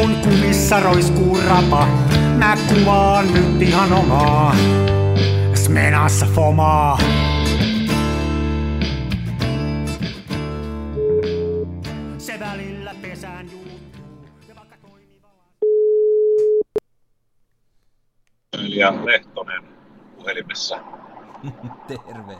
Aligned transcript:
kun 0.00 0.16
kumissa 0.16 0.80
roiskuu 0.80 1.38
rapa, 1.48 1.86
mä 2.38 2.56
kuvaan 2.68 3.34
nyt 3.34 3.62
ihan 3.62 3.92
omaa. 3.92 4.56
Smenassa 5.54 6.26
fomaa. 6.26 6.98
Se 12.18 12.40
välillä 12.40 12.94
pesään 13.02 13.50
juuttuu. 13.50 13.80
Ja 18.68 19.06
Lehtonen 19.06 19.64
puhelimessa. 20.16 20.76
Terve. 21.88 22.36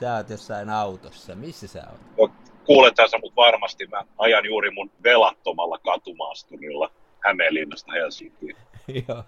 Sä 0.00 0.14
oot 0.14 0.30
jossain 0.30 0.70
autossa. 0.70 1.34
Missä 1.34 1.66
sä 1.66 1.86
oot? 1.90 2.00
No, 2.18 2.45
kuulethan 2.66 3.08
sä 3.08 3.18
mut 3.18 3.36
varmasti. 3.36 3.86
Mä 3.86 4.04
ajan 4.18 4.46
juuri 4.46 4.70
mun 4.70 4.90
velattomalla 5.02 5.78
katumaasturilla 5.78 6.90
Hämeenlinnasta 7.20 7.92
Helsinkiin. 7.92 8.56
Joo. 9.08 9.24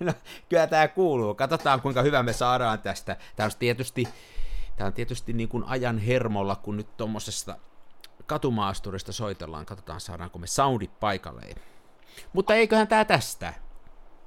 No, 0.00 0.12
kyllä 0.48 0.66
tämä 0.66 0.88
kuuluu. 0.88 1.34
Katsotaan, 1.34 1.80
kuinka 1.80 2.02
hyvä 2.02 2.22
me 2.22 2.32
saadaan 2.32 2.78
tästä. 2.78 3.16
Tämä 3.36 3.44
on 3.44 3.52
tietysti, 3.58 4.08
tämä 4.76 4.86
on 4.86 4.92
tietysti 4.92 5.32
niin 5.32 5.48
kuin 5.48 5.64
ajan 5.64 5.98
hermolla, 5.98 6.56
kun 6.56 6.76
nyt 6.76 6.96
tuommoisesta 6.96 7.56
katumaasturista 8.26 9.12
soitellaan. 9.12 9.66
Katsotaan, 9.66 10.00
saadaanko 10.00 10.38
me 10.38 10.46
soundit 10.46 11.00
paikalleen. 11.00 11.56
Mutta 12.32 12.54
eiköhän 12.54 12.88
tämä 12.88 13.04
tästä. 13.04 13.54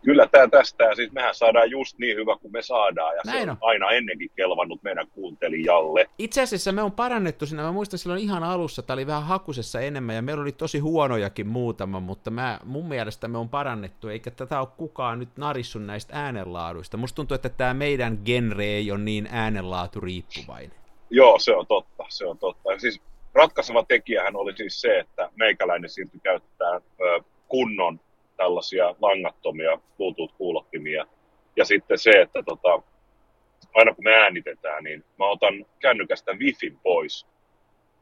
Kyllä 0.05 0.27
tämä 0.31 0.47
tästä, 0.47 0.83
ja 0.83 0.95
siis 0.95 1.11
mehän 1.11 1.35
saadaan 1.35 1.71
just 1.71 1.97
niin 1.97 2.17
hyvä 2.17 2.37
kuin 2.41 2.51
me 2.51 2.61
saadaan, 2.61 3.15
ja 3.15 3.21
Näin 3.25 3.37
se 3.37 3.43
on 3.43 3.49
on. 3.49 3.57
aina 3.61 3.91
ennenkin 3.91 4.31
kelvannut 4.35 4.83
meidän 4.83 5.07
kuuntelijalle. 5.07 6.09
Itse 6.17 6.41
asiassa 6.41 6.71
me 6.71 6.81
on 6.81 6.91
parannettu 6.91 7.45
siinä. 7.45 7.63
Mä 7.63 7.71
muistan 7.71 7.99
silloin 7.99 8.21
ihan 8.21 8.43
alussa, 8.43 8.81
tämä 8.81 8.95
oli 8.95 9.07
vähän 9.07 9.23
hakusessa 9.23 9.79
enemmän 9.81 10.15
ja 10.15 10.21
meillä 10.21 10.41
oli 10.41 10.51
tosi 10.51 10.79
huonojakin 10.79 11.47
muutama, 11.47 11.99
mutta 11.99 12.31
mä, 12.31 12.59
mun 12.63 12.87
mielestä 12.87 13.27
me 13.27 13.37
on 13.37 13.49
parannettu, 13.49 14.07
eikä 14.09 14.31
tätä 14.31 14.59
ole 14.59 14.67
kukaan 14.77 15.19
nyt 15.19 15.29
narissu 15.37 15.79
näistä 15.79 16.13
äänenlaaduista. 16.15 16.97
Musta 16.97 17.15
tuntuu, 17.15 17.35
että 17.35 17.49
tämä 17.49 17.73
meidän 17.73 18.19
genre 18.25 18.65
ei 18.65 18.91
ole 18.91 18.99
niin 18.99 19.27
äänenlaatu 19.31 19.99
riippuvainen. 19.99 20.77
Joo, 21.09 21.39
se 21.39 21.55
on 21.55 21.67
totta, 21.67 22.03
se 22.09 22.25
on 22.25 22.37
totta. 22.37 22.71
Ja 22.71 22.79
siis 22.79 23.01
ratkaiseva 23.33 23.83
tekijähän 23.83 24.35
oli 24.35 24.53
siis 24.57 24.81
se, 24.81 24.99
että 24.99 25.29
meikäläinen 25.35 25.89
siirtyi 25.89 26.19
käyttämään 26.23 26.81
ö, 27.01 27.23
kunnon 27.47 27.99
tällaisia 28.37 28.95
langattomia 29.01 29.77
Bluetooth-kuulottimia. 29.97 31.05
Ja 31.55 31.65
sitten 31.65 31.97
se, 31.97 32.09
että 32.09 32.43
tota, 32.43 32.81
aina 33.75 33.93
kun 33.93 34.03
me 34.03 34.13
äänitetään, 34.13 34.83
niin 34.83 35.03
mä 35.19 35.29
otan 35.29 35.65
kännykästä 35.79 36.31
Wifin 36.33 36.79
pois. 36.83 37.27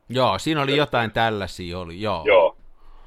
Joo, 0.09 0.39
siinä 0.39 0.61
oli 0.61 0.77
jotain 0.77 1.11
tällaisia, 1.11 1.79
oli, 1.79 2.01
joo. 2.01 2.23
Joo. 2.25 2.57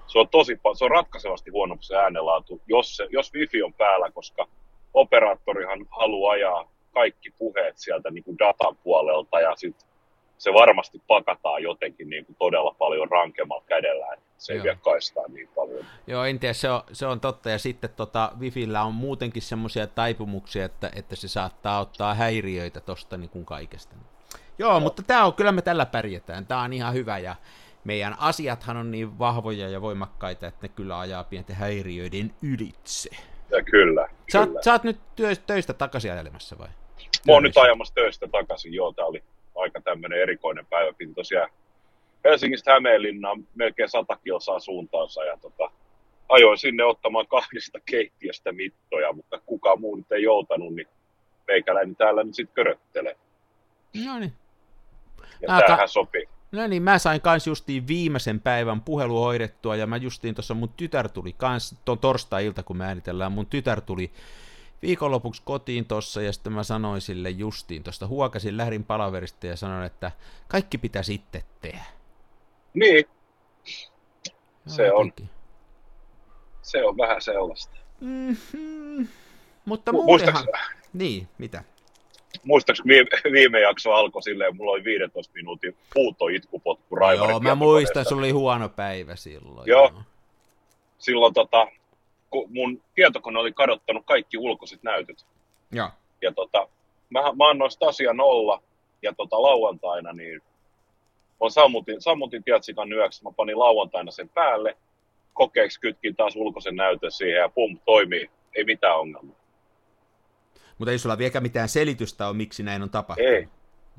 Se 0.07 0.19
on 0.19 0.29
tosi 0.29 0.61
se 0.75 0.85
on 0.85 0.91
ratkaisevasti 0.91 1.51
huonompi 1.51 1.85
se 1.85 1.97
äänenlaatu, 1.97 2.61
jos, 2.67 2.97
se, 2.97 3.07
jos 3.11 3.35
wifi 3.35 3.63
on 3.63 3.73
päällä, 3.73 4.11
koska 4.11 4.47
operaattorihan 4.95 5.87
haluaa 5.91 6.33
ajaa 6.33 6.73
kaikki 6.95 7.31
puheet 7.39 7.79
sieltä 7.79 8.11
niin 8.11 8.25
kuin 8.25 8.39
datan 8.39 8.77
puolelta 8.77 9.41
ja 9.41 9.57
sit 9.57 9.77
se 10.39 10.53
varmasti 10.53 11.03
pakataan 11.07 11.63
jotenkin 11.63 12.11
niin 12.11 12.27
kuin 12.27 12.37
todella 12.39 12.75
paljon 12.79 13.11
rankemmalla 13.11 13.65
kädellä, 13.67 14.07
että 14.13 14.26
se 14.39 14.53
ei 14.53 14.57
Joo. 14.57 14.65
vie 14.65 14.79
kaistaa 14.85 15.25
niin 15.29 15.49
paljon. 15.55 15.85
Joo, 16.07 16.25
en 16.25 16.39
tiedä, 16.39 16.53
se 16.53 16.71
on, 16.71 16.83
se 16.93 17.07
on 17.07 17.21
totta. 17.21 17.51
Ja 17.51 17.59
sitten 17.59 17.91
tota, 17.91 18.33
Wifillä 18.39 18.83
on 18.83 18.95
muutenkin 18.95 19.43
semmoisia 19.43 19.87
taipumuksia, 19.87 20.65
että, 20.65 20.91
että 20.95 21.17
se 21.17 21.29
saattaa 21.29 21.81
ottaa 21.81 22.15
häiriöitä 22.15 22.81
tosta 22.81 23.17
niin 23.17 23.31
kuin 23.31 23.45
kaikesta. 23.45 23.97
Joo, 24.59 24.73
no. 24.73 24.81
mutta 24.81 25.03
tämä 25.03 25.25
on, 25.25 25.35
kyllä 25.35 25.53
me 25.53 25.63
tällä 25.63 25.87
pärjätään. 25.87 26.47
Tämä 26.47 26.63
on 26.63 26.73
ihan 26.73 26.95
hyvä 26.95 27.19
ja 27.19 27.37
meidän 27.85 28.17
asiathan 28.19 28.77
on 28.77 28.91
niin 28.91 29.19
vahvoja 29.19 29.69
ja 29.69 29.81
voimakkaita, 29.81 30.47
että 30.47 30.59
ne 30.63 30.69
kyllä 30.69 30.99
ajaa 30.99 31.25
pienten 31.25 31.57
häiriöiden 31.57 32.35
ylitse. 32.43 33.11
Ja 33.51 33.63
kyllä, 33.63 34.09
Sä 34.33 34.41
oot, 34.41 34.51
sä 34.65 34.73
oot 34.73 34.85
nyt 34.85 34.99
työ, 35.17 35.37
töistä 35.47 35.73
takaisin 35.73 36.13
ajelemassa 36.13 36.59
vai? 36.59 36.69
Mä 37.27 37.33
oon 37.33 37.43
nyt 37.43 37.57
ajamassa 37.57 37.95
töistä 37.95 38.29
takaisin, 38.33 38.75
joo, 38.75 38.93
tää 38.93 39.05
oli 39.05 39.23
aika 39.57 39.81
tämmöinen 39.81 40.23
erikoinen 40.23 40.67
päivä. 40.67 40.93
Piti 40.93 41.15
tosiaan 41.15 41.51
Helsingistä 42.31 42.73
Hämeenlinnaan 42.73 43.47
melkein 43.55 43.89
100 43.89 44.17
kilsaa 44.25 44.59
suuntaansa 44.61 45.25
ja 45.25 45.37
tota, 45.37 45.71
ajoin 46.29 46.59
sinne 46.59 46.85
ottamaan 46.85 47.27
kahdesta 47.27 47.79
keittiöstä 47.91 48.53
mittoja, 48.53 49.13
mutta 49.13 49.41
kukaan 49.47 49.81
muu 49.81 49.97
nyt 49.97 50.13
ei 50.13 50.23
joutanut, 50.23 50.75
niin 50.75 50.89
meikäläinen 51.47 51.97
täällä 51.97 52.25
nyt 52.25 52.35
sitten 52.35 52.55
köröttelee. 52.55 53.17
No 54.05 54.19
niin. 54.19 54.33
Ja 55.43 55.55
Ah, 55.55 55.61
ka- 55.61 55.67
tämähän 55.67 55.89
sopii. 55.89 56.29
No 56.53 56.67
niin, 56.67 56.83
mä 56.83 56.99
sain 56.99 57.21
kans 57.21 57.47
justiin 57.47 57.87
viimeisen 57.87 58.41
päivän 58.41 58.81
puhelu 58.81 59.21
hoidettua, 59.21 59.77
ja 59.77 59.87
mä 59.87 59.97
justiin 59.97 60.35
tuossa 60.35 60.55
mun 60.55 60.69
tytär 60.77 61.09
tuli 61.09 61.33
kans, 61.33 61.75
tuon 61.85 61.99
torstai-ilta 61.99 62.63
kun 62.63 62.77
me 62.77 62.85
äänitellään, 62.87 63.33
mun 63.33 63.47
tytär 63.47 63.81
tuli 63.81 64.11
viikonlopuksi 64.83 65.43
kotiin 65.45 65.85
tossa, 65.85 66.23
ja 66.23 66.33
sitten 66.33 66.53
mä 66.53 66.63
sanoin 66.63 67.01
sille 67.01 67.31
justiin 67.31 67.83
tuosta, 67.83 68.07
huokasin, 68.07 68.57
lähdin 68.57 68.85
palaverista 68.85 69.47
ja 69.47 69.57
sanoin, 69.57 69.85
että 69.85 70.11
kaikki 70.49 70.79
pitää 70.79 71.03
sitten 71.03 71.43
tehdä. 71.61 71.96
Niin, 72.77 73.05
Se 74.67 74.93
on. 74.93 75.13
se 76.63 76.85
on 76.85 76.97
vähän 76.97 77.23
sellaista. 77.23 77.77
Mm-hmm. 78.01 79.09
Mutta 79.65 79.93
Mu- 79.93 80.05
muutenhan... 80.05 80.45
Niin, 80.93 81.29
mitä? 81.39 81.65
Muistaaks 82.45 82.83
viime, 82.87 83.09
viime 83.33 83.61
jakso 83.61 83.93
alkoi 83.93 84.23
silleen, 84.23 84.57
mulla 84.57 84.73
oli 84.73 84.85
15 84.85 85.33
minuutin 85.35 85.77
puuto 85.95 86.29
itkupotku 86.29 86.97
raivarin 86.97 87.31
Joo, 87.31 87.41
mä 87.41 87.55
muistan, 87.55 88.05
sulla 88.05 88.21
oli 88.23 88.31
huono 88.31 88.69
päivä 88.69 89.17
silloin. 89.17 89.69
Joo. 89.69 89.93
Silloin 90.99 91.35
tota, 91.35 91.67
kun 92.31 92.53
mun 92.53 92.83
tietokone 92.95 93.39
oli 93.39 93.53
kadottanut 93.53 94.07
kaikki 94.07 94.39
ulkoiset 94.39 94.83
näytöt. 94.83 95.27
Joo. 95.73 95.91
Ja 96.23 96.33
tota, 96.33 96.69
mä, 97.11 97.21
mä 97.21 97.49
annoin 97.51 97.71
Stasia 97.71 98.13
nolla 98.13 98.63
ja 99.03 99.13
tota, 99.17 99.43
lauantaina 99.43 100.13
niin 100.13 100.43
on 101.41 101.51
sammutin, 101.51 102.01
sammutin 102.03 102.45
Tiatsikan 102.45 102.93
yöksi, 102.93 103.25
mä 103.25 103.31
panin 103.37 103.59
lauantaina 103.59 104.11
sen 104.11 104.29
päälle, 104.29 104.77
kokeeksi 105.35 105.81
kytkin 105.81 106.17
taas 106.17 106.37
ulkoisen 106.37 106.77
näytön 106.77 107.11
siihen 107.13 107.41
ja 107.41 107.49
pum, 107.49 107.79
toimii, 107.85 108.31
ei 108.55 108.65
mitään 108.65 108.99
ongelmaa. 108.99 109.37
Mutta 110.79 110.93
ei 110.93 110.99
sulla 110.99 111.19
vieläkään 111.19 111.43
mitään 111.43 111.69
selitystä 111.69 112.29
ole, 112.29 112.37
miksi 112.37 112.63
näin 112.63 112.83
on 112.83 112.91
tapahtunut. 112.91 113.31
Ei, 113.31 113.49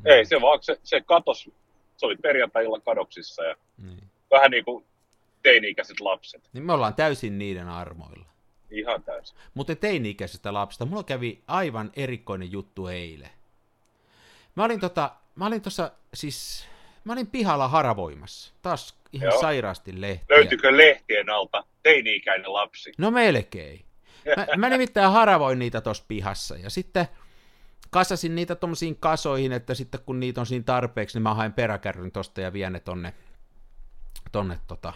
ei 0.06 0.26
se 0.26 0.42
vaan, 0.42 0.60
se, 0.64 0.80
se 0.84 1.02
katos, 1.02 1.50
se 1.98 2.06
oli 2.06 2.16
perjantai-illan 2.16 2.82
kadoksissa 2.82 3.44
ja 3.44 3.56
Niin. 3.84 4.04
vähän 4.32 4.52
niin 4.52 4.66
kuin 4.66 4.86
teini-ikäiset 5.44 6.00
lapset, 6.00 6.50
niin 6.54 6.64
me 6.64 6.74
ollaan 6.74 6.94
täysin 6.94 7.38
niiden 7.38 7.68
armoilla. 7.68 8.26
ihan 8.72 9.04
täysin. 9.04 9.38
Mutta 9.54 9.76
teini-ikäisestä 9.76 10.54
lapsesta, 10.54 10.86
mulla 10.86 11.04
kävi 11.04 11.44
aivan 11.48 11.92
erikoinen 11.96 12.52
juttu 12.52 12.88
eilen. 12.88 13.30
Mä 14.56 14.64
olin 14.66 14.80
tota, 14.80 15.12
mä 15.36 15.46
olin 15.46 15.62
siis, 16.14 16.68
mä 17.08 17.14
olin 17.14 17.28
pihalla 17.28 17.68
haravoimassa, 17.68 18.54
taas 18.62 18.98
ihan 19.14 19.30
Joo. 19.30 19.42
sairaasti 19.42 20.02
lehtiä. 20.02 20.38
Löytyykö 20.38 20.78
lehtien 20.78 21.30
alta 21.30 21.64
teini-ikäinen 21.84 22.54
lapsi? 22.54 22.92
No 22.98 23.12
melkein. 23.12 23.86
Mä, 24.38 24.46
mä 24.58 24.70
nimittäin 24.70 25.12
haravoin 25.12 25.60
niitä 25.60 25.82
tuossa 25.82 26.06
pihassa 26.08 26.56
ja 26.56 26.70
sitten 26.70 27.08
kasasin 27.90 28.36
niitä 28.36 28.56
tuommoisiin 28.56 28.96
kasoihin, 28.96 29.52
että 29.52 29.74
sitten 29.74 30.00
kun 30.06 30.20
niitä 30.20 30.42
on 30.42 30.46
siinä 30.46 30.64
tarpeeksi, 30.64 31.18
niin 31.18 31.24
mä 31.24 31.34
haen 31.34 31.54
peräkärryn 31.54 32.12
tosta 32.12 32.42
ja 32.42 32.54
vien 32.54 32.74
ne 32.74 32.80
tonne, 32.80 33.14
tonne 34.32 34.60
tota, 34.68 34.94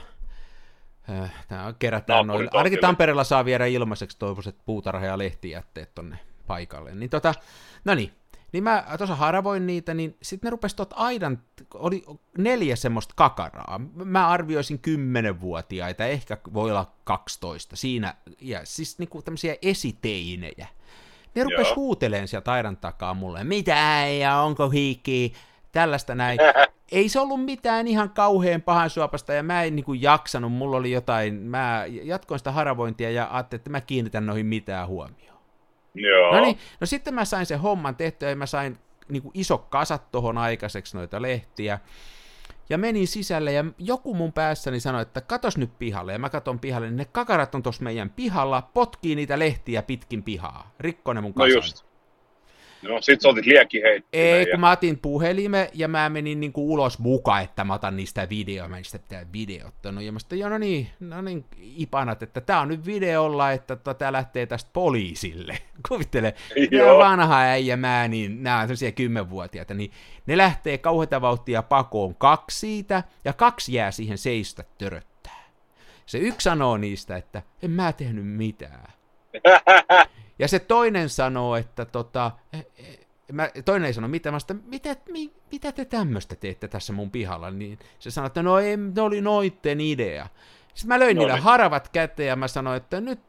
äh, 1.10 1.46
tää 1.48 1.74
kerätään 1.80 2.28
noin, 2.28 2.50
ainakin 2.52 2.80
Tampereella 2.80 3.24
saa 3.24 3.46
viedä 3.46 3.66
ilmaiseksi 3.66 4.18
toivoiset 4.18 4.56
puutarha- 4.66 5.06
ja 5.06 5.18
lehtijätteet 5.18 5.96
tonne 5.96 6.20
paikalle. 6.48 6.96
Niin 6.96 7.10
tota, 7.10 7.34
no 7.86 7.96
niin, 7.96 8.12
niin 8.52 8.64
mä 8.64 8.86
tuossa 8.98 9.16
haravoin 9.16 9.68
niitä, 9.68 9.94
niin 9.94 10.18
sitten 10.22 10.48
ne 10.48 10.52
rupesi 10.52 10.76
tuot 10.76 10.94
aidan, 10.96 11.40
oli 11.74 12.04
neljä 12.38 12.76
semmoista 12.76 13.14
kakaraa. 13.18 13.82
Mä 13.96 14.28
arvioisin 14.28 14.82
10-vuotiaita, 14.88 16.06
ehkä 16.06 16.38
voi 16.54 16.72
olla 16.72 16.92
12 17.04 17.76
siinä, 17.76 18.16
ja 18.42 18.62
siis 18.64 19.00
niinku 19.00 19.22
tämmöisiä 19.22 19.56
esiteinejä. 19.62 20.68
Ne 21.36 21.44
rupes 21.44 21.68
Joo. 21.68 21.76
huuteleen 21.76 22.28
sieltä 22.28 22.52
aidan 22.52 22.78
takaa 22.78 23.14
mulle, 23.14 23.44
mitä 23.44 24.06
ja 24.20 24.38
onko 24.38 24.70
hiikki, 24.70 25.34
tällaista 25.72 26.16
näin. 26.16 26.40
Ei 26.92 27.10
se 27.10 27.20
ollut 27.20 27.46
mitään 27.46 27.88
ihan 27.88 28.10
kauhean 28.10 28.62
pahan 28.62 28.90
suopasta, 28.90 29.34
ja 29.34 29.44
mä 29.44 29.64
en 29.64 29.76
niinku 29.76 29.94
jaksanut, 29.94 30.52
mulla 30.52 30.78
oli 30.78 30.92
jotain, 30.92 31.34
mä 31.34 31.86
jatkoin 31.88 32.40
sitä 32.40 32.52
haravointia 32.52 33.12
ja 33.12 33.28
ajattelin, 33.32 33.60
että 33.60 33.70
mä 33.70 33.82
kiinnitän 33.82 34.26
noihin 34.26 34.46
mitään 34.46 34.88
huomioon. 34.88 35.31
Joo. 35.96 36.36
No 36.36 36.42
niin, 36.42 36.58
no 36.82 36.88
sitten 36.88 37.14
mä 37.14 37.26
sain 37.26 37.46
sen 37.46 37.60
homman 37.60 37.96
tehtyä 37.96 38.30
ja 38.30 38.36
mä 38.36 38.46
sain 38.46 38.78
niin 39.10 39.24
kuin 39.24 39.32
iso 39.34 39.58
kasat 39.58 40.12
tohon 40.12 40.38
aikaiseksi 40.38 40.98
noita 40.98 41.22
lehtiä. 41.22 41.80
Ja 42.70 42.78
menin 42.78 43.08
sisälle 43.08 43.52
ja 43.52 43.66
joku 43.78 44.14
mun 44.14 44.34
päässäni 44.34 44.80
sanoi, 44.80 45.02
että 45.02 45.22
katos 45.22 45.58
nyt 45.58 45.80
pihalle. 45.80 46.14
Ja 46.14 46.20
mä 46.20 46.30
katon 46.30 46.60
pihalle, 46.60 46.88
niin 46.88 46.98
ne 46.98 47.06
kakarat 47.06 47.56
on 47.56 47.64
tuossa 47.64 47.84
meidän 47.84 48.10
pihalla, 48.10 48.62
potkii 48.74 49.16
niitä 49.16 49.40
lehtiä 49.40 49.82
pitkin 49.82 50.24
pihaa. 50.24 50.72
Rikko 50.80 51.14
ne 51.14 51.22
mun 51.22 51.34
No 51.36 51.44
kasan. 51.46 51.56
just. 51.56 51.86
No 52.82 53.02
sit 53.02 53.22
sä 53.22 53.30
otit 53.30 53.46
liekkiheittinen. 53.46 54.26
Ei, 54.26 54.42
ja... 54.42 54.52
kun 54.52 54.60
mä 54.60 54.72
otin 54.72 55.00
puhelimen 55.00 55.68
ja 55.74 55.88
mä 55.88 56.10
menin 56.10 56.40
niinku 56.40 56.74
ulos 56.74 57.00
mukaan, 57.00 57.44
että 57.44 57.64
mä 57.64 57.74
otan 57.74 57.98
niistä 57.98 58.30
videoa, 58.30 58.68
mä 58.68 58.78
en 58.78 58.86
sitä 58.86 59.00
pitää 59.00 59.26
videottanut. 59.34 60.04
Ja 60.04 60.12
mä 60.12 60.20
sitten, 60.20 60.40
no 60.40 60.58
niin, 60.58 60.90
no 61.00 61.22
niin, 61.22 61.46
ipanat, 61.58 62.24
että 62.24 62.42
tää 62.42 62.60
on 62.60 62.68
nyt 62.68 62.86
videolla, 62.86 63.52
että 63.52 63.76
tota, 63.76 63.94
tää 63.94 64.12
lähtee 64.12 64.46
tästä 64.46 64.70
poliisille. 64.74 65.58
Kuvittele, 65.90 66.34
Joo. 66.72 66.98
vanha 66.98 67.40
äijä 67.40 67.78
mä, 67.78 68.08
niin 68.08 68.44
nämä 68.44 68.60
on 68.60 68.68
sellaisia 68.68 68.92
kymmenvuotiaita, 68.92 69.74
niin 69.74 69.92
ne 70.26 70.38
lähtee 70.38 70.78
kauheita 70.78 71.22
vauhtia 71.22 71.64
pakoon 71.64 72.16
kaksi 72.16 72.60
siitä, 72.60 73.04
ja 73.26 73.34
kaksi 73.34 73.74
jää 73.74 73.92
siihen 73.92 74.18
seistä 74.18 74.64
töröttää. 74.78 75.42
Se 76.06 76.18
yksi 76.18 76.44
sanoo 76.44 76.78
niistä, 76.78 77.18
että 77.18 77.42
en 77.64 77.72
mä 77.72 77.94
tehnyt 77.94 78.28
mitään. 78.28 78.94
Ja 80.42 80.48
se 80.48 80.60
toinen 80.60 81.10
sanoo, 81.10 81.56
että 81.56 81.86
tota, 81.86 82.32
eh, 82.54 82.66
eh, 82.78 83.00
mä, 83.32 83.50
toinen 83.66 83.88
ei 83.88 83.94
sano 83.94 84.08
mitään, 84.08 84.34
mä 84.34 84.40
sanoin, 84.40 84.66
mitä, 84.68 84.96
mi, 85.12 85.32
mitä 85.52 85.72
te 85.72 85.86
tämmöistä 85.86 86.36
teette 86.36 86.68
tässä 86.68 86.94
mun 86.94 87.12
pihalla, 87.12 87.52
niin 87.52 87.80
se 88.00 88.12
sanoi, 88.12 88.28
että 88.28 88.44
no 88.44 88.60
ei, 88.60 88.78
ne 88.78 89.02
oli 89.02 89.22
noitten 89.22 89.82
idea. 89.82 90.28
Sitten 90.74 90.88
mä 90.88 91.00
löin 91.00 91.16
No 91.16 91.20
niillä 91.20 91.34
niin. 91.34 91.44
haravat 91.44 91.90
käteen 91.90 92.28
ja 92.28 92.36
mä 92.36 92.48
sanoin, 92.48 92.78
että 92.78 93.02
nyt, 93.02 93.20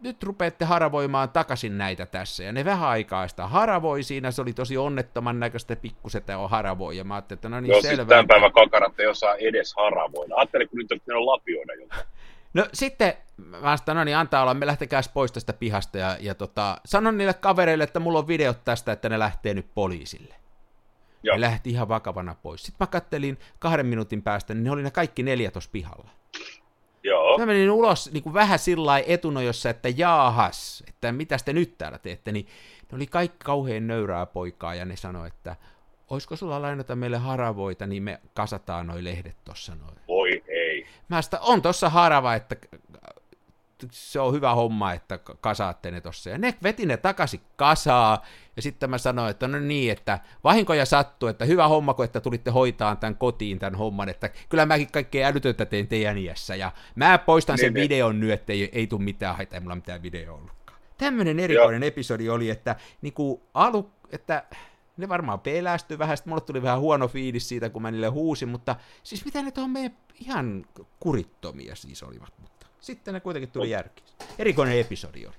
nyt 0.00 0.22
rupeatte 0.22 0.64
haravoimaan 0.64 1.30
takaisin 1.30 1.78
näitä 1.78 2.06
tässä. 2.06 2.44
Ja 2.44 2.52
ne 2.52 2.64
vähän 2.64 2.88
aikaa 2.88 3.28
sitä 3.28 3.46
haravoi 3.46 4.02
siinä, 4.02 4.30
se 4.30 4.42
oli 4.42 4.52
tosi 4.52 4.76
onnettoman 4.76 5.40
näköistä 5.40 5.76
pikkusetä 5.76 6.38
on 6.38 6.50
haravoi. 6.50 6.96
Ja 6.96 7.04
mä 7.04 7.14
ajattelin, 7.14 7.38
että 7.38 7.48
no 7.48 7.60
niin 7.60 7.70
Joo, 7.70 7.80
siis 7.80 7.90
selvä. 7.90 8.08
tämän 8.08 8.26
päivän 8.26 8.52
kakarat 8.52 9.00
ei 9.00 9.06
osaa 9.06 9.34
edes 9.34 9.74
haravoida. 9.76 10.34
Ajattelin, 10.36 10.68
kun 10.68 10.78
nyt 10.78 10.88
pitänyt 10.88 11.22
lapioida 11.22 11.74
jotain. 11.74 12.06
No 12.54 12.66
sitten 12.72 13.14
mä 13.36 13.76
sanoin, 13.76 13.96
no 13.96 14.04
niin, 14.04 14.16
antaa 14.16 14.42
olla, 14.42 14.54
me 14.54 14.66
lähtekääs 14.66 15.08
pois 15.08 15.32
tästä 15.32 15.52
pihasta 15.52 15.98
ja, 15.98 16.16
ja 16.20 16.34
tota, 16.34 16.80
sanon 16.84 17.18
niille 17.18 17.34
kavereille, 17.34 17.84
että 17.84 18.00
mulla 18.00 18.18
on 18.18 18.28
videot 18.28 18.64
tästä, 18.64 18.92
että 18.92 19.08
ne 19.08 19.18
lähtee 19.18 19.54
nyt 19.54 19.66
poliisille. 19.74 20.34
Joo. 21.22 21.34
Ne 21.34 21.40
lähti 21.40 21.70
ihan 21.70 21.88
vakavana 21.88 22.34
pois. 22.42 22.62
Sitten 22.62 22.76
mä 22.80 22.86
kattelin 22.86 23.38
kahden 23.58 23.86
minuutin 23.86 24.22
päästä, 24.22 24.54
niin 24.54 24.64
ne 24.64 24.70
oli 24.70 24.82
ne 24.82 24.90
kaikki 24.90 25.22
neljä 25.22 25.50
tuossa 25.50 25.70
pihalla. 25.72 26.10
Joo. 27.02 27.38
Mä 27.38 27.46
menin 27.46 27.70
ulos 27.70 28.12
niin 28.12 28.22
kuin 28.22 28.34
vähän 28.34 28.58
sillä 28.58 28.98
etunojossa, 28.98 29.70
että 29.70 29.88
jaahas, 29.88 30.84
että 30.88 31.12
mitä 31.12 31.36
te 31.44 31.52
nyt 31.52 31.78
täällä 31.78 31.98
teette, 31.98 32.32
niin 32.32 32.46
ne 32.92 32.96
oli 32.96 33.06
kaikki 33.06 33.44
kauhean 33.44 33.86
nöyrää 33.86 34.26
poikaa 34.26 34.74
ja 34.74 34.84
ne 34.84 34.96
sanoi, 34.96 35.26
että 35.26 35.56
olisiko 36.10 36.36
sulla 36.36 36.62
lainata 36.62 36.96
meille 36.96 37.16
haravoita, 37.18 37.86
niin 37.86 38.02
me 38.02 38.20
kasataan 38.34 38.86
noi 38.86 39.04
lehdet 39.04 39.36
tossa 39.44 39.74
noin. 39.74 39.96
Mä 41.08 41.22
sitä, 41.22 41.40
on 41.40 41.62
tossa 41.62 41.88
harava, 41.88 42.34
että 42.34 42.56
se 43.90 44.20
on 44.20 44.34
hyvä 44.34 44.54
homma, 44.54 44.92
että 44.92 45.18
kasaatte 45.40 45.90
ne 45.90 46.00
tossa. 46.00 46.30
Ja 46.30 46.38
ne 46.38 46.54
veti 46.62 46.86
ne 46.86 46.96
takaisin 46.96 47.40
kasaa, 47.56 48.24
ja 48.56 48.62
sitten 48.62 48.90
mä 48.90 48.98
sanoin, 48.98 49.30
että 49.30 49.48
no 49.48 49.58
niin, 49.58 49.92
että 49.92 50.18
vahinkoja 50.44 50.86
sattuu, 50.86 51.28
että 51.28 51.44
hyvä 51.44 51.68
homma, 51.68 51.94
kun 51.94 52.04
että 52.04 52.20
tulitte 52.20 52.50
hoitaan 52.50 52.96
tämän 52.98 53.16
kotiin 53.16 53.58
tämän 53.58 53.74
homman, 53.74 54.08
että 54.08 54.30
kyllä 54.48 54.66
mäkin 54.66 54.92
kaikkea 54.92 55.28
älytöntä 55.28 55.66
tein 55.66 55.88
teidän 55.88 56.18
iässä, 56.18 56.54
ja 56.56 56.72
mä 56.94 57.18
poistan 57.18 57.58
sen 57.58 57.64
Niin, 57.66 57.74
niin. 57.74 57.82
videon 57.84 58.20
nyt, 58.20 58.30
että 58.30 58.52
ei, 58.52 58.70
ei 58.72 58.86
tule 58.86 59.02
mitään 59.02 59.36
haittaa, 59.36 59.56
ei 59.56 59.60
mulla 59.60 59.74
mitään 59.74 60.02
video 60.02 60.34
ollutkaan. 60.34 60.78
Tämmöinen 60.98 61.40
erikoinen 61.40 61.82
episodi 61.82 62.28
oli, 62.28 62.50
että 62.50 62.76
niinku 63.02 63.42
alu, 63.54 63.90
että 64.10 64.44
ne 65.02 65.08
varmaan 65.08 65.40
pelästyi 65.40 65.98
vähän, 65.98 66.16
sitten 66.16 66.30
mulle 66.30 66.40
tuli 66.40 66.62
vähän 66.62 66.80
huono 66.80 67.08
fiilis 67.08 67.48
siitä, 67.48 67.70
kun 67.70 67.82
mä 67.82 67.90
niille 67.90 68.08
huusin, 68.08 68.48
mutta 68.48 68.76
siis 69.02 69.24
mitä 69.24 69.42
ne 69.42 69.50
tuohon 69.50 69.70
meidän 69.70 69.96
ihan 70.20 70.64
kurittomia 71.00 71.74
siis 71.74 72.02
olivat, 72.02 72.32
mutta 72.40 72.66
sitten 72.80 73.14
ne 73.14 73.20
kuitenkin 73.20 73.50
tuli 73.50 73.70
järkiin. 73.70 74.06
Erikoinen 74.38 74.78
episodi 74.80 75.26
oli. 75.26 75.34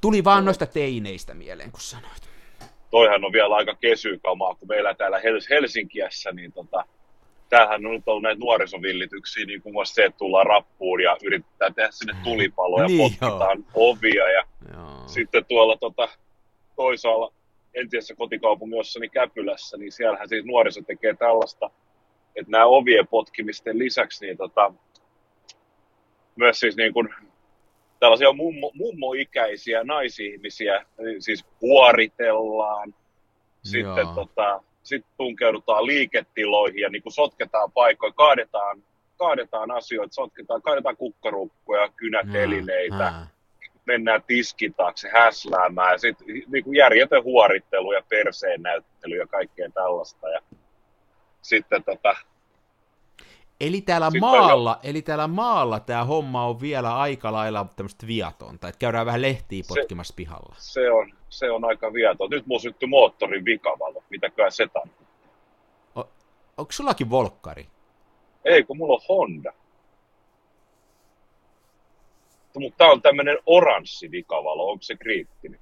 Tuli 0.00 0.24
vaan 0.24 0.44
noista 0.44 0.66
teineistä 0.66 1.34
mieleen, 1.34 1.72
kun 1.72 1.80
sanoit. 1.80 2.30
Toihan 2.90 3.24
on 3.24 3.32
vielä 3.32 3.54
aika 3.54 3.74
kesykamaa, 3.74 4.54
kun 4.54 4.68
meillä 4.68 4.94
täällä 4.94 5.18
Hels- 5.18 5.50
Helsinkiässä, 5.50 6.32
niin 6.32 6.52
tota, 6.52 6.84
tämähän 7.48 7.86
on 7.86 7.92
nyt 7.92 8.08
ollut 8.08 8.22
näitä 8.22 8.40
nuorisovillityksiä, 8.40 9.46
niin 9.46 9.62
kuin 9.62 9.86
se, 9.86 10.04
että 10.04 10.18
tullaan 10.18 10.46
rappuun 10.46 11.02
ja 11.02 11.16
yritetään 11.22 11.74
tehdä 11.74 11.90
sinne 11.90 12.14
tulipaloja, 12.24 12.86
Niin, 12.86 12.98
potkitaan 12.98 13.64
ovia 13.74 14.30
ja 14.32 14.44
Joo. 14.72 15.02
sitten 15.06 15.44
tuolla 15.44 15.76
tota, 15.76 16.08
toisaalla 16.76 17.32
entisessä 17.74 18.14
kotikaupungiossani 18.14 19.08
Käpylässä, 19.08 19.76
niin 19.76 19.92
siellähän 19.92 20.28
siis 20.28 20.44
nuoriso 20.44 20.80
tekee 20.82 21.14
tällaista, 21.14 21.70
että 22.36 22.50
nämä 22.50 22.66
ovien 22.66 23.06
potkimisten 23.08 23.78
lisäksi 23.78 24.26
niin 24.26 24.36
tota, 24.36 24.72
myös 26.36 26.60
siis 26.60 26.76
niin 26.76 26.92
kuin 26.92 27.08
tällaisia 28.00 28.32
mummo, 28.32 28.70
mummoikäisiä 28.74 29.84
naisihmisiä 29.84 30.86
siis 31.18 31.44
huoritellaan, 31.60 32.94
sitten 33.62 33.82
Joo. 33.82 34.14
tota, 34.14 34.62
sit 34.82 35.06
tunkeudutaan 35.16 35.86
liiketiloihin 35.86 36.80
ja 36.80 36.88
niin 36.88 37.02
kuin 37.02 37.12
sotketaan 37.12 37.72
paikkoja, 37.72 38.12
kaadetaan, 38.12 38.82
kaadetaan 39.18 39.70
asioita, 39.70 40.14
sotketaan, 40.14 40.62
kaadetaan 40.62 40.96
kukkarukkoja, 40.96 41.88
kynätelineitä, 41.96 43.04
Ää. 43.04 43.26
Mennään 43.86 44.22
tiskin 44.26 44.74
taakse 44.74 45.08
häsläämään 45.12 45.92
ja 45.92 45.98
sitten 45.98 46.26
niin 46.26 46.74
järjetön 46.76 47.24
huorittelu 47.24 47.92
ja 47.92 48.02
perseen 48.08 48.62
näyttely 48.62 49.16
ja 49.16 49.26
kaikkea 49.26 49.70
tällaista. 49.70 50.28
Ja 50.28 50.40
sitten 51.42 51.84
tota, 51.84 52.16
Eli 53.60 53.80
täällä 53.80 54.06
Sitten 54.06 54.20
maalla, 54.20 54.78
eli 54.82 55.02
täällä 55.02 55.26
maalla 55.26 55.80
tämä 55.80 56.04
homma 56.04 56.46
on 56.46 56.60
vielä 56.60 56.96
aika 56.96 57.32
lailla 57.32 57.66
tämmöistä 57.76 58.06
viatonta, 58.06 58.68
että 58.68 58.78
käydään 58.78 59.06
vähän 59.06 59.22
lehtiä 59.22 59.62
Se- 59.62 59.68
potkimassa 59.68 60.14
pihalla. 60.16 60.54
se, 60.58 60.90
on, 60.90 61.12
se 61.28 61.50
on 61.50 61.64
aika 61.64 61.92
viaton. 61.92 62.30
Nyt 62.30 62.46
mulla 62.46 62.60
syttyi 62.60 62.88
moottorin 62.88 63.44
vikavalo, 63.44 64.02
mitäköhän 64.10 64.52
se 64.52 64.66
tarkoittaa. 64.66 65.10
Onko 66.56 66.72
sullakin 66.72 67.10
volkkari? 67.10 67.66
Ei, 68.44 68.62
kun 68.62 68.76
mulla 68.76 68.94
on 68.94 69.00
Honda. 69.08 69.52
Mutta 72.58 72.76
tää 72.78 72.90
on 72.90 73.02
tämmönen 73.02 73.38
oranssi 73.46 74.10
vikavalo, 74.10 74.70
onko 74.70 74.82
se 74.82 74.96
kriittinen? 74.96 75.60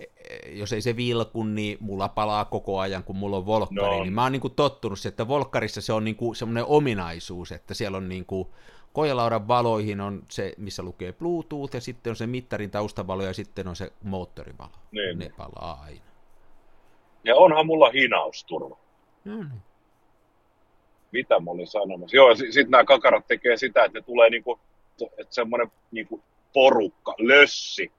E- 0.00 0.52
jos 0.52 0.72
ei 0.72 0.80
se 0.80 0.96
vilku, 0.96 1.42
niin 1.44 1.76
mulla 1.80 2.08
palaa 2.08 2.44
koko 2.44 2.78
ajan, 2.78 3.04
kun 3.04 3.16
mulla 3.16 3.36
on 3.36 3.46
volkkari, 3.46 3.96
No. 3.96 4.02
niin 4.02 4.12
mä 4.12 4.22
oon 4.22 4.32
niinku 4.32 4.48
tottunut 4.48 4.98
siihen, 4.98 5.12
että 5.12 5.28
volkkarissa 5.28 5.80
se 5.80 5.92
on 5.92 6.04
niinku 6.04 6.34
semmoinen 6.34 6.64
ominaisuus, 6.64 7.52
että 7.52 7.74
siellä 7.74 7.96
on 7.96 8.08
niinku 8.08 8.54
kojelaudan 8.92 9.48
valoihin 9.48 10.00
on 10.00 10.22
se, 10.28 10.54
missä 10.56 10.82
lukee 10.82 11.12
Bluetooth, 11.12 11.74
ja 11.74 11.80
sitten 11.80 12.10
on 12.10 12.16
se 12.16 12.26
mittarin 12.26 12.70
taustavalo, 12.70 13.22
ja 13.22 13.32
sitten 13.34 13.68
on 13.68 13.76
se 13.76 13.92
moottorivalo. 14.02 14.70
Niin. 14.92 15.18
Ne 15.18 15.30
palaa 15.36 15.80
aina. 15.84 16.00
Ja 17.24 17.36
onhan 17.36 17.66
mulla 17.66 17.90
hinausturva. 17.90 18.78
No 19.24 19.36
niin. 19.36 19.48
Mitä 21.12 21.40
mä 21.40 21.50
olin 21.50 21.66
sanomassa? 21.66 22.16
Joo, 22.16 22.34
sitten 22.34 22.70
nämä 22.70 22.84
kakarat 22.84 23.26
tekee 23.26 23.56
sitä, 23.56 23.84
että 23.84 23.98
ne 23.98 24.02
tulee 24.04 24.30
niinku, 24.30 24.60
että 25.04 25.34
semmoinen 25.34 25.70
niinku 25.90 26.24
porukka, 26.52 27.14
lössi, 27.18 27.92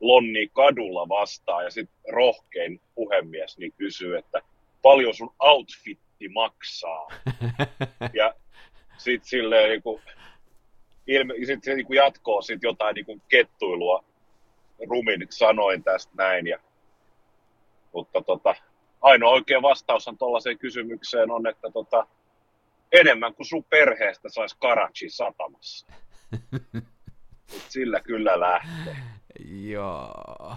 lonnii 0.00 0.48
kadulla 0.52 1.08
vastaan 1.08 1.64
ja 1.64 1.70
sitten 1.70 2.14
rohkein 2.14 2.80
puhemies 2.94 3.58
niin 3.58 3.72
kysyy, 3.72 4.18
että 4.18 4.40
paljon 4.82 5.14
sun 5.14 5.34
outfitti 5.38 6.28
maksaa. 6.28 7.08
ja 8.18 8.34
sitten 8.98 9.28
silleen 9.28 9.68
niinku, 9.68 10.00
ilme, 11.06 11.34
sit 11.46 11.64
se 11.64 11.74
niinku 11.74 11.92
jatkoo 11.92 12.42
sit 12.42 12.62
jotain 12.62 12.94
niinku 12.94 13.18
kettuilua 13.28 14.04
rumin 14.88 15.26
sanoin 15.30 15.84
tästä 15.84 16.12
näin. 16.16 16.46
Ja, 16.46 16.58
mutta 17.92 18.22
tota, 18.22 18.54
ainoa 19.00 19.30
oikea 19.30 19.62
vastaushan 19.62 20.18
tuollaiseen 20.18 20.58
kysymykseen 20.58 21.30
on, 21.30 21.46
että 21.46 21.70
tota, 21.70 22.06
enemmän 22.92 23.34
kuin 23.34 23.46
sun 23.46 23.64
perheestä 23.64 24.28
saisi 24.28 24.56
Karachi 24.60 25.10
satamassa. 25.10 25.86
Sillä 27.68 28.00
kyllä 28.00 28.40
lähtee. 28.40 28.96
Joo. 29.44 30.56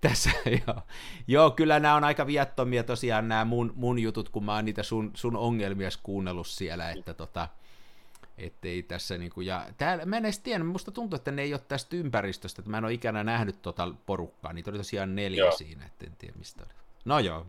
Tässä, 0.00 0.30
joo. 0.66 0.82
joo, 1.26 1.50
kyllä 1.50 1.80
nämä 1.80 1.94
on 1.94 2.04
aika 2.04 2.26
viattomia 2.26 2.84
tosiaan 2.84 3.28
nämä 3.28 3.44
mun, 3.44 3.72
mun 3.76 3.98
jutut, 3.98 4.28
kun 4.28 4.44
mä 4.44 4.54
oon 4.54 4.64
niitä 4.64 4.82
sun, 4.82 5.10
sun 5.14 5.36
ongelmia 5.36 5.88
kuunnellut 6.02 6.46
siellä, 6.46 6.90
että 6.90 7.14
tota, 7.14 7.48
ettei 8.38 8.82
tässä 8.82 9.18
niinku, 9.18 9.40
ja 9.40 9.66
täällä, 9.78 10.04
mä 10.04 10.16
en 10.16 10.24
edes 10.24 10.38
tiedä, 10.38 10.64
musta 10.64 10.90
tuntuu, 10.90 11.16
että 11.16 11.30
ne 11.30 11.42
ei 11.42 11.54
ole 11.54 11.60
tästä 11.68 11.96
ympäristöstä, 11.96 12.60
että 12.60 12.70
mä 12.70 12.78
en 12.78 12.84
ole 12.84 12.92
ikänä 12.92 13.24
nähnyt 13.24 13.62
tota 13.62 13.94
porukkaa, 14.06 14.52
niitä 14.52 14.70
oli 14.70 14.78
tosiaan 14.78 15.14
neljä 15.14 15.44
Joo. 15.44 15.52
siinä, 15.52 15.86
että 15.86 16.06
en 16.06 16.16
tiedä 16.18 16.34
mistä 16.38 16.62
oli. 16.62 16.74
No 17.04 17.18
joo. 17.18 17.46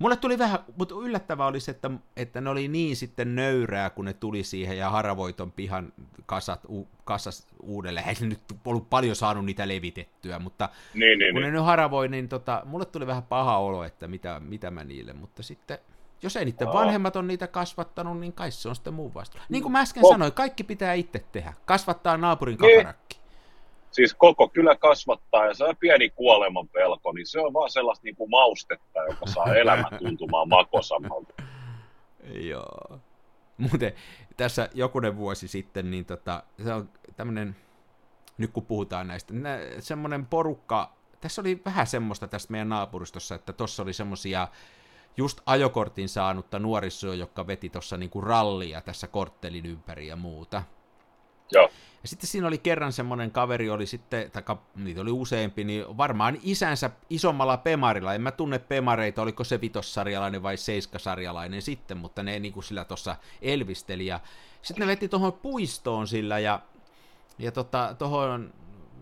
Mulle 0.00 0.16
tuli 0.16 0.38
vähän, 0.38 0.58
mutta 0.76 0.94
yllättävää 0.94 1.46
oli 1.46 1.60
se, 1.60 1.70
että, 1.70 1.90
että 2.16 2.40
ne 2.40 2.50
oli 2.50 2.68
niin 2.68 2.96
sitten 2.96 3.34
nöyrää, 3.34 3.90
kun 3.90 4.04
ne 4.04 4.12
tuli 4.12 4.44
siihen 4.44 4.78
ja 4.78 4.90
haravoi 4.90 5.32
ton 5.32 5.52
pihan 5.52 5.92
kasat, 6.26 6.60
u, 6.70 6.88
kasas 7.04 7.46
uudelleen. 7.62 8.08
Ei 8.08 8.14
ne 8.20 8.26
nyt 8.26 8.40
ollut 8.64 8.90
paljon 8.90 9.16
saanut 9.16 9.44
niitä 9.44 9.68
levitettyä, 9.68 10.38
mutta 10.38 10.68
Niin, 10.94 11.18
niin, 11.18 11.32
kun 11.34 11.40
ne 11.42 11.46
niin. 11.48 11.54
nyt 11.54 11.64
haravoi, 11.64 12.08
niin 12.08 12.28
tota, 12.28 12.62
mulle 12.64 12.84
tuli 12.84 13.06
vähän 13.06 13.22
paha 13.22 13.58
olo, 13.58 13.84
että 13.84 14.08
mitä, 14.08 14.40
mitä 14.40 14.70
mä 14.70 14.84
niille, 14.84 15.12
mutta 15.12 15.42
sitten 15.42 15.78
jos 16.22 16.36
ei 16.36 16.44
niiden 16.44 16.68
Aa. 16.68 16.74
vanhemmat 16.74 17.16
on 17.16 17.26
niitä 17.26 17.46
kasvattanut, 17.46 18.18
niin 18.20 18.32
kai 18.32 18.50
se 18.50 18.68
on 18.68 18.74
sitten 18.74 18.94
muu 18.94 19.14
vasta. 19.14 19.38
Niin 19.48 19.62
kuin 19.62 19.72
mä 19.72 19.80
äsken 19.80 20.04
Oh. 20.04 20.12
sanoin, 20.12 20.32
kaikki 20.32 20.64
pitää 20.64 20.94
itse 20.94 21.24
tehdä. 21.32 21.52
Kasvattaa 21.64 22.16
naapurin 22.16 22.58
Niin. 22.60 22.86
Siis 23.90 24.14
koko 24.14 24.48
kylä 24.48 24.76
kasvattaa 24.76 25.46
ja 25.46 25.54
se 25.54 25.64
on 25.64 25.76
pieni 25.76 26.10
kuoleman 26.10 26.68
pelko, 26.68 27.12
niin 27.12 27.26
se 27.26 27.40
on 27.40 27.52
vaan 27.52 27.70
sellaista 27.70 28.04
niin 28.04 28.16
kuin 28.16 28.30
maustetta, 28.30 29.04
joka 29.08 29.26
saa 29.26 29.54
elämän 29.62 29.98
tuntumaan 29.98 30.48
makosammalta. 30.48 31.34
Joo. 32.24 32.98
Muuten 33.58 33.92
tässä 34.36 34.68
jokunen 34.74 35.16
vuosi 35.16 35.48
sitten, 35.48 35.90
niin 35.90 36.04
tota, 36.04 36.42
se 36.64 36.72
on 36.72 36.88
tämmöinen, 37.16 37.56
nyt 38.38 38.50
kun 38.52 38.66
puhutaan 38.66 39.08
näistä, 39.08 39.34
semmoinen 39.78 40.26
porukka, 40.26 40.92
tässä 41.20 41.40
oli 41.42 41.62
vähän 41.64 41.86
semmoista 41.86 42.28
tästä 42.28 42.52
meidän 42.52 42.68
naapuristossa, 42.68 43.34
että 43.34 43.52
tuossa 43.52 43.82
oli 43.82 43.92
semmoisia 43.92 44.48
just 45.16 45.40
ajokortin 45.46 46.08
saanutta 46.08 46.58
nuorisoa, 46.58 47.14
joka 47.14 47.46
veti 47.46 47.70
tuossa 47.70 47.96
niinku 47.96 48.20
rallia 48.20 48.80
tässä 48.80 49.06
korttelin 49.06 49.66
ympäri 49.66 50.06
ja 50.06 50.16
muuta. 50.16 50.62
Ja 52.02 52.08
sitten 52.08 52.28
siinä 52.28 52.46
oli 52.46 52.58
kerran 52.58 52.92
semmoinen 52.92 53.30
kaveri, 53.30 53.70
oli 53.70 53.86
sitten, 53.86 54.30
tai 54.30 54.42
niitä 54.76 55.00
oli 55.00 55.10
useampi, 55.10 55.64
niin 55.64 55.96
varmaan 55.96 56.38
isänsä 56.42 56.90
isommalla 57.10 57.56
Pemarilla, 57.56 58.14
en 58.14 58.22
mä 58.22 58.30
tunne 58.30 58.58
Pemareita, 58.58 59.22
oliko 59.22 59.44
se 59.44 59.60
vitossarjalainen 59.60 60.42
vai 60.42 60.56
seiskasarjalainen 60.56 61.62
sitten, 61.62 61.96
mutta 61.96 62.22
ne 62.22 62.38
niin 62.38 62.52
kuin 62.52 62.64
sillä 62.64 62.84
tuossa 62.84 63.16
elvisteli, 63.42 64.06
ja 64.06 64.20
sitten 64.62 64.80
ne 64.80 64.86
veti 64.86 65.08
tuohon 65.08 65.32
puistoon 65.32 66.06
sillä, 66.06 66.38
ja, 66.38 66.60
ja 67.38 67.52
tota, 67.52 67.94
tuohon 67.98 68.52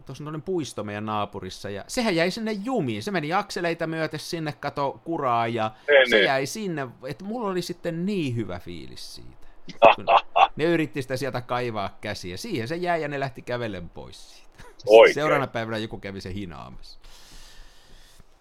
tuossa 0.07 0.25
on 0.25 0.43
puisto 0.43 0.85
meidän 0.85 1.07
naapurissa, 1.07 1.71
ja 1.71 1.85
sehän 1.87 2.17
jäi 2.17 2.31
sinne 2.31 2.53
jumiin, 2.53 3.03
se 3.03 3.11
meni 3.11 3.33
akseleita 3.33 3.87
myöten 3.87 4.21
sinne, 4.21 4.53
kato 4.53 5.01
kuraa, 5.05 5.47
ja 5.47 5.71
ei, 5.89 6.09
se 6.09 6.17
niin. 6.17 6.25
jäi 6.25 6.47
sinne, 6.47 6.89
että 7.07 7.25
mulla 7.25 7.49
oli 7.49 7.63
sitten 7.63 8.07
niin 8.07 8.37
hyvä 8.37 8.59
fiilis 8.59 9.15
siitä. 9.15 9.49
ne 10.59 10.65
yritti 10.65 11.03
sitä 11.03 11.17
sieltä 11.17 11.41
kaivaa 11.41 11.99
käsiä, 12.01 12.37
siihen 12.37 12.69
se 12.69 12.77
jäi 12.77 13.03
ja 13.03 13.09
ne 13.09 13.21
lähti 13.21 13.43
kävellen 13.43 13.89
pois 13.89 14.37
siitä. 14.37 14.63
Oikein. 14.87 15.15
Seuraavana 15.15 15.47
päivänä 15.47 15.79
joku 15.79 15.99
kävi 15.99 16.21
se 16.21 16.35
hinaamassa. 16.35 16.99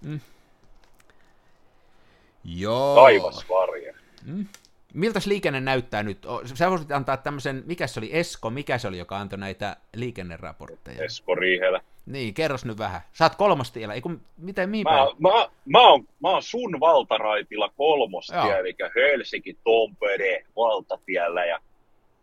Mm. 0.01 0.19
Joo. 2.43 2.95
Taivasvarje. 2.95 3.95
Mm. 4.25 4.45
Miltä 4.93 5.19
liikenne 5.25 5.61
näyttää 5.61 6.03
nyt? 6.03 6.25
Sä 6.53 6.69
voisit 6.69 6.91
antaa 6.91 7.17
tämmöisen, 7.17 7.63
mikä 7.65 7.87
se 7.87 7.99
oli, 7.99 8.09
Esko, 8.13 8.49
mikä 8.49 8.77
se 8.77 8.87
oli, 8.87 8.97
joka 8.97 9.17
antoi 9.17 9.39
näitä 9.39 9.77
liikenneraportteja? 9.95 11.03
Esko 11.03 11.35
Riihelä. 11.35 11.81
Niin, 12.05 12.33
kerros 12.33 12.65
nyt 12.65 12.77
vähän. 12.77 13.01
Sä 13.13 13.25
oot 13.25 13.35
kolmostiellä, 13.35 13.93
ei 13.93 14.01
kun, 14.01 14.21
miten, 14.37 14.69
mihin 14.69 14.83
mä, 14.83 14.89
päin? 14.89 15.15
Mä, 15.19 15.49
mä, 15.65 15.89
oon, 15.89 16.07
mä 16.21 16.29
oon 16.29 16.43
sun 16.43 16.79
valtaraitilla 16.79 17.69
kolmostie, 17.77 18.59
eli 18.59 18.75
Helsinki, 18.95 19.53
Tampere, 19.53 20.45
valtatiellä, 20.55 21.45
ja 21.45 21.59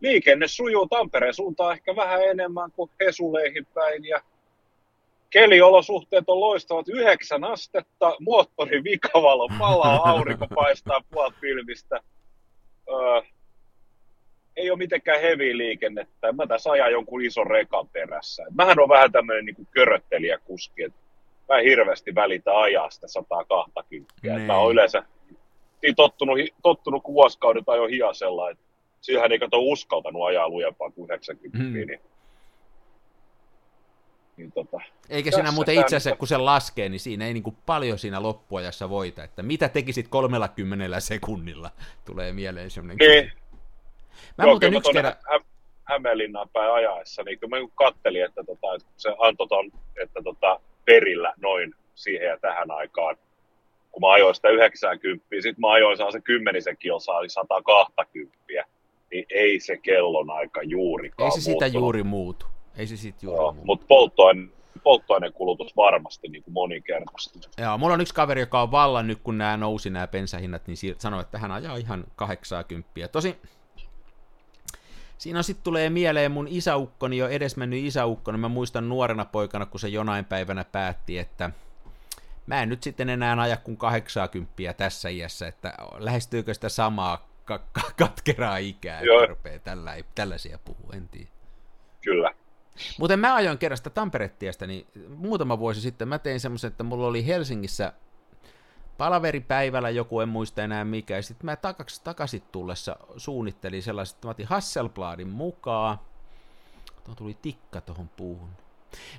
liikenne 0.05 0.47
sujuu 0.47 0.87
Tampereen 0.87 1.33
suuntaan 1.33 1.73
ehkä 1.73 1.95
vähän 1.95 2.23
enemmän 2.23 2.71
kuin 2.71 2.91
Hesuleihin 3.05 3.67
päin, 3.73 4.05
ja 4.05 4.21
keliolosuhteet 5.29 6.23
on 6.27 6.39
loistavat, 6.39 6.89
yhdeksän 6.89 7.43
astetta, 7.43 8.15
moottorin 8.19 8.83
vikavalo 8.83 9.49
palaa, 9.59 10.01
aurinko 10.11 10.47
paistaa 10.55 11.01
puolta 11.11 11.37
pilvistä, 11.41 11.99
öö, 12.89 13.21
ei 14.55 14.69
ole 14.71 14.77
mitenkään 14.77 15.21
heavy 15.21 15.57
liikennettä. 15.57 16.31
Mä 16.31 16.47
tässä 16.47 16.71
ajan 16.71 16.91
jonkun 16.91 17.25
ison 17.25 17.47
rekan 17.47 17.87
perässä. 17.87 18.43
Mähän 18.53 18.79
on 18.79 18.89
vähän 18.89 19.11
tämmöinen 19.11 19.45
niin 19.45 19.67
köröttelijä 19.71 20.37
kuski, 20.37 20.83
että 20.83 20.99
mä 21.49 21.57
en 21.57 21.63
hirveästi 21.63 22.15
välitä 22.15 22.59
ajaa 22.59 22.89
sitä 22.89 23.07
120. 23.07 24.13
Niin. 24.23 24.41
Mä 24.41 24.57
oon 24.57 24.71
yleensä 24.71 25.03
niin 25.81 25.95
tottunut, 25.95 26.37
tottunut 26.63 27.03
kun 27.03 27.13
vuosikaudet 27.13 27.69
ajoin 27.69 27.91
hiasella, 27.91 28.49
että 28.49 28.63
siihen 29.05 29.31
ei 29.31 29.39
kato 29.39 29.59
uskaltanut 29.59 30.27
ajaa 30.27 30.49
lujempaa 30.49 30.91
kuin 30.91 31.05
90. 31.05 31.57
Hmm. 31.57 31.73
Niin, 31.73 31.99
niin 34.37 34.51
tota, 34.51 34.81
Eikä 35.09 35.31
siinä 35.31 35.51
muuten 35.51 35.75
itse 35.75 35.95
asiassa, 35.95 36.15
kun 36.15 36.27
se 36.27 36.37
laskee, 36.37 36.89
niin 36.89 36.99
siinä 36.99 37.27
ei 37.27 37.33
niin 37.33 37.43
kuin 37.43 37.57
paljon 37.65 37.99
siinä 37.99 38.21
loppuajassa 38.21 38.89
voita, 38.89 39.23
että 39.23 39.43
mitä 39.43 39.69
tekisit 39.69 40.07
30 40.07 40.99
sekunnilla, 40.99 41.71
tulee 42.05 42.33
mieleen 42.33 42.71
semmoinen 42.71 43.07
niin. 43.07 43.31
Mä 44.37 44.43
Joo, 44.43 44.53
muuten 44.53 44.73
yksi 44.73 44.93
kerran... 44.93 45.13
Hä- 45.31 45.55
Hämeenlinnaan 45.83 46.49
päin 46.49 46.71
ajaessa, 46.71 47.23
niin 47.23 47.39
kun 47.39 47.49
mä 47.49 47.57
kattelin, 47.75 48.25
että, 48.25 48.43
tota, 48.43 48.75
että 48.75 48.87
se 48.97 49.15
antoi 49.19 49.47
ton, 49.47 49.71
että 50.01 50.21
tota, 50.23 50.59
perillä 50.85 51.33
noin 51.37 51.75
siihen 51.95 52.27
ja 52.27 52.37
tähän 52.37 52.71
aikaan, 52.71 53.17
kun 53.91 54.01
mä 54.01 54.11
ajoin 54.11 54.35
sitä 54.35 54.49
90, 54.49 55.25
sitten 55.31 55.61
mä 55.61 55.71
ajoin 55.71 55.97
saa 55.97 56.11
se 56.11 56.21
kymmenisen 56.21 56.77
kilsaa, 56.77 57.19
eli 57.19 57.29
120, 57.29 58.65
niin 59.15 59.25
ei 59.29 59.59
se 59.59 59.77
kellon 59.77 60.29
aika 60.29 60.63
juurikaan 60.63 61.31
Ei 61.31 61.41
se 61.41 61.41
sitä 61.41 61.67
juuri 61.67 62.03
muutu. 62.03 62.45
Ei 62.77 62.87
se 62.87 62.97
siitä 62.97 63.19
juuri 63.21 63.53
muutu. 63.53 63.65
Mutta 63.65 63.85
polttoaine, 63.87 64.47
polttoainekulutus 64.83 65.75
varmasti 65.75 66.27
niin 66.27 66.43
kuin 66.43 66.53
moninkertaisesti. 66.53 67.39
Joo, 67.57 67.77
mulla 67.77 67.93
on 67.93 68.01
yksi 68.01 68.13
kaveri, 68.13 68.41
joka 68.41 68.61
on 68.61 68.71
vallan 68.71 69.07
nyt, 69.07 69.19
kun 69.23 69.37
nämä 69.37 69.57
nousi 69.57 69.89
nämä 69.89 70.07
bensahinnat, 70.07 70.67
niin 70.67 70.77
sanoi, 70.97 71.21
että 71.21 71.37
hän 71.37 71.51
ajaa 71.51 71.75
ihan 71.75 72.03
80. 72.15 73.07
Tosi 73.11 73.37
Siinä 75.17 75.43
sitten 75.43 75.63
tulee 75.63 75.89
mieleen 75.89 76.31
mun 76.31 76.47
isäukkoni, 76.47 77.17
jo 77.17 77.27
edesmennyt 77.27 77.83
isäukkoni. 77.83 78.37
Mä 78.37 78.47
muistan 78.47 78.89
nuorena 78.89 79.25
poikana, 79.25 79.65
kun 79.65 79.79
se 79.79 79.87
jonain 79.87 80.25
päivänä 80.25 80.63
päätti, 80.63 81.17
että 81.17 81.51
mä 82.45 82.61
en 82.61 82.69
nyt 82.69 82.83
sitten 82.83 83.09
enää 83.09 83.41
aja 83.41 83.57
kuin 83.57 83.77
80 83.77 84.73
tässä 84.77 85.09
iässä, 85.09 85.47
että 85.47 85.73
lähestyykö 85.97 86.53
sitä 86.53 86.69
samaa 86.69 87.34
ka- 87.45 87.59
ka- 87.71 87.91
katkeraa 87.97 88.57
ikää, 88.57 89.01
Joo. 89.01 89.19
että 89.23 89.29
rupeaa 89.29 89.59
tällä, 89.59 89.95
tällaisia 90.15 90.59
puhua, 90.65 90.93
en 90.93 91.09
tiedä. 91.09 91.29
Kyllä. 92.03 92.33
Mutta 92.99 93.17
mä 93.17 93.35
ajoin 93.35 93.57
kerran 93.57 93.77
sitä 93.77 93.89
Tamperetiestä, 93.89 94.67
niin 94.67 94.87
muutama 95.09 95.59
vuosi 95.59 95.81
sitten 95.81 96.07
mä 96.07 96.19
tein 96.19 96.39
semmoisen, 96.39 96.67
että 96.67 96.83
mulla 96.83 97.07
oli 97.07 97.27
Helsingissä 97.27 97.93
palaveripäivällä 98.97 99.89
joku, 99.89 100.19
en 100.19 100.29
muista 100.29 100.63
enää 100.63 100.85
mikä, 100.85 101.15
ja 101.15 101.23
sitten 101.23 101.45
mä 101.45 101.55
takas, 101.55 101.99
takaisin 101.99 102.43
tullessa 102.51 102.95
suunnittelin 103.17 103.83
sellaiset, 103.83 104.15
että 104.15 104.27
mä 104.27 104.31
otin 104.31 104.47
Hasselbladin 104.47 105.29
mukaan, 105.29 105.99
tuo 107.03 107.15
tuli 107.15 107.37
tikka 107.41 107.81
tuohon 107.81 108.09
puuhun, 108.09 108.49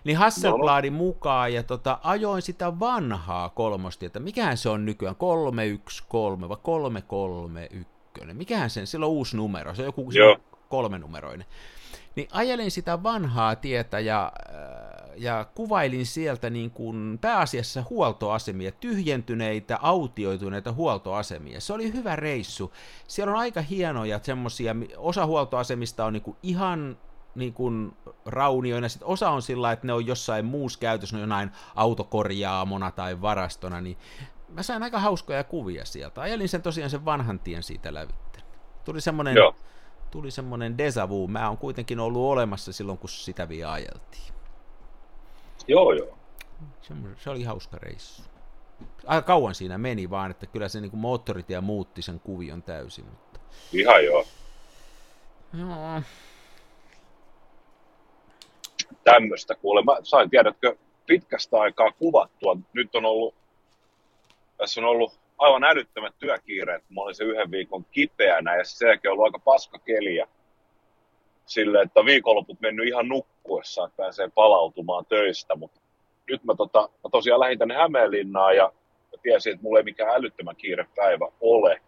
niin 0.04 0.16
Hasselbladin 0.16 0.92
no. 0.92 0.98
mukaan, 0.98 1.54
ja 1.54 1.62
tota, 1.62 1.98
ajoin 2.02 2.42
sitä 2.42 2.80
vanhaa 2.80 3.48
kolmosti, 3.48 4.06
että 4.06 4.20
mikähän 4.20 4.56
se 4.56 4.68
on 4.68 4.84
nykyään, 4.84 5.16
313 5.16 6.48
vai 6.48 6.56
331, 6.62 7.95
mikähän 8.32 8.70
sen, 8.70 8.86
sillä 8.86 9.06
on 9.06 9.12
uusi 9.12 9.36
numero, 9.36 9.74
se 9.74 9.82
on 9.82 9.86
joku 9.86 10.10
kolme 10.68 10.98
numeroinen. 10.98 11.46
Niin 12.16 12.28
ajelin 12.32 12.70
sitä 12.70 13.02
vanhaa 13.02 13.56
tietä 13.56 14.00
ja, 14.00 14.32
äh, 14.50 15.10
ja 15.16 15.46
kuvailin 15.54 16.06
sieltä 16.06 16.50
niin 16.50 16.70
kuin 16.70 17.18
pääasiassa 17.20 17.84
huoltoasemia, 17.90 18.72
tyhjentyneitä, 18.72 19.78
autioituneita 19.82 20.72
huoltoasemia. 20.72 21.60
Se 21.60 21.72
oli 21.72 21.92
hyvä 21.92 22.16
reissu. 22.16 22.72
Siellä 23.08 23.32
on 23.32 23.38
aika 23.38 23.60
hienoja 23.60 24.20
semmoisia, 24.22 24.76
osa 24.96 25.26
huoltoasemista 25.26 26.04
on 26.04 26.12
niin 26.12 26.22
kuin 26.22 26.36
ihan 26.42 26.96
niin 27.34 27.52
kuin 27.52 27.92
raunioina, 28.26 28.88
sitten 28.88 29.08
osa 29.08 29.30
on 29.30 29.42
sillä 29.42 29.72
että 29.72 29.86
ne 29.86 29.92
on 29.92 30.06
jossain 30.06 30.44
muussa 30.44 30.78
käytössä, 30.78 31.16
ne 31.16 31.18
on 31.18 31.28
jonain 31.28 31.50
autokorjaamona 31.74 32.90
tai 32.90 33.20
varastona, 33.20 33.80
niin 33.80 33.96
mä 34.48 34.62
sain 34.62 34.82
aika 34.82 34.98
hauskoja 34.98 35.44
kuvia 35.44 35.84
sieltä. 35.84 36.20
Ajelin 36.20 36.48
sen 36.48 36.62
tosiaan 36.62 36.90
sen 36.90 37.04
vanhan 37.04 37.38
tien 37.38 37.62
siitä 37.62 37.94
lävitse. 37.94 38.40
Tuli 38.84 39.00
semmoinen 39.00 39.34
Joo 39.34 39.54
tuli 40.10 40.30
semmoinen 40.30 40.78
deja 40.78 41.08
vu. 41.08 41.28
Mä 41.28 41.48
oon 41.48 41.58
kuitenkin 41.58 42.00
ollut 42.00 42.22
olemassa 42.22 42.72
silloin, 42.72 42.98
kun 42.98 43.08
sitä 43.08 43.48
vielä 43.48 43.72
ajeltiin. 43.72 44.34
Joo, 45.68 45.92
joo. 45.92 46.18
Se, 46.82 46.94
se 47.16 47.30
oli 47.30 47.42
hauska 47.42 47.78
reissu. 47.78 48.22
Aika 49.06 49.26
kauan 49.26 49.54
siinä 49.54 49.78
meni 49.78 50.10
vaan, 50.10 50.30
että 50.30 50.46
kyllä 50.46 50.68
se 50.68 50.80
niin 50.80 50.96
moottoritie 50.96 51.60
muutti 51.60 52.02
sen 52.02 52.20
kuvion 52.20 52.62
täysin. 52.62 53.04
Mutta... 53.04 53.40
Ihan 53.72 54.04
joo. 54.04 54.24
Joo. 55.58 56.02
Tämmöistä 59.04 59.54
kuule. 59.54 59.84
Mä 59.84 59.96
sain 60.02 60.30
tiedätkö 60.30 60.76
pitkästä 61.06 61.60
aikaa 61.60 61.92
kuvattua. 61.92 62.56
Nyt 62.72 62.94
on 62.94 63.04
ollut, 63.04 63.34
tässä 64.56 64.80
on 64.80 64.86
ollut 64.86 65.20
aivan 65.38 65.64
älyttömät 65.64 66.14
työkiireet, 66.18 66.84
kun 66.86 66.94
mä 66.94 67.00
olin 67.00 67.14
se 67.14 67.24
yhden 67.24 67.50
viikon 67.50 67.84
kipeänä 67.84 68.56
ja 68.56 68.64
sen 68.64 68.88
jälkeen 68.88 69.12
ollut 69.12 69.24
aika 69.24 69.38
paska 69.38 69.78
keliä. 69.78 70.28
Sille, 71.46 71.82
että 71.82 72.04
viikonloput 72.04 72.60
mennyt 72.60 72.88
ihan 72.88 73.08
nukkuessa, 73.08 73.84
että 73.84 73.96
pääsee 73.96 74.28
palautumaan 74.34 75.06
töistä, 75.06 75.56
mutta 75.56 75.80
nyt 76.30 76.44
mä, 76.44 76.54
tota, 76.54 76.80
mä 76.80 77.10
tosiaan 77.12 77.40
lähdin 77.40 77.58
tänne 77.58 77.74
Hämeenlinnaan 77.74 78.56
ja 78.56 78.72
mä 79.12 79.22
tiesin, 79.22 79.52
että 79.52 79.62
mulla 79.62 79.78
ei 79.78 79.84
mikään 79.84 80.14
älyttömän 80.14 80.56
kiire 80.56 80.86
päivä 80.96 81.26
ole. 81.40 81.80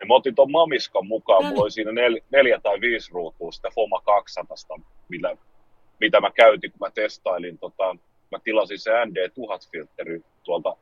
Ja 0.00 0.06
mä 0.06 0.14
otin 0.14 0.34
ton 0.34 0.50
Mamiskan 0.50 1.06
mukaan, 1.06 1.44
mulla 1.44 1.62
oli 1.62 1.70
siinä 1.70 1.92
nel, 1.92 2.20
neljä 2.30 2.60
tai 2.62 2.80
viisi 2.80 3.12
ruutua 3.12 3.52
sitä 3.52 3.68
FOMA 3.74 4.00
200, 4.00 4.56
millä, 5.08 5.36
mitä 6.00 6.20
mä 6.20 6.30
käytin, 6.30 6.70
kun 6.70 6.80
mä 6.80 6.90
testailin. 6.90 7.58
Tota, 7.58 7.96
mä 8.30 8.38
tilasin 8.44 8.78
se 8.78 8.90
ND1000-filtteri 8.90 10.24
tuolta 10.42 10.76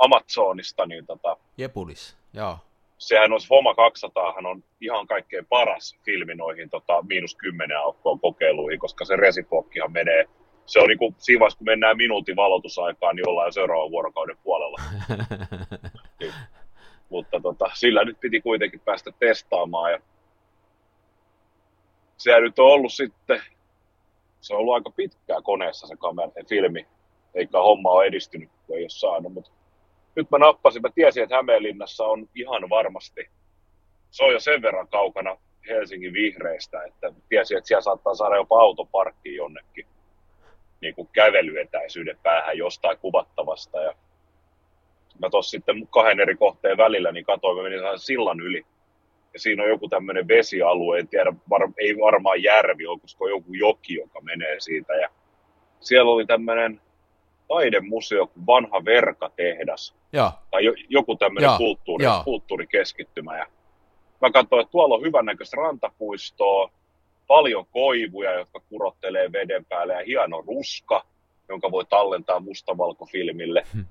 Amazonista, 0.00 0.86
niin 0.86 1.06
tota, 1.06 1.36
Jepulis, 1.56 2.16
joo. 2.34 2.58
Sehän 2.98 3.32
on, 3.32 3.40
Foma 3.48 3.74
200 3.74 4.34
on 4.44 4.64
ihan 4.80 5.06
kaikkein 5.06 5.46
paras 5.46 5.96
filmi 6.04 6.34
noihin 6.34 6.70
tota, 6.70 7.02
miinus 7.02 7.34
10 7.34 7.78
aukkoon 7.78 8.20
kokeiluihin, 8.20 8.78
koska 8.78 9.04
se 9.04 9.16
resiprokkihan 9.16 9.92
menee 9.92 10.28
se 10.70 10.80
on 10.80 10.88
niin 10.88 10.98
kuin, 10.98 11.14
siinä 11.18 11.40
vaiheessa, 11.40 11.58
kun 11.58 11.64
mennään 11.64 11.96
minuutin 11.96 12.36
valotusaikaan, 12.36 13.16
niin 13.16 13.28
ollaan 13.28 13.46
jo 13.46 13.52
seuraavan 13.52 13.90
vuorokauden 13.90 14.36
puolella. 14.44 14.80
niin. 16.20 16.32
Mutta 17.08 17.40
tota, 17.40 17.70
sillä 17.74 18.04
nyt 18.04 18.20
piti 18.20 18.40
kuitenkin 18.40 18.80
päästä 18.80 19.10
testaamaan. 19.18 19.92
Ja 19.92 19.98
se 22.16 22.40
nyt 22.40 22.58
on 22.58 22.66
ollut 22.66 22.92
sitten, 22.92 23.42
se 24.40 24.54
on 24.54 24.60
ollut 24.60 24.74
aika 24.74 24.90
pitkää 24.90 25.42
koneessa 25.42 25.86
se 25.86 25.96
kamera, 25.96 26.30
se 26.30 26.44
filmi, 26.48 26.86
eikä 27.34 27.58
homma 27.58 27.90
ole 27.90 28.04
edistynyt, 28.04 28.50
kun 28.66 28.76
ei 28.76 28.82
ole 28.82 28.88
saanut. 28.88 29.32
Mutta 29.32 29.50
nyt 30.16 30.30
mä 30.30 30.38
nappasin, 30.38 30.82
mä 30.82 30.88
tiesin, 30.94 31.22
että 31.22 31.36
Hämeenlinnassa 31.36 32.04
on 32.04 32.28
ihan 32.34 32.70
varmasti, 32.70 33.30
se 34.10 34.24
on 34.24 34.32
jo 34.32 34.40
sen 34.40 34.62
verran 34.62 34.88
kaukana 34.88 35.36
Helsingin 35.68 36.12
vihreistä, 36.12 36.82
että 36.82 37.12
tiesin, 37.28 37.58
että 37.58 37.68
siellä 37.68 37.82
saattaa 37.82 38.14
saada 38.14 38.36
jopa 38.36 38.60
autoparkkiin 38.60 39.36
jonnekin 39.36 39.86
niin 40.80 40.94
kuin 40.94 41.08
kävelyetäisyyden 41.12 42.18
päähän 42.22 42.58
jostain 42.58 42.98
kuvattavasta. 42.98 43.82
Ja 43.82 43.94
mä 45.20 45.30
tuossa 45.30 45.50
sitten 45.50 45.86
kahden 45.86 46.20
eri 46.20 46.36
kohteen 46.36 46.76
välillä 46.76 47.12
niin 47.12 47.24
katsoin, 47.24 47.56
mä 47.56 47.62
menin 47.62 47.80
sillan 47.96 48.40
yli. 48.40 48.66
Ja 49.32 49.40
siinä 49.40 49.62
on 49.62 49.68
joku 49.68 49.88
tämmöinen 49.88 50.28
vesialue, 50.28 50.98
en 50.98 51.08
tiedä, 51.08 51.32
var, 51.50 51.68
ei 51.78 51.96
varmaan 51.98 52.42
järvi, 52.42 52.86
on 52.86 53.00
koska 53.00 53.28
joku 53.28 53.54
joki, 53.54 53.94
joka 53.94 54.20
menee 54.20 54.60
siitä. 54.60 54.94
Ja 54.94 55.08
siellä 55.80 56.10
oli 56.10 56.26
tämmöinen 56.26 56.80
taidemuseo 57.50 58.26
kuin 58.26 58.46
vanha 58.46 58.84
verkatehdas. 58.84 59.94
Ja. 60.12 60.32
Tai 60.50 60.64
jo, 60.64 60.72
joku 60.88 61.16
tämmöinen 61.16 61.50
kulttuuri, 61.58 62.04
kulttuurikeskittymä. 62.24 63.38
Ja 63.38 63.46
mä 64.20 64.30
katsoin, 64.30 64.62
että 64.62 64.72
tuolla 64.72 64.94
on 64.94 65.02
hyvännäköistä 65.02 65.56
rantapuistoa, 65.56 66.70
paljon 67.26 67.66
koivuja, 67.66 68.32
jotka 68.32 68.60
kurottelee 68.68 69.32
veden 69.32 69.64
päälle 69.64 69.92
ja 69.92 70.04
hieno 70.06 70.44
ruska, 70.46 71.04
jonka 71.48 71.70
voi 71.70 71.84
tallentaa 71.84 72.40
mustavalkofilmille. 72.40 73.62
Hmm. 73.72 73.84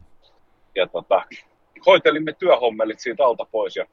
Ja 0.75 0.87
tota, 0.87 1.21
hoitelimme 1.85 2.33
työhommelit 2.33 2.99
siitä 2.99 3.25
alta 3.25 3.45
pois 3.45 3.75
ja 3.75 3.85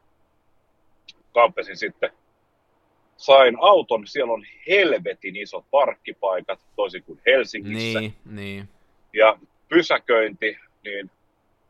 kampesin 1.34 1.76
sitten. 1.76 2.10
Sain 3.16 3.56
auton, 3.60 4.06
siellä 4.06 4.32
on 4.32 4.44
helvetin 4.68 5.36
isot 5.36 5.64
parkkipaikat, 5.70 6.60
toisin 6.76 7.02
kuin 7.02 7.20
Helsingissä. 7.26 8.00
Niin, 8.00 8.14
niin. 8.24 8.68
Ja 9.12 9.38
pysäköinti, 9.68 10.58
niin 10.84 11.10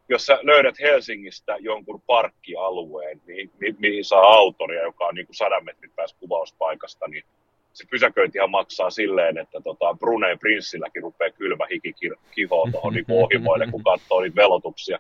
jos 0.09 0.27
sä 0.27 0.39
löydät 0.43 0.81
Helsingistä 0.81 1.57
jonkun 1.61 2.03
parkkialueen, 2.07 3.21
niin, 3.27 3.51
mihin 3.79 4.05
saa 4.05 4.23
autoria, 4.23 4.83
joka 4.83 5.07
on 5.07 5.15
niin 5.15 5.27
kuin 5.27 5.37
sadan 5.37 5.65
metrin 5.65 5.93
päässä 5.97 6.17
kuvauspaikasta, 6.21 7.09
niin 7.09 7.25
se 7.73 7.85
pysäköintihan 7.91 8.51
maksaa 8.51 8.91
silleen, 8.91 9.39
että 9.39 9.61
tota 9.61 9.95
Brunei 9.95 10.37
prinssilläkin 10.37 11.03
rupeaa 11.03 11.31
kylmä 11.31 11.67
hiki 11.71 11.95
kihoa 12.35 12.69
tuohon 12.71 12.93
niin 12.93 13.05
ohimoille, 13.23 13.67
kun 13.71 13.85
katsoo 13.85 14.21
niitä 14.21 14.37
velotuksia. 14.37 14.99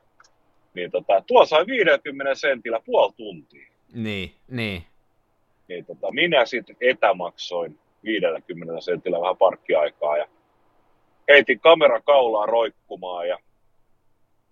Niin 0.75 0.91
tota, 0.91 1.23
tuo 1.26 1.47
sai 1.47 1.67
50 1.67 2.35
sentillä 2.35 2.81
puoli 2.87 3.12
tuntia. 3.17 3.69
Niin, 3.95 4.33
niin. 4.49 4.83
Niin 5.69 5.85
tota, 5.85 6.12
minä 6.12 6.47
sitten 6.47 6.76
etämaksoin 6.81 7.79
50 8.05 8.81
sentillä 8.81 9.21
vähän 9.21 9.37
parkkiaikaa 9.37 10.17
ja 10.17 10.29
heitin 11.28 11.61
kamera 11.61 12.00
kaulaa 12.00 12.47
roikkumaan 12.47 13.28
ja 13.28 13.38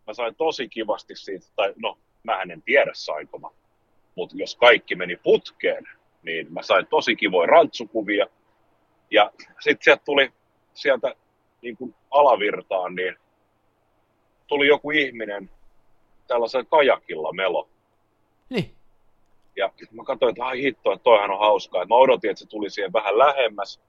mä 0.06 0.14
sain 0.14 0.34
tosi 0.34 0.68
kivasti 0.68 1.16
siitä, 1.16 1.46
tai 1.56 1.74
no, 1.76 1.98
mä 2.22 2.42
en 2.42 2.62
tiedä 2.62 2.90
sainko 2.94 3.38
mä, 3.38 3.48
mutta 4.14 4.36
jos 4.38 4.56
kaikki 4.56 4.94
meni 4.94 5.16
putkeen, 5.16 5.84
niin 6.22 6.52
mä 6.52 6.62
sain 6.62 6.86
tosi 6.86 7.16
kivoja 7.16 7.46
rantsukuvia. 7.46 8.26
Ja 9.10 9.32
sitten 9.60 9.84
sieltä 9.84 10.02
tuli 10.04 10.32
sieltä 10.74 11.14
niin 11.62 11.76
kuin 11.76 11.94
alavirtaan, 12.10 12.94
niin 12.94 13.16
tuli 14.46 14.66
joku 14.66 14.90
ihminen 14.90 15.50
tällaisella 16.26 16.66
kajakilla 16.70 17.32
melo. 17.32 17.68
Niin. 18.50 18.74
Ja 19.56 19.72
mä 19.92 20.04
katsoin, 20.04 20.30
että 20.30 20.44
ai 20.44 20.62
hitto, 20.62 20.92
että 20.92 21.04
toihan 21.04 21.30
on 21.30 21.38
hauskaa. 21.38 21.86
mä 21.86 21.94
odotin, 21.94 22.30
että 22.30 22.38
se 22.38 22.48
tuli 22.48 22.70
siihen 22.70 22.92
vähän 22.92 23.18
lähemmäs. 23.18 23.80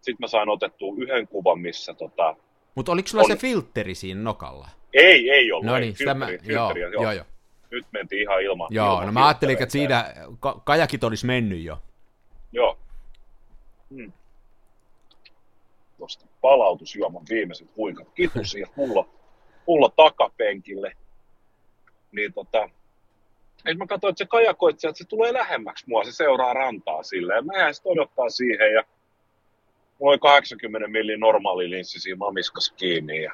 Sitten 0.00 0.16
mä 0.18 0.26
sain 0.26 0.48
otettua 0.48 0.94
yhden 0.98 1.28
kuvan, 1.28 1.60
missä 1.60 1.94
tota... 1.94 2.36
Mutta 2.74 2.92
oliko 2.92 3.08
sulla 3.08 3.24
on... 3.24 3.30
se 3.30 3.36
filtteri 3.36 3.94
siinä 3.94 4.22
nokalla? 4.22 4.68
Ei, 4.92 5.30
ei 5.30 5.52
ollut. 5.52 5.66
No 5.66 5.78
niin, 5.78 5.96
sitä 5.96 6.14
mä... 6.14 6.28
joo, 6.30 6.72
joo, 6.76 6.90
joo. 6.90 7.12
joo 7.12 7.24
nyt 7.70 7.86
mentiin 7.92 8.22
ihan 8.22 8.42
ilman. 8.42 8.68
Joo, 8.70 8.92
ilman 8.92 9.06
no 9.06 9.12
mä 9.12 9.26
ajattelin, 9.26 9.62
että 9.62 9.72
siinä 9.72 10.14
ka- 10.40 10.60
kajakit 10.64 11.04
olisi 11.04 11.26
mennyt 11.26 11.62
jo. 11.62 11.82
Joo. 12.52 12.78
Hmm. 13.90 14.12
Tuosta 15.98 16.26
palautusjuoman 16.40 17.22
viimeiset 17.30 17.76
huikat 17.76 18.08
kitusi 18.14 18.60
ja 18.60 18.66
pullo, 18.76 19.08
pullo 19.64 19.88
takapenkille. 19.88 20.92
Niin 22.12 22.32
tota, 22.32 22.70
et 23.66 23.78
mä 23.78 23.86
katsoin, 23.86 24.10
että 24.12 24.24
se 24.24 24.28
kajakoitsija, 24.28 24.88
että 24.88 24.98
se 24.98 25.08
tulee 25.08 25.32
lähemmäksi 25.32 25.84
mua, 25.88 26.04
se 26.04 26.12
seuraa 26.12 26.54
rantaa 26.54 27.02
silleen. 27.02 27.46
Mä 27.46 27.58
jäin 27.58 27.74
sitten 27.74 27.92
odottaa 27.92 28.28
siihen 28.28 28.72
ja 28.72 28.84
mulla 30.00 30.12
oli 30.12 30.18
80 30.18 30.88
millin 30.88 31.20
normaali 31.20 31.70
linssi 31.70 32.00
siinä 32.00 32.16
mamiskas 32.16 32.74
kiinni 32.76 33.22
ja 33.22 33.32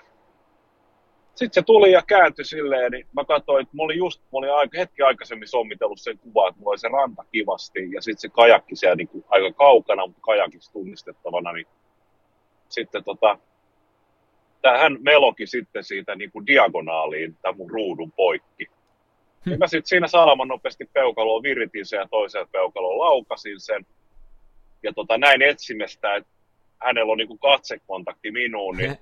sitten 1.36 1.62
se 1.62 1.66
tuli 1.66 1.92
ja 1.92 2.02
kääntyi 2.02 2.44
silleen, 2.44 2.92
niin 2.92 3.06
mä 3.12 3.24
katsoin, 3.24 3.62
että 3.62 3.76
mä 3.76 3.82
olin 3.82 3.98
just, 3.98 4.20
mä 4.22 4.28
olin 4.32 4.52
aika, 4.52 4.78
hetki 4.78 5.02
aikaisemmin 5.02 5.48
sommitellut 5.48 6.00
sen 6.00 6.18
kuva, 6.18 6.48
että 6.48 6.58
mulla 6.58 6.70
oli 6.70 6.78
se 6.78 6.88
ranta 6.88 7.24
kivasti 7.32 7.88
ja 7.92 8.02
sitten 8.02 8.20
se 8.20 8.28
kajakki 8.28 8.76
siellä 8.76 8.96
niin 8.96 9.08
kuin 9.08 9.24
aika 9.28 9.52
kaukana, 9.52 10.06
mutta 10.06 10.20
kajakiksi 10.20 10.72
tunnistettavana, 10.72 11.52
niin 11.52 11.66
sitten 12.68 13.04
tota, 13.04 13.38
hän 14.78 14.98
meloki 15.00 15.46
sitten 15.46 15.84
siitä 15.84 16.14
niin 16.14 16.32
kuin 16.32 16.46
diagonaaliin 16.46 17.36
tämän 17.42 17.56
mun 17.56 17.70
ruudun 17.70 18.12
poikki. 18.12 18.66
Hmm. 19.44 19.52
Ja 19.52 19.58
mä 19.58 19.66
sitten 19.66 19.88
siinä 19.88 20.06
salaman 20.06 20.48
nopeasti 20.48 20.90
peukaloon 20.92 21.42
viritin 21.42 21.86
sen 21.86 21.98
ja 21.98 22.08
toiseen 22.10 22.48
peukaloon 22.52 22.98
laukasin 22.98 23.60
sen. 23.60 23.86
Ja 24.82 24.92
tota, 24.92 25.18
näin 25.18 25.42
etsimestä, 25.42 26.14
että 26.14 26.35
hänellä 26.82 27.12
on 27.12 27.18
niin 27.18 27.28
kuin 27.28 27.38
katsekontakti 27.38 28.30
minuun, 28.30 28.76
niin 28.76 28.98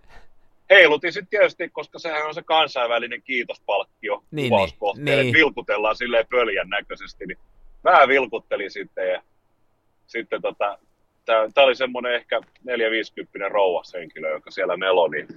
heilutin 0.71 1.13
sitten 1.13 1.31
tietysti, 1.31 1.69
koska 1.69 1.99
sehän 1.99 2.27
on 2.27 2.35
se 2.35 2.43
kansainvälinen 2.43 3.23
kiitospalkkio 3.23 4.25
niin, 4.31 4.49
kuvauskohteelle, 4.51 5.23
niin. 5.23 5.35
vilkutellaan 5.35 5.97
silleen 5.97 6.27
pöljän 6.31 6.69
näköisesti, 6.69 7.27
niin 7.27 7.39
mä 7.85 8.09
vilkuttelin 8.09 8.71
sitten 8.71 9.09
ja 9.09 9.23
sitten 10.07 10.43
tota, 10.43 10.79
tämä 11.25 11.67
oli 11.67 11.77
semmoinen 11.77 12.15
ehkä 12.15 12.41
450 12.65 13.49
rouvas 13.49 13.95
henkilö, 13.95 14.31
joka 14.31 14.51
siellä 14.51 14.77
melo, 14.77 15.09
niin 15.09 15.29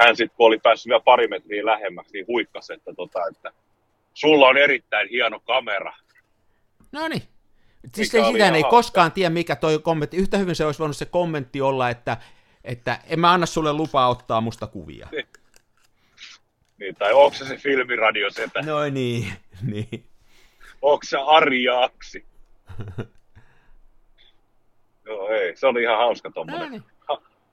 hän 0.00 0.16
sitten 0.16 0.36
kun 0.36 0.46
oli 0.46 0.58
päässyt 0.58 0.90
vielä 0.90 1.00
pari 1.00 1.28
metriä 1.28 1.66
lähemmäksi, 1.66 2.12
niin 2.12 2.26
huikkasi, 2.26 2.72
että, 2.72 2.94
tota, 2.94 3.20
että 3.30 3.52
sulla 4.14 4.48
on 4.48 4.56
erittäin 4.56 5.08
hieno 5.08 5.40
kamera. 5.40 5.96
No 6.92 7.08
niin. 7.08 7.22
Siis 7.94 8.14
ei 8.14 8.24
sitä 8.24 8.48
ei 8.48 8.62
koskaan 8.62 9.12
tiedä, 9.12 9.30
mikä 9.30 9.56
toi 9.56 9.78
kommentti. 9.78 10.16
Yhtä 10.16 10.38
hyvin 10.38 10.56
se 10.56 10.64
olisi 10.64 10.78
voinut 10.78 10.96
se 10.96 11.04
kommentti 11.04 11.60
olla, 11.60 11.90
että 11.90 12.16
että 12.64 13.00
en 13.06 13.20
mä 13.20 13.32
anna 13.32 13.46
sulle 13.46 13.72
lupaa 13.72 14.08
ottaa 14.08 14.40
musta 14.40 14.66
kuvia. 14.66 15.08
Niin, 15.12 15.26
niin 16.78 16.94
tai 16.94 17.12
onko 17.12 17.36
se 17.36 17.44
se 17.44 17.56
filmiradio 17.56 18.30
setä? 18.30 18.62
No 18.62 18.84
niin, 18.90 19.32
niin. 19.72 20.04
Onko 20.82 21.02
se 21.04 21.18
Ari 21.26 21.64
Jaaksi? 21.64 22.24
Joo, 25.06 25.28
ei, 25.28 25.56
se 25.56 25.66
oli 25.66 25.82
ihan 25.82 25.98
hauska 25.98 26.30
tommonen. 26.30 26.60
No 26.60 26.68
niin. 26.68 26.82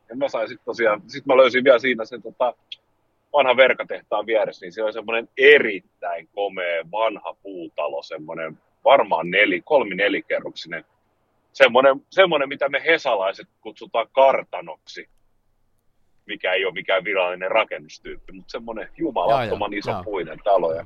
Ja 0.10 0.16
mä 0.16 0.30
sain 0.30 0.48
sitten 0.48 0.66
tosiaan, 0.66 1.02
sit 1.08 1.26
mä 1.26 1.38
löysin 1.38 1.64
vielä 1.64 1.80
siinä 1.80 2.06
sen 2.06 2.22
tota, 2.22 2.54
vanha 3.34 3.58
verkatehtaan 3.58 4.26
vieressä, 4.26 4.66
niin 4.66 4.74
se 4.74 4.84
oli 4.84 4.94
semmoinen 4.94 5.30
erittäin 5.38 6.30
komea 6.34 6.92
vanha 6.92 7.36
puutalo, 7.44 8.04
semmoinen 8.04 8.58
varmaan 8.86 9.32
neli, 9.32 9.62
kolmi 9.62 9.96
nelikerroksinen 9.96 10.86
semmoinen, 11.56 12.06
semmoinen, 12.10 12.50
mitä 12.50 12.70
me 12.70 12.84
hesalaiset 12.86 13.48
kutsutaan 13.62 14.08
kartanoksi, 14.12 15.10
mikä 16.26 16.54
ei 16.54 16.66
ole 16.66 16.74
mikään 16.74 17.04
virallinen 17.04 17.52
rakennustyyppi, 17.52 18.34
mutta 18.34 18.52
semmoinen 18.52 18.90
jumalattoman 18.98 19.74
iso 19.74 19.92
jaa. 19.92 20.04
puinen 20.04 20.40
talo. 20.44 20.74
Ja 20.74 20.86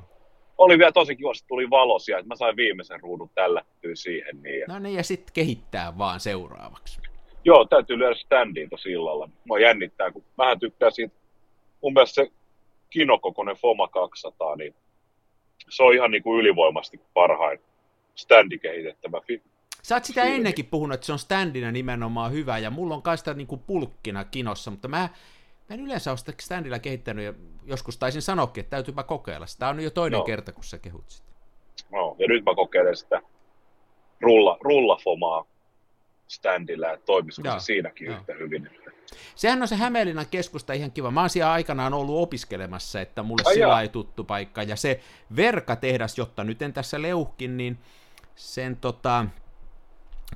oli 0.58 0.78
vielä 0.78 0.92
tosi 0.92 1.16
kiva, 1.16 1.30
että 1.30 1.48
tuli 1.48 1.70
valosia, 1.70 2.18
että 2.18 2.28
mä 2.28 2.36
sain 2.36 2.56
viimeisen 2.56 3.00
ruudun 3.00 3.30
tällä 3.34 3.64
siihen. 3.94 4.42
Niin, 4.42 4.60
ja... 4.60 4.66
No 4.68 4.78
niin, 4.78 4.96
ja 4.96 5.02
sitten 5.02 5.32
kehittää 5.32 5.98
vaan 5.98 6.20
seuraavaksi. 6.20 7.00
Joo, 7.44 7.64
täytyy 7.64 7.98
lyödä 7.98 8.14
standiin 8.14 8.70
tosi 8.70 8.92
illalla. 8.92 9.28
Mä 9.44 9.58
jännittää, 9.58 10.10
kun 10.10 10.24
vähän 10.38 10.60
tykkää 10.60 10.90
siitä, 10.90 11.14
mun 11.82 11.92
mielestä 11.92 12.14
se 12.14 12.32
kinokokoinen 12.90 13.56
Foma 13.56 13.88
200, 13.88 14.56
niin 14.56 14.74
se 15.68 15.82
on 15.82 15.94
ihan 15.94 16.10
niin 16.10 16.22
kuin 16.22 16.40
ylivoimasti 16.40 17.00
parhain 17.14 17.60
standikehitettävä 18.20 19.20
Sä 19.82 19.94
oot 19.94 20.04
sitä 20.04 20.22
ennenkin 20.22 20.66
puhunut, 20.66 20.94
että 20.94 21.06
se 21.06 21.12
on 21.12 21.18
standina 21.18 21.72
nimenomaan 21.72 22.32
hyvä, 22.32 22.58
ja 22.58 22.70
mulla 22.70 22.94
on 22.94 23.02
kai 23.02 23.18
sitä 23.18 23.34
niin 23.34 23.46
kuin 23.46 23.60
pulkkina 23.60 24.24
kinossa, 24.24 24.70
mutta 24.70 24.88
mä, 24.88 25.08
mä 25.68 25.74
en 25.74 25.80
yleensä 25.80 26.10
ole 26.10 26.18
sitä 26.18 26.32
standilla 26.40 26.78
kehittänyt, 26.78 27.24
ja 27.24 27.34
joskus 27.64 27.98
taisin 27.98 28.22
sanoakin, 28.22 28.60
että 28.60 28.70
täytyypä 28.70 29.02
kokeilla. 29.02 29.46
Sitä 29.46 29.68
on 29.68 29.80
jo 29.80 29.90
toinen 29.90 30.18
no. 30.18 30.24
kerta, 30.24 30.52
kun 30.52 30.64
sä 30.64 30.78
kehut 30.78 31.04
sitä. 31.10 31.30
No, 31.92 32.16
ja 32.18 32.28
nyt 32.28 32.44
mä 32.44 32.54
kokeilen 32.54 32.96
sitä 32.96 33.22
rulla, 34.20 34.58
rullafomaa. 34.60 35.46
standilla, 36.28 36.92
että 36.92 37.06
toimisiko 37.06 37.48
Joo, 37.48 37.58
se 37.58 37.64
siinäkin 37.64 38.06
joo. 38.06 38.16
yhtä 38.16 38.32
hyvin. 38.32 38.70
Sehän 39.34 39.62
on 39.62 39.68
se 39.68 39.76
Hämeenlinnan 39.76 40.26
keskusta 40.30 40.72
ihan 40.72 40.92
kiva. 40.92 41.10
Mä 41.10 41.20
oon 41.20 41.30
siellä 41.30 41.52
aikanaan 41.52 41.94
ollut 41.94 42.22
opiskelemassa, 42.22 43.00
että 43.00 43.22
mulle 43.22 43.42
Ai 43.46 43.54
sillä 43.54 43.82
ei 43.82 43.88
tuttu 43.88 44.24
paikka. 44.24 44.62
Ja 44.62 44.76
se 44.76 45.00
Verka-tehdas, 45.36 46.18
jotta 46.18 46.44
nyt 46.44 46.62
en 46.62 46.72
tässä 46.72 47.02
leuhkin, 47.02 47.56
niin 47.56 47.78
sen 48.40 48.76
tota, 48.76 49.26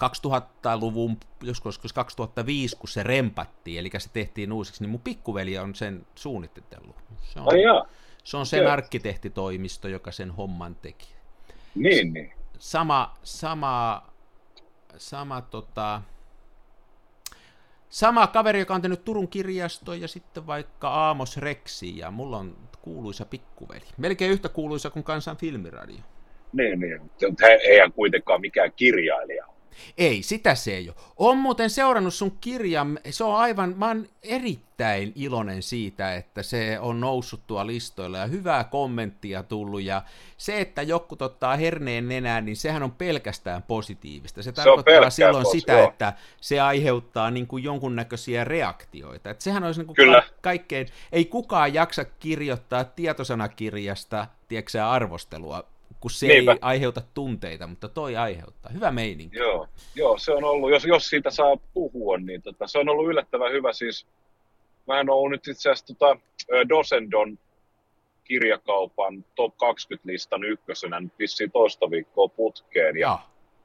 2000-luvun, 0.04 1.16
joskus 1.42 1.92
2005, 1.94 2.76
kun 2.76 2.88
se 2.88 3.02
rempattiin, 3.02 3.78
eli 3.78 3.90
se 3.98 4.08
tehtiin 4.12 4.52
uusiksi, 4.52 4.82
niin 4.82 4.90
mun 4.90 5.00
pikkuveli 5.00 5.58
on 5.58 5.74
sen 5.74 6.06
suunnitellut. 6.14 6.96
Se 7.22 7.40
on, 7.40 7.60
jaa, 7.60 7.86
se 8.24 8.36
on 8.36 8.46
sen 8.46 8.62
joo. 8.62 8.72
arkkitehtitoimisto, 8.72 9.88
joka 9.88 10.12
sen 10.12 10.30
homman 10.30 10.74
teki. 10.74 11.08
niin, 11.74 12.12
niin. 12.12 12.32
sama, 12.58 13.14
sama, 13.22 14.02
sama 14.96 15.40
tota, 15.40 16.02
sama 17.88 18.26
kaveri, 18.26 18.58
joka 18.58 18.74
on 18.74 18.82
tehnyt 18.82 19.04
Turun 19.04 19.28
kirjastoon 19.28 20.00
ja 20.00 20.08
sitten 20.08 20.46
vaikka 20.46 20.88
Aamos 20.88 21.36
Rexi 21.36 21.98
ja 21.98 22.10
mulla 22.10 22.36
on 22.36 22.56
kuuluisa 22.82 23.24
pikkuveli. 23.24 23.86
Melkein 23.96 24.30
yhtä 24.30 24.48
kuuluisa 24.48 24.90
kuin 24.90 25.04
Kansan 25.04 25.36
filmiradio. 25.36 26.00
Niin, 26.56 26.80
niin. 26.80 27.00
Mutta 27.00 27.46
he, 27.46 27.52
eihän 27.52 27.92
kuitenkaan 27.92 28.40
mikään 28.40 28.72
kirjailija. 28.76 29.46
Ei, 29.98 30.22
sitä 30.22 30.54
se 30.54 30.76
ei 30.76 30.88
ole. 30.88 30.96
On 31.16 31.38
muuten 31.38 31.70
seurannut 31.70 32.14
sun 32.14 32.38
kirjan, 32.40 32.98
se 33.10 33.24
on 33.24 33.36
aivan, 33.36 33.74
mä 33.78 33.88
oon 33.88 34.06
erittäin 34.22 35.12
iloinen 35.14 35.62
siitä, 35.62 36.14
että 36.14 36.42
se 36.42 36.78
on 36.80 37.00
noussut 37.00 37.40
tuolla 37.46 37.66
listoilla 37.66 38.18
ja 38.18 38.26
hyvää 38.26 38.64
kommenttia 38.64 39.42
tullut 39.42 39.82
ja 39.82 40.02
se, 40.36 40.60
että 40.60 40.82
joku 40.82 41.16
ottaa 41.20 41.56
herneen 41.56 42.08
nenään, 42.08 42.44
niin 42.44 42.56
sehän 42.56 42.82
on 42.82 42.92
pelkästään 42.92 43.62
positiivista. 43.62 44.42
Se 44.42 44.52
tarkoittaa 44.52 44.92
pelkkää 44.92 45.10
silloin 45.10 45.46
pos- 45.46 45.50
sitä, 45.50 45.72
joo. 45.72 45.88
että 45.88 46.12
se 46.40 46.60
aiheuttaa 46.60 47.30
niin 47.30 47.46
kuin 47.46 47.64
jonkunnäköisiä 47.64 48.44
reaktioita. 48.44 49.30
Et 49.30 49.40
sehän 49.40 49.64
olisi 49.64 49.80
niin 49.80 49.86
kuin 49.86 49.96
Kyllä. 49.96 50.22
ka- 50.22 50.28
kaikkein, 50.40 50.86
ei 51.12 51.24
kukaan 51.24 51.74
jaksa 51.74 52.04
kirjoittaa 52.04 52.84
tietosanakirjasta, 52.84 54.26
tiedätkö 54.48 54.86
arvostelua, 54.86 55.73
kun 56.04 56.10
se 56.10 56.26
Niinpä. 56.26 56.52
ei 56.52 56.58
aiheuta 56.60 57.02
tunteita, 57.14 57.66
mutta 57.66 57.88
toi 57.88 58.16
aiheuttaa. 58.16 58.72
Hyvä 58.72 58.90
meininki. 58.90 59.38
Joo, 59.38 59.68
joo, 59.94 60.18
se 60.18 60.32
on 60.32 60.44
ollut, 60.44 60.70
jos, 60.70 60.84
jos 60.84 61.08
siitä 61.08 61.30
saa 61.30 61.56
puhua, 61.74 62.18
niin 62.18 62.42
tota, 62.42 62.66
se 62.66 62.78
on 62.78 62.88
ollut 62.88 63.06
yllättävän 63.06 63.52
hyvä. 63.52 63.72
Siis, 63.72 64.06
mä 64.86 65.00
en 65.00 65.10
ollut 65.10 65.30
nyt 65.30 65.48
itse 65.48 65.70
asiassa 65.70 65.94
tota, 65.94 66.16
Dosendon 66.68 67.38
kirjakaupan 68.24 69.24
top 69.34 69.54
20-listan 69.54 70.44
ykkösenä 70.44 71.00
nyt 71.00 71.12
vissiin 71.18 71.50
toista 71.50 71.90
viikkoa 71.90 72.28
putkeen. 72.28 72.96
Ja 72.96 73.18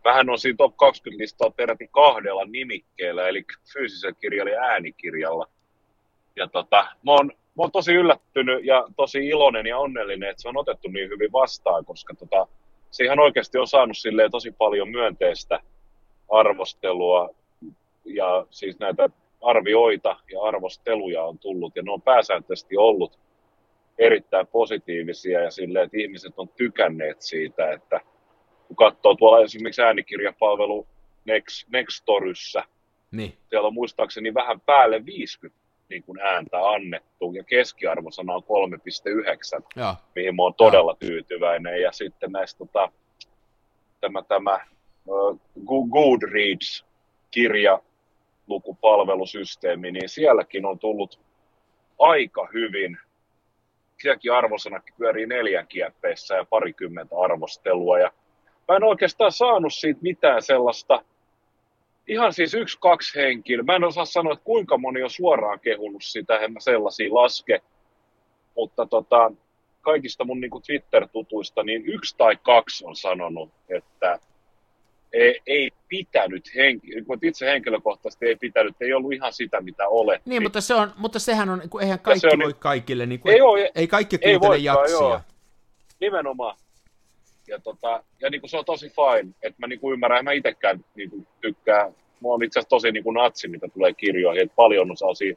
vähän 0.04 0.30
on 0.30 0.40
siinä 0.40 0.58
top 0.58 0.74
20-listaa 0.74 1.50
peräti 1.50 1.90
kahdella 1.92 2.46
nimikkeellä, 2.46 3.28
eli 3.28 3.46
fyysisellä 3.74 4.16
kirjalla 4.22 4.52
ja 4.52 4.62
äänikirjalla. 4.62 5.48
Ja 6.36 6.48
tota, 6.48 6.88
mä 7.06 7.12
oon, 7.12 7.32
mä 7.60 7.64
oon 7.64 7.72
tosi 7.72 7.94
yllättynyt 7.94 8.66
ja 8.66 8.88
tosi 8.96 9.28
iloinen 9.28 9.66
ja 9.66 9.78
onnellinen, 9.78 10.30
että 10.30 10.42
se 10.42 10.50
on 10.50 10.58
otettu 10.58 10.88
niin 10.88 11.10
hyvin 11.10 11.32
vastaan, 11.32 11.86
koska 11.86 12.14
tota, 12.14 12.48
se 12.92 13.04
ihan 13.04 13.20
oikeasti 13.20 13.58
on 13.58 13.68
saanut 13.68 13.98
silleen 13.98 14.32
tosi 14.32 14.52
paljon 14.52 14.90
myönteistä 14.90 15.60
arvostelua 16.32 17.30
ja 18.06 18.46
siis 18.50 18.80
näitä 18.80 19.10
arvioita 19.42 20.18
ja 20.32 20.42
arvosteluja 20.42 21.24
on 21.24 21.40
tullut 21.40 21.76
ja 21.76 21.84
ne 21.84 21.92
on 21.92 22.02
pääsääntöisesti 22.02 22.78
ollut 22.78 23.20
erittäin 23.98 24.48
positiivisia 24.48 25.42
ja 25.42 25.52
silleen, 25.52 25.86
että 25.86 25.98
ihmiset 25.98 26.34
on 26.38 26.50
tykänneet 26.50 27.22
siitä, 27.22 27.72
että 27.72 28.02
kun 28.68 28.76
katsoo 28.76 29.16
tuolla 29.16 29.44
esimerkiksi 29.44 29.82
äänikirjapalvelu 29.82 30.88
Next, 31.26 31.68
Nextoryssä, 31.72 32.64
Niin. 33.12 33.34
siellä 33.50 33.68
on 33.68 33.74
muistaakseni 33.74 34.34
vähän 34.34 34.62
päälle 34.62 35.06
50 35.06 35.69
niin 35.90 36.04
kuin 36.04 36.20
ääntä 36.20 36.70
annettu 36.70 37.34
ja 37.34 37.44
keskiarvosana 37.44 38.34
on 38.34 38.44
3,9 38.44 38.48
Joo. 39.76 39.96
mihin 40.16 40.36
mä 40.36 40.44
oon 40.44 40.54
todella 40.54 40.96
tyytyväinen. 41.00 41.82
Ja 41.82 41.92
sitten 41.92 42.32
näistä 42.32 42.58
tota, 42.58 42.92
tämä, 44.02 44.22
tämä 44.22 44.60
Go- 45.66 45.88
Goodreads 45.92 46.86
kirjalukupalvelusysteemi, 47.32 49.92
niin 49.92 50.10
sielläkin 50.10 50.66
on 50.66 50.80
tullut 50.80 51.20
aika 52.00 52.48
hyvin. 52.54 52.98
Sielläkin 54.02 54.34
arvosanakin 54.34 54.96
pyörii 54.98 55.26
neljän 55.26 55.68
kieppeissä 55.68 56.36
ja 56.36 56.46
parikymmentä 56.50 57.16
arvostelua. 57.24 58.00
Ja 58.00 58.12
mä 58.68 58.76
en 58.76 58.84
oikeastaan 58.84 59.32
saanut 59.32 59.74
siitä 59.74 60.00
mitään 60.02 60.42
sellaista, 60.42 61.04
ihan 62.10 62.34
siis 62.34 62.54
yksi, 62.54 62.78
kaksi 62.82 63.20
henkilöä. 63.20 63.64
Mä 63.64 63.76
en 63.76 63.84
osaa 63.84 64.06
sanoa, 64.06 64.34
että 64.34 64.46
kuinka 64.46 64.78
moni 64.78 65.04
on 65.04 65.10
suoraan 65.10 65.60
kehunut 65.60 66.04
sitä, 66.04 66.38
en 66.38 66.54
mä 66.54 66.60
sellaisia 66.60 67.14
laske. 67.14 67.62
Mutta 68.56 68.86
tota, 68.86 69.32
kaikista 69.82 70.24
mun 70.26 70.42
niin 70.42 70.52
Twitter-tutuista, 70.66 71.64
niin 71.64 71.86
yksi 71.86 72.16
tai 72.18 72.36
kaksi 72.44 72.86
on 72.86 72.96
sanonut, 72.96 73.50
että 73.70 74.20
ei, 75.14 75.40
ei 75.48 75.72
pitänyt, 75.88 76.56
henki, 76.56 76.88
itse 77.22 77.46
henkilökohtaisesti 77.46 78.26
ei 78.26 78.36
pitänyt, 78.36 78.76
ei 78.82 78.94
ollut 78.94 79.14
ihan 79.14 79.34
sitä, 79.34 79.62
mitä 79.62 79.88
olettiin. 79.88 80.30
Niin, 80.32 80.44
mutta, 80.44 80.62
se 80.62 80.74
on, 80.74 80.94
mutta 80.98 81.20
sehän 81.20 81.50
on, 81.50 81.62
eihän 81.82 82.00
kaikki 82.00 82.20
se 82.20 82.28
on 82.28 82.40
voi 82.40 82.52
niin- 82.52 82.60
kaikille, 82.60 83.06
niin 83.06 83.20
kuin, 83.20 83.32
Ei 83.32 83.36
ei, 83.36 83.42
oo- 83.42 83.72
ei 83.76 83.88
kaikki 83.88 84.16
ei 84.22 84.32
kuuntele 84.34 84.50
voikaan, 84.52 84.64
jaksia. 84.64 84.96
joo. 84.98 85.22
Nimenomaan. 86.00 86.58
Ja, 87.50 87.60
tota, 87.60 88.04
ja 88.22 88.30
niin 88.30 88.42
kuin 88.42 88.50
se 88.50 88.58
on 88.58 88.66
tosi 88.66 88.90
fine, 88.90 89.34
että 89.42 89.56
mä 89.60 89.68
niin 89.68 89.80
kuin 89.80 89.94
ymmärrän, 89.94 90.26
mä 90.26 90.32
itsekään 90.32 90.86
niin 90.96 91.10
kuin 91.10 91.28
tykkään, 91.42 91.92
mä 91.92 92.28
oon 92.28 92.44
itse 92.44 92.60
asiassa 92.60 92.70
tosi 92.70 92.92
niin 92.92 93.04
kuin 93.04 93.14
natsi, 93.14 93.48
mitä 93.48 93.68
tulee 93.68 93.94
kirjoihin, 93.94 94.44
että 94.44 94.56
paljon 94.56 94.92
on 94.92 94.98
sellaisia 94.98 95.36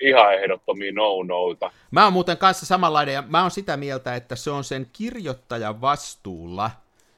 ihan 0.00 0.34
ehdottomia 0.34 0.92
no-noita. 0.92 1.70
Mä 1.90 2.04
oon 2.04 2.12
muuten 2.12 2.36
kanssa 2.36 2.66
samanlainen, 2.66 3.14
ja 3.14 3.22
mä 3.22 3.42
oon 3.42 3.50
sitä 3.50 3.76
mieltä, 3.76 4.16
että 4.16 4.36
se 4.36 4.50
on 4.50 4.64
sen 4.64 4.86
kirjoittajan 4.92 5.80
vastuulla, 5.80 6.70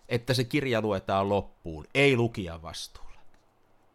että 0.09 0.35
se 0.35 0.45
kirja 0.45 0.81
luetaan 0.81 1.29
loppuun, 1.29 1.87
ei 1.95 2.17
lukijan 2.17 2.63
vastuulla. 2.63 3.11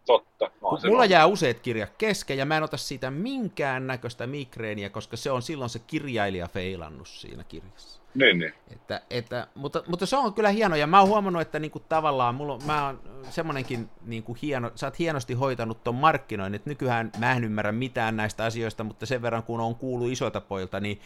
Totta. 0.06 0.52
Mulla 0.88 1.06
jää 1.06 1.26
useat 1.26 1.60
kirjat 1.60 1.92
kesken, 1.98 2.38
ja 2.38 2.46
mä 2.46 2.58
en 2.58 2.64
ota 2.64 2.78
siitä 2.78 3.12
minkään 3.12 3.88
näköistä 3.88 4.28
migreeniä, 4.28 4.90
koska 4.90 5.18
se 5.18 5.32
on 5.32 5.42
silloin 5.42 5.70
se 5.70 5.80
kirjailija 5.80 6.48
feilannut 6.48 7.08
siinä 7.08 7.44
kirjassa. 7.44 8.05
Niin, 8.16 8.40
niin. 8.40 8.54
Että, 8.72 9.02
että, 9.10 9.48
mutta, 9.56 9.84
mutta 9.88 10.06
se 10.06 10.18
on 10.18 10.34
kyllä 10.34 10.50
hieno, 10.50 10.76
ja 10.76 10.88
mä 10.88 11.00
oon 11.00 11.10
huomannut, 11.10 11.42
että 11.42 11.60
niinku 11.60 11.80
tavallaan 11.80 12.36
mulla 12.36 12.54
on, 12.54 12.62
mä 12.66 12.86
oon 12.86 13.00
semmonenkin 13.30 13.90
niinku 14.06 14.38
hieno, 14.42 14.72
sä 14.76 14.88
oot 14.88 15.00
hienosti 15.00 15.34
hoitanut 15.34 15.84
ton 15.84 15.96
markkinoinnin, 15.96 16.56
että 16.56 16.70
nykyään 16.70 17.12
mä 17.18 17.32
en 17.32 17.44
ymmärrä 17.44 17.72
mitään 17.72 18.18
näistä 18.18 18.46
asioista, 18.46 18.84
mutta 18.84 19.06
sen 19.06 19.22
verran 19.22 19.44
kun 19.44 19.60
on 19.60 19.76
kuullut 19.76 20.12
isoilta 20.12 20.42
poilta, 20.42 20.80
niin 20.80 21.02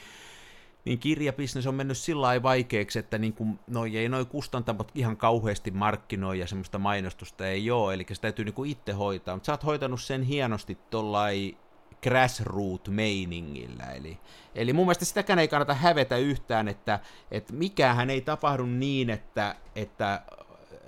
niin 0.86 1.00
kirjabisnes 1.00 1.68
on 1.68 1.76
mennyt 1.76 1.98
sillä 1.98 2.22
lailla 2.22 2.44
vaikeaksi, 2.44 3.00
että 3.00 3.18
niin 3.18 3.34
kuin, 3.34 3.60
noi 3.68 3.98
ei 3.98 4.10
noin 4.10 4.28
kustantamot 4.28 4.92
ihan 4.96 5.18
kauheasti 5.18 5.72
markkinoi 5.72 6.40
ja 6.40 6.48
semmoista 6.48 6.80
mainostusta 6.80 7.48
ei 7.48 7.72
ole, 7.72 7.94
eli 7.94 8.06
se 8.12 8.22
täytyy 8.22 8.46
niin 8.46 8.54
kuin 8.54 8.72
itse 8.72 8.92
hoitaa, 8.92 9.36
mutta 9.36 9.46
sä 9.46 9.54
oot 9.54 9.66
hoitanut 9.66 10.02
sen 10.02 10.24
hienosti 10.24 10.78
tollai 10.90 11.58
grassroot-meiningillä, 12.04 13.94
eli, 13.96 14.18
eli 14.56 14.74
mun 14.74 14.86
mielestä 14.86 15.06
sitäkään 15.06 15.40
ei 15.40 15.48
kannata 15.48 15.74
hävetä 15.74 16.18
yhtään, 16.18 16.68
että, 16.68 17.00
että 17.32 17.54
mikähän 17.54 18.10
ei 18.10 18.22
tapahdu 18.22 18.66
niin, 18.66 19.10
että, 19.10 19.56
että 19.76 20.22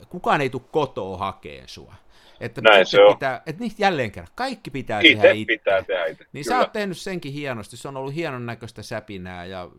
kukaan 0.09 0.41
ei 0.41 0.49
tule 0.49 0.61
kotoa 0.71 1.17
hakeen 1.17 1.67
sua. 1.67 1.93
Että 2.39 2.61
Näin 2.61 2.85
se 2.85 3.01
on. 3.01 3.13
Pitää, 3.13 3.41
että 3.45 3.59
niitä 3.61 3.75
jälleen 3.77 4.11
kerran, 4.11 4.31
kaikki 4.35 4.71
pitää 4.71 5.01
tehdä 5.01 5.15
Itse 5.15 5.31
itse. 5.31 5.53
pitää 5.53 5.83
tehdä 5.83 6.05
itse. 6.05 6.25
Niin 6.33 6.45
Kyllä. 6.45 6.55
sä 6.55 6.59
oot 6.59 6.71
tehnyt 6.71 6.97
senkin 6.97 7.33
hienosti, 7.33 7.77
se 7.77 7.87
on 7.87 7.97
ollut 7.97 8.15
hienon 8.15 8.45
näköistä 8.45 8.83
säpinää 8.83 9.45
ja 9.45 9.69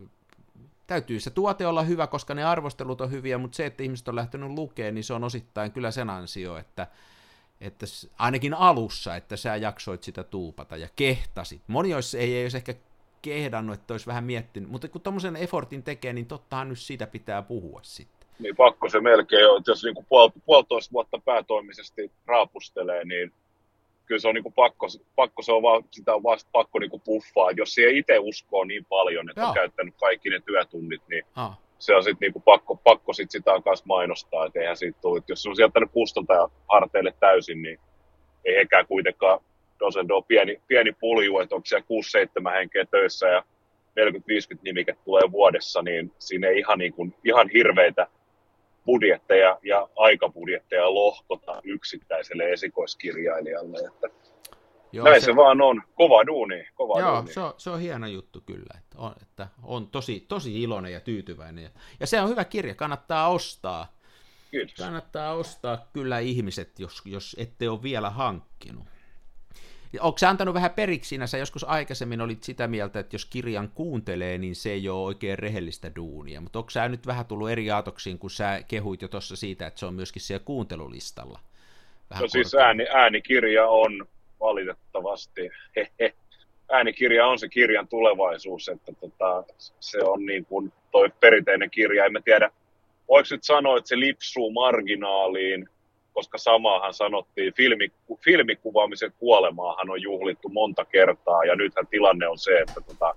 täytyy 0.86 1.20
se 1.20 1.30
tuote 1.30 1.66
olla 1.66 1.82
hyvä, 1.82 2.06
koska 2.06 2.34
ne 2.34 2.44
arvostelut 2.44 3.00
on 3.00 3.10
hyviä, 3.10 3.38
mutta 3.38 3.56
se, 3.56 3.66
että 3.66 3.82
ihmiset 3.82 4.08
on 4.08 4.16
lähtenyt 4.16 4.50
lukemaan, 4.50 4.94
niin 4.94 5.04
se 5.04 5.14
on 5.14 5.24
osittain 5.24 5.72
kyllä 5.72 5.90
sen 5.90 6.10
ansio, 6.10 6.56
että, 6.56 6.86
että 7.62 7.86
ainakin 8.18 8.54
alussa, 8.54 9.16
että 9.16 9.36
sä 9.36 9.56
jaksoit 9.56 10.02
sitä 10.02 10.24
tuupata 10.24 10.76
ja 10.76 10.88
kehtasit. 10.96 11.62
Moni 11.66 11.94
olisi, 11.94 12.18
ei, 12.18 12.36
ei 12.36 12.44
olisi 12.44 12.56
ehkä 12.56 12.74
kehdannut, 13.22 13.74
että 13.74 13.94
olisi 13.94 14.06
vähän 14.06 14.24
miettinyt, 14.24 14.70
mutta 14.70 14.88
kun 14.88 15.00
tuommoisen 15.00 15.36
effortin 15.36 15.82
tekee, 15.82 16.12
niin 16.12 16.26
tottahan 16.26 16.68
nyt 16.68 16.78
siitä 16.78 17.06
pitää 17.06 17.42
puhua 17.42 17.80
sitten. 17.82 18.28
Niin 18.38 18.56
pakko 18.56 18.88
se 18.88 19.00
melkein 19.00 19.58
että 19.58 19.70
jos 19.70 19.84
niin 19.84 20.06
puol, 20.08 20.30
puolitoista 20.46 20.92
vuotta 20.92 21.18
päätoimisesti 21.18 22.10
raapustelee, 22.26 23.04
niin 23.04 23.32
kyllä 24.06 24.20
se 24.20 24.28
on 24.28 24.34
niin 24.34 24.52
pakko, 24.52 24.86
pakko, 25.16 25.42
se 25.42 25.52
on 25.52 25.62
vaan, 25.62 25.84
sitä 25.90 26.14
on 26.14 26.22
vasta 26.22 26.50
pakko 26.52 26.78
niin 26.78 27.00
puffaa. 27.04 27.50
Jos 27.50 27.74
siihen 27.74 27.96
itse 27.96 28.18
uskoo 28.18 28.64
niin 28.64 28.84
paljon, 28.84 29.30
että 29.30 29.40
Joo. 29.40 29.48
on 29.48 29.54
käyttänyt 29.54 29.94
kaikki 30.00 30.30
ne 30.30 30.40
työtunnit, 30.46 31.02
niin 31.08 31.24
Ah, 31.34 31.58
se 31.82 31.94
on 31.94 32.04
sitten 32.04 32.32
niin 32.32 32.42
pakko, 32.42 32.76
pakko 32.76 33.12
sit 33.12 33.30
sitä 33.30 33.60
kanssa 33.64 33.86
mainostaa, 33.86 34.46
että 34.46 34.60
eihän 34.60 34.76
siitä 34.76 34.98
tule. 35.00 35.22
Jos 35.28 35.42
se 35.42 35.48
on 35.48 35.56
jättänyt 35.58 35.90
kustantaja 35.92 36.48
harteille 36.72 37.14
täysin, 37.20 37.62
niin 37.62 37.78
ei 38.44 38.56
hekään 38.56 38.86
kuitenkaan 38.86 39.40
Dosendo 39.80 40.16
on 40.16 40.24
pieni, 40.24 40.60
pieni 40.68 40.92
pulju, 41.00 41.38
että 41.38 41.54
onko 41.54 41.66
siellä 41.66 41.86
6-7 42.50 42.52
henkeä 42.52 42.84
töissä 42.84 43.28
ja 43.28 43.42
40-50 44.00 44.58
nimiket 44.62 44.98
tulee 45.04 45.22
vuodessa, 45.32 45.82
niin 45.82 46.12
siinä 46.18 46.48
ei 46.48 46.58
ihan, 46.58 46.78
niin 46.78 46.92
kuin, 46.92 47.14
ihan 47.24 47.48
hirveitä 47.48 48.06
budjetteja 48.86 49.58
ja 49.62 49.88
aikabudjetteja 49.96 50.94
lohkota 50.94 51.60
yksittäiselle 51.64 52.52
esikoiskirjailijalle. 52.52 53.78
Että 53.86 54.08
Joo, 54.92 55.04
näin 55.04 55.20
se, 55.20 55.24
se 55.24 55.36
vaan 55.36 55.60
on. 55.60 55.82
Kova 55.94 56.26
duuni. 56.26 56.68
Kova 56.74 57.00
Joo, 57.00 57.16
duuni. 57.16 57.32
Se, 57.32 57.40
on, 57.40 57.54
se 57.56 57.70
on 57.70 57.80
hieno 57.80 58.06
juttu 58.06 58.40
kyllä. 58.40 58.78
Että 58.78 58.98
on, 58.98 59.12
että 59.22 59.48
on 59.62 59.86
tosi, 59.86 60.24
tosi 60.28 60.62
iloinen 60.62 60.92
ja 60.92 61.00
tyytyväinen. 61.00 61.70
Ja 62.00 62.06
se 62.06 62.20
on 62.20 62.28
hyvä 62.28 62.44
kirja, 62.44 62.74
kannattaa 62.74 63.28
ostaa. 63.28 63.92
Kiitos. 64.50 64.74
Kannattaa 64.74 65.34
ostaa 65.34 65.86
kyllä 65.92 66.18
ihmiset, 66.18 66.78
jos, 66.78 67.02
jos 67.04 67.36
ette 67.38 67.68
ole 67.68 67.82
vielä 67.82 68.10
hankkinut. 68.10 68.84
Onko 70.00 70.18
se 70.18 70.26
antanut 70.26 70.54
vähän 70.54 70.70
periksi 70.70 71.08
siinä? 71.08 71.26
Sä 71.26 71.38
joskus 71.38 71.64
aikaisemmin 71.64 72.20
olit 72.20 72.42
sitä 72.42 72.68
mieltä, 72.68 73.00
että 73.00 73.14
jos 73.14 73.24
kirjan 73.24 73.70
kuuntelee, 73.74 74.38
niin 74.38 74.56
se 74.56 74.70
ei 74.70 74.88
ole 74.88 75.04
oikein 75.04 75.38
rehellistä 75.38 75.90
duunia. 75.96 76.40
Mutta 76.40 76.58
onko 76.58 76.70
sä 76.70 76.88
nyt 76.88 77.06
vähän 77.06 77.26
tullut 77.26 77.50
eri 77.50 77.70
aatoksiin, 77.70 78.18
kun 78.18 78.30
sä 78.30 78.62
kehuit 78.68 79.02
jo 79.02 79.08
tuossa 79.08 79.36
siitä, 79.36 79.66
että 79.66 79.80
se 79.80 79.86
on 79.86 79.94
myöskin 79.94 80.22
siellä 80.22 80.44
kuuntelulistalla? 80.44 81.40
Vähän 82.10 82.22
no 82.22 82.28
siis 82.28 82.54
ääni, 82.54 82.86
äänikirja 82.92 83.68
on 83.68 84.06
valitettavasti, 84.42 85.50
hehe, 85.76 86.14
äänikirja 86.72 87.26
on 87.26 87.38
se 87.38 87.48
kirjan 87.48 87.88
tulevaisuus, 87.88 88.68
että 88.68 88.92
tota, 89.00 89.44
se 89.80 90.02
on 90.02 90.26
niin 90.26 90.44
kuin 90.44 90.72
toi 90.90 91.10
perinteinen 91.20 91.70
kirja. 91.70 92.04
En 92.04 92.12
mä 92.12 92.20
tiedä, 92.20 92.50
voiko 93.08 93.28
nyt 93.30 93.44
sanoa, 93.44 93.78
että 93.78 93.88
se 93.88 94.00
lipsuu 94.00 94.50
marginaaliin, 94.50 95.68
koska 96.12 96.38
samaahan 96.38 96.94
sanottiin, 96.94 97.54
filmi, 97.54 97.92
filmikuvaamisen 98.24 99.12
kuolemaahan 99.18 99.90
on 99.90 100.02
juhlittu 100.02 100.48
monta 100.48 100.84
kertaa, 100.84 101.44
ja 101.44 101.56
nythän 101.56 101.86
tilanne 101.86 102.28
on 102.28 102.38
se, 102.38 102.58
että 102.58 102.80
tota, 102.80 103.14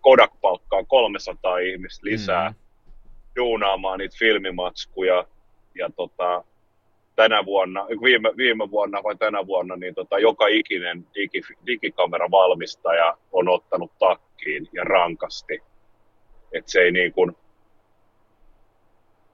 Kodak 0.00 0.32
palkkaa 0.40 0.84
300 0.84 1.58
ihmistä 1.58 2.06
lisää 2.06 2.50
mm. 2.50 2.56
duunaamaan 3.36 3.98
niitä 3.98 4.16
filmimatskuja, 4.18 5.24
ja 5.74 5.90
tota, 5.96 6.44
tänä 7.16 7.44
vuonna, 7.44 7.86
viime, 8.02 8.30
viime 8.36 8.70
vuonna 8.70 9.02
vai 9.02 9.16
tänä 9.16 9.46
vuonna, 9.46 9.76
niin 9.76 9.94
tota, 9.94 10.18
joka 10.18 10.46
ikinen 10.46 11.06
digi, 11.14 11.42
digikameravalmistaja 11.66 13.16
on 13.32 13.48
ottanut 13.48 13.92
takkiin 13.98 14.68
ja 14.72 14.84
rankasti. 14.84 15.62
Että 16.52 16.70
se 16.70 16.80
ei 16.80 16.92
niin 16.92 17.12
kuin, 17.12 17.36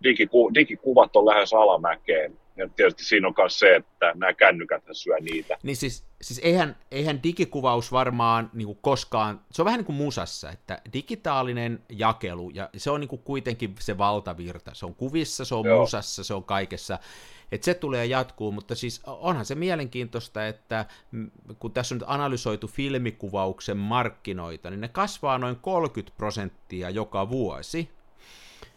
digiku, 0.05 0.55
digikuvat 0.55 1.17
on 1.17 1.27
lähes 1.27 1.53
alamäkeen. 1.53 2.40
Ja 2.61 2.69
tietysti 2.69 3.05
siinä 3.05 3.29
on 3.29 3.35
myös 3.39 3.59
se, 3.59 3.77
että 3.77 4.13
nämä 4.15 4.33
kännykät 4.33 4.83
syö 4.93 5.17
niitä. 5.21 5.59
Niin 5.63 5.77
siis, 5.77 6.05
siis 6.23 6.41
eihän, 6.43 6.77
eihän 6.91 7.23
digikuvaus 7.23 7.93
varmaan 7.93 8.51
niin 8.53 8.67
kuin 8.67 8.79
koskaan, 8.83 9.41
se 9.51 9.63
on 9.63 9.67
vähän 9.67 9.79
niin 9.79 9.87
kuin 9.87 9.97
musassa, 9.97 10.51
että 10.51 10.83
digitaalinen 10.93 11.83
jakelu, 11.89 12.51
ja 12.51 12.69
se 12.77 12.91
on 12.91 13.01
niin 13.01 13.09
kuin 13.09 13.23
kuitenkin 13.23 13.75
se 13.81 13.99
valtavirta. 13.99 14.71
Se 14.75 14.87
on 14.87 14.95
kuvissa, 14.95 15.45
se 15.45 15.55
on 15.55 15.65
Joo. 15.65 15.81
musassa, 15.81 16.25
se 16.25 16.35
on 16.35 16.45
kaikessa. 16.45 16.99
Että 17.53 17.65
se 17.65 17.75
tulee 17.75 18.07
jatkuu, 18.07 18.53
mutta 18.53 18.75
siis 18.75 19.01
onhan 19.05 19.45
se 19.45 19.55
mielenkiintoista, 19.55 20.47
että 20.47 20.87
kun 21.59 21.73
tässä 21.73 21.95
on 21.95 21.99
nyt 21.99 22.09
analysoitu 22.09 22.67
filmikuvauksen 22.67 23.77
markkinoita, 23.77 24.71
niin 24.71 24.81
ne 24.81 24.89
kasvaa 24.89 25.39
noin 25.39 25.57
30 25.57 26.17
prosenttia 26.17 26.91
joka 26.91 27.31
vuosi. 27.31 27.91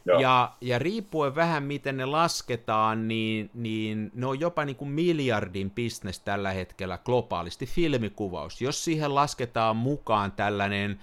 Ja, 0.06 0.54
ja 0.62 0.80
riippuen 0.80 1.36
vähän 1.36 1.64
miten 1.64 1.98
ne 1.98 2.06
lasketaan, 2.06 3.08
niin, 3.08 3.50
niin 3.54 4.12
ne 4.14 4.26
on 4.26 4.40
jopa 4.40 4.66
niin 4.66 4.76
kuin 4.76 4.92
miljardin 4.92 5.72
bisnes 5.72 6.20
tällä 6.20 6.52
hetkellä 6.52 6.98
globaalisti 6.98 7.66
filmikuvaus. 7.66 8.62
Jos 8.62 8.84
siihen 8.84 9.16
lasketaan 9.16 9.76
mukaan 9.76 10.32
tällainen 10.32 11.00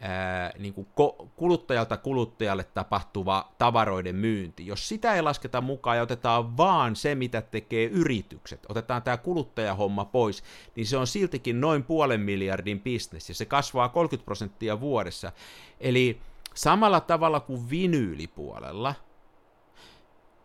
ää, 0.00 0.52
niin 0.58 0.74
kuin 0.74 0.86
kuluttajalta 1.36 1.96
kuluttajalle 1.96 2.64
tapahtuva 2.64 3.52
tavaroiden 3.58 4.16
myynti. 4.16 4.66
Jos 4.66 4.88
sitä 4.88 5.14
ei 5.14 5.22
lasketa 5.22 5.60
mukaan 5.60 5.96
ja 5.96 6.02
otetaan 6.02 6.56
vaan 6.56 6.96
se, 6.96 7.14
mitä 7.14 7.42
tekee 7.42 7.86
yritykset, 7.86 8.66
otetaan 8.68 9.02
tämä 9.02 9.16
kuluttajahomma 9.16 10.04
pois, 10.04 10.42
niin 10.76 10.86
se 10.86 10.96
on 10.96 11.06
siltikin 11.06 11.60
noin 11.60 11.82
puolen 11.82 12.20
miljardin 12.20 12.80
bisnes 12.80 13.28
ja 13.28 13.34
se 13.34 13.44
kasvaa 13.44 13.88
30 13.88 14.24
prosenttia 14.24 14.80
vuodessa. 14.80 15.32
Eli 15.80 16.20
samalla 16.54 17.00
tavalla 17.00 17.40
kuin 17.40 17.70
vinyylipuolella, 17.70 18.94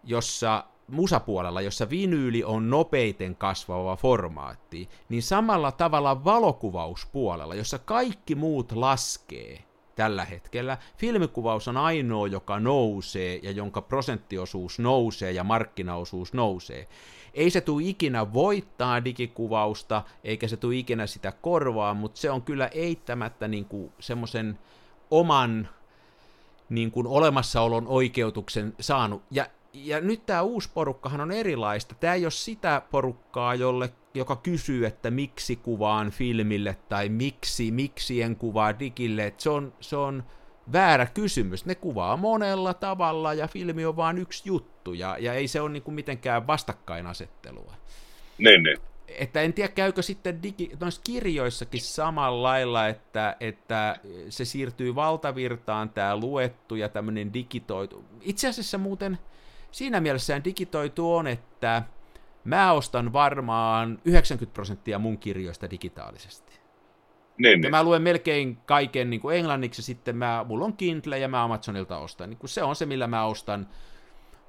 jossa 0.03 0.63
musapuolella, 0.87 1.61
jossa 1.61 1.89
vinyyli 1.89 2.43
on 2.43 2.69
nopeiten 2.69 3.35
kasvava 3.35 3.95
formaatti, 3.95 4.89
niin 5.09 5.23
samalla 5.23 5.71
tavalla 5.71 6.23
valokuvauspuolella, 6.23 7.55
jossa 7.55 7.79
kaikki 7.79 8.35
muut 8.35 8.71
laskee 8.71 9.63
tällä 9.95 10.25
hetkellä, 10.25 10.77
filmikuvaus 10.97 11.67
on 11.67 11.77
ainoa, 11.77 12.27
joka 12.27 12.59
nousee 12.59 13.39
ja 13.43 13.51
jonka 13.51 13.81
prosenttiosuus 13.81 14.79
nousee 14.79 15.31
ja 15.31 15.43
markkinaosuus 15.43 16.33
nousee. 16.33 16.87
Ei 17.33 17.49
se 17.49 17.61
tule 17.61 17.83
ikinä 17.83 18.33
voittaa 18.33 19.05
digikuvausta, 19.05 20.03
eikä 20.23 20.47
se 20.47 20.57
tule 20.57 20.75
ikinä 20.75 21.07
sitä 21.07 21.31
korvaa, 21.31 21.93
mutta 21.93 22.19
se 22.19 22.31
on 22.31 22.41
kyllä 22.41 22.67
eittämättä 22.67 23.47
niin 23.47 23.67
semmoisen 23.99 24.59
oman 25.11 25.69
niin 26.69 26.91
kuin 26.91 27.07
olemassaolon 27.07 27.87
oikeutuksen 27.87 28.73
saanut. 28.79 29.23
Ja 29.31 29.45
ja 29.73 30.01
nyt 30.01 30.25
tämä 30.25 30.41
uusi 30.41 30.69
porukkahan 30.73 31.21
on 31.21 31.31
erilaista. 31.31 31.95
Tämä 31.95 32.13
ei 32.13 32.25
ole 32.25 32.31
sitä 32.31 32.81
porukkaa, 32.91 33.55
jolle, 33.55 33.89
joka 34.13 34.35
kysyy, 34.35 34.85
että 34.85 35.11
miksi 35.11 35.55
kuvaan 35.55 36.11
filmille 36.11 36.77
tai 36.89 37.09
miksi, 37.09 37.71
miksi 37.71 38.21
en 38.21 38.35
kuvaa 38.35 38.79
digille. 38.79 39.25
Että 39.25 39.43
se, 39.43 39.49
on, 39.49 39.73
se 39.79 39.95
on 39.95 40.23
väärä 40.73 41.05
kysymys. 41.05 41.65
Ne 41.65 41.75
kuvaa 41.75 42.17
monella 42.17 42.73
tavalla 42.73 43.33
ja 43.33 43.47
filmi 43.47 43.85
on 43.85 43.95
vain 43.95 44.17
yksi 44.17 44.43
juttu 44.45 44.93
ja, 44.93 45.17
ja 45.19 45.33
ei 45.33 45.47
se 45.47 45.61
ole 45.61 45.69
niin 45.69 45.83
kuin 45.83 45.95
mitenkään 45.95 46.47
vastakkainasettelua. 46.47 47.73
Niin, 48.37 48.63
niin. 48.63 48.77
Että 49.17 49.41
en 49.41 49.53
tiedä, 49.53 49.73
käykö 49.73 50.01
sitten 50.01 50.43
digi, 50.43 50.71
noissa 50.79 51.01
kirjoissakin 51.03 51.81
samalla 51.81 52.43
lailla, 52.43 52.87
että, 52.87 53.35
että 53.39 53.99
se 54.29 54.45
siirtyy 54.45 54.95
valtavirtaan, 54.95 55.89
tämä 55.89 56.17
luettu 56.17 56.75
ja 56.75 56.89
tämmöinen 56.89 57.33
digitoitu. 57.33 58.05
Itse 58.21 58.47
asiassa 58.47 58.77
muuten 58.77 59.17
siinä 59.71 59.99
mielessä 59.99 60.43
digitoitu 60.43 61.15
on, 61.15 61.27
että 61.27 61.83
mä 62.43 62.71
ostan 62.71 63.13
varmaan 63.13 63.99
90 64.05 64.53
prosenttia 64.53 64.99
mun 64.99 65.17
kirjoista 65.17 65.69
digitaalisesti. 65.69 66.59
Niin, 67.37 67.61
niin. 67.61 67.71
Mä 67.71 67.83
luen 67.83 68.01
melkein 68.01 68.57
kaiken 68.57 69.09
niin 69.09 69.19
kuin 69.21 69.37
englanniksi, 69.37 69.81
sitten 69.81 70.17
mä, 70.17 70.45
mulla 70.47 70.65
on 70.65 70.77
Kindle 70.77 71.19
ja 71.19 71.27
mä 71.27 71.43
Amazonilta 71.43 71.97
ostan. 71.97 72.29
Niin 72.29 72.37
kuin 72.37 72.49
se 72.49 72.63
on 72.63 72.75
se, 72.75 72.85
millä 72.85 73.07
mä 73.07 73.25
ostan, 73.25 73.67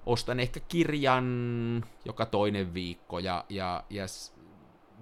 ostan 0.06 0.40
ehkä 0.40 0.60
kirjan 0.60 1.84
joka 2.04 2.26
toinen 2.26 2.74
viikko, 2.74 3.18
ja, 3.18 3.44
ja, 3.48 3.84
ja 3.90 4.04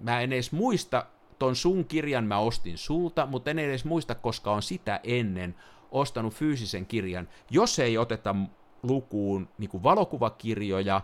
mä 0.01 0.21
en 0.21 0.33
edes 0.33 0.51
muista, 0.51 1.05
ton 1.39 1.55
sun 1.55 1.85
kirjan 1.85 2.25
mä 2.25 2.39
ostin 2.39 2.77
sulta, 2.77 3.25
mutta 3.25 3.51
en 3.51 3.59
edes 3.59 3.85
muista, 3.85 4.15
koska 4.15 4.51
on 4.51 4.61
sitä 4.61 4.99
ennen 5.03 5.55
ostanut 5.91 6.33
fyysisen 6.33 6.85
kirjan, 6.85 7.29
jos 7.49 7.79
ei 7.79 7.97
oteta 7.97 8.35
lukuun 8.83 9.49
niin 9.57 9.69
kuin 9.69 9.83
valokuvakirjoja 9.83 11.01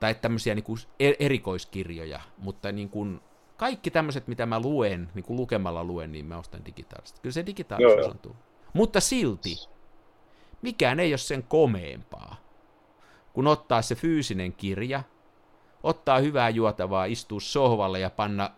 tai 0.00 0.14
tämmöisiä 0.14 0.54
niin 0.54 0.64
kuin 0.64 0.78
e- 1.00 1.16
erikoiskirjoja, 1.18 2.20
mutta 2.38 2.72
niin 2.72 2.88
kuin 2.88 3.20
kaikki 3.56 3.90
tämmöiset, 3.90 4.28
mitä 4.28 4.46
mä 4.46 4.60
luen, 4.60 5.10
niin 5.14 5.24
kuin 5.24 5.36
lukemalla 5.36 5.84
luen, 5.84 6.12
niin 6.12 6.26
mä 6.26 6.38
ostan 6.38 6.64
digitaalisesti. 6.64 7.20
Kyllä 7.20 7.32
se 7.32 7.46
digitaalisuus 7.46 8.06
on 8.06 8.18
tullut. 8.18 8.38
Mutta 8.72 9.00
silti, 9.00 9.56
mikään 10.62 11.00
ei 11.00 11.12
ole 11.12 11.18
sen 11.18 11.42
komeempaa, 11.42 12.36
kun 13.32 13.46
ottaa 13.46 13.82
se 13.82 13.94
fyysinen 13.94 14.52
kirja, 14.52 15.02
ottaa 15.82 16.18
hyvää 16.18 16.48
juotavaa, 16.48 17.04
istua 17.04 17.40
sohvalle 17.40 18.00
ja 18.00 18.10
panna 18.10 18.50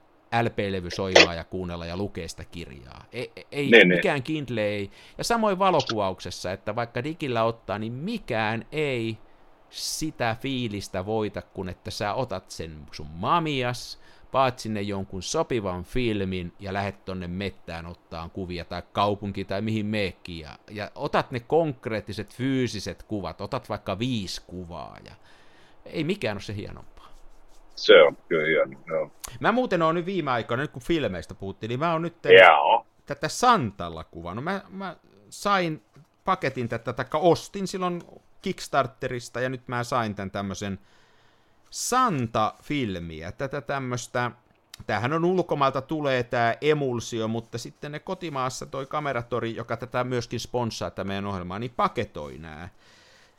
LP-levy 0.42 0.90
soimaa 0.90 1.34
ja 1.34 1.44
kuunnella 1.44 1.86
ja 1.86 1.96
lukea 1.96 2.28
sitä 2.28 2.44
kirjaa. 2.44 3.04
Ei, 3.12 3.32
ei 3.52 3.70
ne, 3.70 3.84
mikään 3.84 4.22
Kindle 4.22 4.66
ei. 4.66 4.90
Ja 5.18 5.24
samoin 5.24 5.58
valokuvauksessa, 5.58 6.52
että 6.52 6.76
vaikka 6.76 7.04
digillä 7.04 7.44
ottaa, 7.44 7.78
niin 7.78 7.92
mikään 7.92 8.66
ei 8.72 9.18
sitä 9.70 10.36
fiilistä 10.40 11.06
voita, 11.06 11.42
kun 11.42 11.68
että 11.68 11.90
sä 11.90 12.14
otat 12.14 12.50
sen 12.50 12.86
sun 12.92 13.06
mamias, 13.06 14.00
paat 14.32 14.58
sinne 14.58 14.82
jonkun 14.82 15.22
sopivan 15.22 15.84
filmin 15.84 16.52
ja 16.60 16.72
lähet 16.72 17.04
tonne 17.04 17.28
mettään 17.28 17.86
ottaa 17.86 18.28
kuvia 18.28 18.64
tai 18.64 18.82
kaupunki 18.92 19.44
tai 19.44 19.62
mihin 19.62 19.86
meekkiin 19.86 20.40
ja, 20.40 20.58
ja 20.70 20.90
otat 20.94 21.30
ne 21.30 21.40
konkreettiset 21.40 22.34
fyysiset 22.34 23.02
kuvat, 23.02 23.40
otat 23.40 23.68
vaikka 23.68 23.98
viisi 23.98 24.42
kuvaa 24.46 24.98
ja 25.04 25.14
ei 25.84 26.04
mikään 26.04 26.34
ole 26.34 26.42
se 26.42 26.56
hienompaa. 26.56 26.93
Se 27.76 28.02
on 28.02 28.16
kyllä 28.28 28.46
hieno, 28.46 28.80
joo. 28.86 29.10
Mä 29.40 29.52
muuten 29.52 29.82
oon 29.82 29.94
nyt 29.94 30.06
viime 30.06 30.30
aikoina, 30.30 30.62
nyt 30.62 30.70
kun 30.70 30.82
filmeistä 30.82 31.34
puhuttiin, 31.34 31.68
niin 31.68 31.80
mä 31.80 31.92
oon 31.92 32.02
nyt 32.02 32.16
joo. 32.42 32.86
tätä 33.06 33.28
Santalla 33.28 34.04
kuvannut. 34.04 34.44
Mä, 34.44 34.62
mä 34.68 34.96
sain 35.30 35.82
paketin 36.24 36.68
tätä, 36.68 36.92
tai 36.92 37.04
ostin 37.12 37.66
silloin 37.66 38.02
Kickstarterista, 38.42 39.40
ja 39.40 39.48
nyt 39.48 39.68
mä 39.68 39.84
sain 39.84 40.14
tämän 40.14 40.30
tämmöisen 40.30 40.78
Santa-filmiä, 41.70 43.32
tätä 43.32 43.60
tämmöistä, 43.60 44.30
tämähän 44.86 45.12
on 45.12 45.24
ulkomailta 45.24 45.80
tulee 45.80 46.22
tämä 46.22 46.54
emulsio, 46.60 47.28
mutta 47.28 47.58
sitten 47.58 47.92
ne 47.92 47.98
kotimaassa 47.98 48.66
toi 48.66 48.86
kameratori, 48.86 49.56
joka 49.56 49.76
tätä 49.76 50.04
myöskin 50.04 50.40
sponssaa 50.40 50.90
tätä 50.90 51.04
meidän 51.04 51.26
ohjelmaa, 51.26 51.58
niin 51.58 51.72
paketoi 51.76 52.38
nämä 52.38 52.68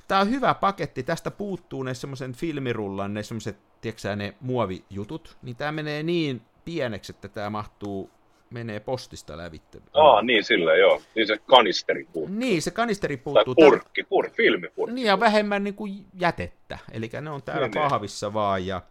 Tämä 0.08 0.22
on 0.22 0.30
hyvä 0.30 0.54
paketti, 0.54 1.04
tästä 1.04 1.32
puuttuu 1.32 1.84
ne 1.84 1.94
semmoisen 1.94 2.34
filmirullan, 2.34 3.14
ne 3.14 3.24
semmoiset, 3.24 3.58
tiedätkö 3.86 4.16
ne 4.16 4.34
muovijutut, 4.42 5.38
niin 5.42 5.56
tämä 5.56 5.72
menee 5.72 6.04
niin 6.04 6.42
pieneksi, 6.66 7.12
että 7.12 7.28
tämä 7.28 7.50
mahtuu, 7.50 8.10
menee 8.50 8.80
postista 8.80 9.38
lävitte. 9.38 9.82
Aa, 9.94 10.22
niin 10.22 10.44
sillä 10.44 10.76
joo. 10.76 11.02
Niin 11.16 11.28
se 11.28 11.38
kanisteri 11.38 12.08
puuttuu. 12.14 12.38
Niin, 12.38 12.62
se 12.62 12.72
kanisteri 12.72 13.18
puuttuu. 13.18 13.56
Tai 13.56 13.70
purkki, 13.70 14.04
pur, 14.04 14.30
filmipurkki. 14.30 14.96
Niin, 14.96 15.08
ja 15.08 15.20
vähemmän 15.20 15.64
niin 15.64 15.74
kuin 15.74 16.06
jätettä. 16.14 16.78
Eli 16.92 17.10
ne 17.22 17.30
on 17.30 17.44
täällä 17.44 17.68
Niin, 17.68 17.72
niin. 17.72 17.90
pahvissa 17.90 18.34
vaan, 18.34 18.66
ja 18.66 18.82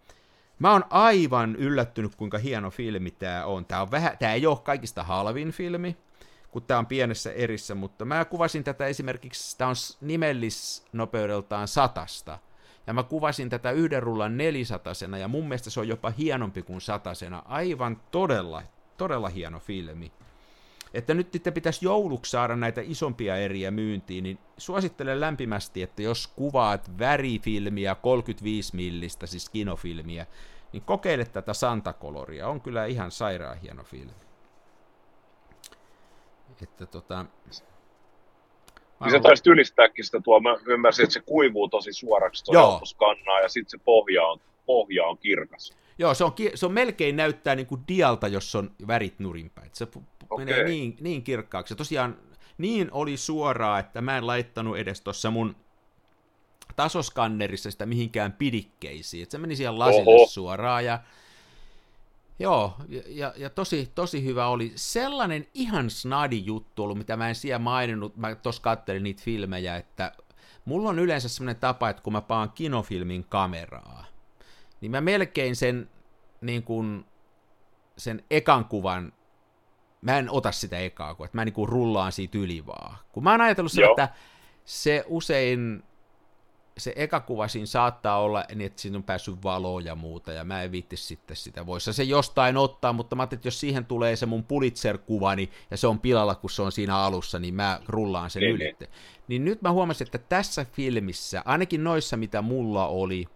Mä 0.59 0.73
oon 0.73 0.85
aivan 0.91 1.57
yllättynyt, 1.57 2.15
kuinka 2.17 2.39
hieno 2.39 2.71
filmi 2.71 3.11
tämä 3.11 3.45
on. 3.45 3.65
Tämä, 3.65 3.83
on 3.83 3.91
vähän, 3.91 4.19
tää 4.19 4.35
ei 4.35 4.47
ole 4.47 4.59
kaikista 4.65 5.03
halvin 5.03 5.51
filmi, 5.51 5.97
kun 6.51 6.63
tämä 6.63 6.79
on 6.79 6.87
pienessä 6.87 7.33
erissä, 7.33 7.75
mutta 7.75 8.05
mä 8.05 8.25
kuvasin 8.25 8.65
tätä 8.65 8.87
esimerkiksi, 8.87 9.59
tämä 9.59 9.69
on 9.69 9.75
nimellisnopeudeltaan 10.01 11.69
satasta, 11.69 12.39
ja 12.87 12.93
mä 12.93 13.03
kuvasin 13.03 13.51
tätä 13.51 13.71
yhden 13.71 14.03
rullan 14.03 14.37
nelisatasena, 14.37 15.19
ja 15.19 15.29
mun 15.29 15.49
mielestä 15.49 15.71
se 15.71 15.81
on 15.81 15.89
jopa 15.89 16.11
hienompi 16.11 16.63
kuin 16.63 16.81
satasena. 16.81 17.43
Aivan 17.45 18.01
todella, 18.11 18.63
todella 18.97 19.29
hieno 19.29 19.59
filmi. 19.61 20.13
Että 20.95 21.15
nyt 21.15 21.33
sitten 21.33 21.53
pitäisi 21.53 21.85
jouluksi 21.85 22.31
saada 22.31 22.57
näitä 22.57 22.81
isompia 22.85 23.37
eriä 23.37 23.71
myyntiin, 23.71 24.25
niin 24.25 24.39
suosittelen 24.59 25.21
lämpimästi, 25.21 25.83
että 25.83 26.03
jos 26.03 26.27
kuvaat 26.27 26.99
värifilmiä 26.99 27.95
35 27.95 28.77
millistä, 28.77 29.27
siis 29.27 29.49
kinofilmiä, 29.49 30.27
niin 30.73 30.83
kokeile 30.83 31.25
tätä 31.25 31.55
Santa 31.55 31.93
Coloria. 31.93 32.49
On 32.49 32.61
kyllä 32.61 32.87
ihan 32.87 33.11
sairaan 33.11 33.59
hieno 33.59 33.85
filmi. 33.85 34.13
Että 36.63 36.87
tota... 36.87 37.27
Niin 39.01 39.11
sä 39.11 39.21
taisit 39.21 39.47
ylistääkin 39.47 40.05
sitä 40.05 40.21
tuo, 40.21 40.41
mä 40.41 40.57
ymmärsin, 40.67 41.03
että 41.03 41.13
se 41.13 41.21
kuivuu 41.21 41.69
tosi 41.69 41.93
suoraksi 41.93 42.45
tuo 42.45 42.55
helposkannaa 42.55 43.41
ja 43.41 43.49
sitten 43.49 43.71
se 43.71 43.85
pohja 43.85 44.27
on, 44.27 44.41
pohja 44.67 45.07
on 45.07 45.19
kirkas. 45.19 45.73
Joo, 45.99 46.15
se 46.15 46.25
on, 46.25 46.33
se 46.55 46.67
on 46.67 46.73
melkein 46.73 47.17
näyttää 47.17 47.55
niin 47.55 47.67
kuin 47.67 47.81
dialta, 47.89 48.29
jos 48.29 48.55
on 48.55 48.71
värit 48.87 49.19
nurinpäin. 49.19 49.71
Se 49.73 49.87
Okei. 50.31 50.45
menee 50.45 50.65
niin, 50.65 50.97
niin 51.01 51.23
kirkkaaksi. 51.23 51.73
Ja 51.73 51.77
tosiaan 51.77 52.19
niin 52.59 52.89
oli 52.93 53.17
suoraa, 53.17 53.79
että 53.79 54.01
mä 54.01 54.19
en 54.19 54.27
laittanut 54.27 54.79
edes 54.79 55.01
tuossa 55.01 55.31
mun 55.31 55.57
tasoskannerissa 56.77 57.71
sitä 57.71 57.87
mihinkään 57.87 58.33
pidikkeisiin. 58.33 59.23
Et 59.23 59.31
se 59.31 59.39
meni 59.39 59.57
siihen 59.57 59.79
lasille 59.79 60.15
Oho. 60.15 60.27
suoraan 60.27 60.85
ja 60.85 60.99
Joo, 62.39 62.75
ja, 62.89 63.03
ja, 63.07 63.33
ja 63.37 63.51
tosi, 63.51 63.93
tosi 63.95 64.25
hyvä 64.25 64.47
oli. 64.47 64.73
Sellainen 64.75 65.47
ihan 65.55 65.91
snadi 65.91 66.43
juttu 66.45 66.83
ollut, 66.83 66.99
mitä 66.99 67.17
mä 67.17 67.29
en 67.29 67.35
siellä 67.35 67.59
maininnut, 67.59 68.17
mä 68.17 68.35
tuossa 68.35 68.63
kattelin 68.63 69.03
niitä 69.03 69.23
filmejä, 69.23 69.77
että 69.77 70.13
mulla 70.65 70.89
on 70.89 70.99
yleensä 70.99 71.29
semmoinen 71.29 71.61
tapa, 71.61 71.89
että 71.89 72.03
kun 72.03 72.13
mä 72.13 72.21
paan 72.21 72.51
kinofilmin 72.51 73.25
kameraa, 73.25 74.05
niin 74.81 74.91
mä 74.91 75.01
melkein 75.01 75.57
sen, 75.57 75.91
niin 76.41 76.63
kuin, 76.63 77.05
sen 77.97 78.25
ekan 78.31 78.65
kuvan, 78.65 79.13
mä 80.01 80.19
en 80.19 80.31
ota 80.31 80.53
sitä 80.53 80.79
ekaa, 80.79 81.15
kun 81.15 81.27
että 81.27 81.39
mä 81.39 81.45
niin 81.45 81.53
kuin 81.53 81.69
rullaan 81.69 82.13
siitä 82.13 82.39
yli 82.39 82.67
vaan. 82.67 82.97
Kun 83.13 83.25
mä 83.25 83.31
oon 83.31 83.41
ajatellut 83.41 83.73
sen, 83.73 83.83
Joo. 83.83 83.91
että 83.91 84.09
se 84.65 85.05
usein 85.07 85.83
se 86.79 86.93
eka 86.97 87.21
kuva 87.21 87.49
siinä 87.49 87.67
saattaa 87.67 88.21
olla 88.21 88.45
niin, 88.55 88.67
että 88.67 88.83
siinä 88.83 88.97
on 88.99 89.03
päässyt 89.03 89.43
valoa 89.45 89.81
ja 89.81 89.95
muuta, 89.95 90.33
ja 90.33 90.45
mä 90.45 90.63
en 90.63 90.73
viitti 90.73 90.97
sitten 90.97 91.37
sitä. 91.37 91.67
Voisi 91.67 91.93
se 91.93 92.03
jostain 92.03 92.57
ottaa, 92.57 92.93
mutta 92.93 93.17
mä 93.17 93.23
ajattelin, 93.23 93.39
että 93.39 93.47
jos 93.47 93.61
siihen 93.61 93.85
tulee 93.85 94.17
se 94.17 94.27
mun 94.27 94.45
Pulitzer-kuvani, 94.45 95.51
ja 95.71 95.77
se 95.77 95.87
on 95.87 96.01
pilalla, 96.01 96.35
kun 96.35 96.51
se 96.51 96.63
on 96.63 96.73
siinä 96.73 96.97
alussa, 96.97 97.39
niin 97.39 97.55
mä 97.55 97.81
rullaan 97.89 98.31
sen 98.31 98.41
Niin, 98.41 98.55
ylitte. 98.55 98.89
Niin 99.29 99.45
nyt 99.45 99.63
mä 99.63 99.73
huomasin, 99.73 100.07
että 100.07 100.19
tässä 100.19 100.67
filmissä, 100.73 101.43
ainakin 101.45 101.85
noissa, 101.85 102.17
mitä 102.17 102.43
mulla 102.43 102.87
oli, 102.87 103.27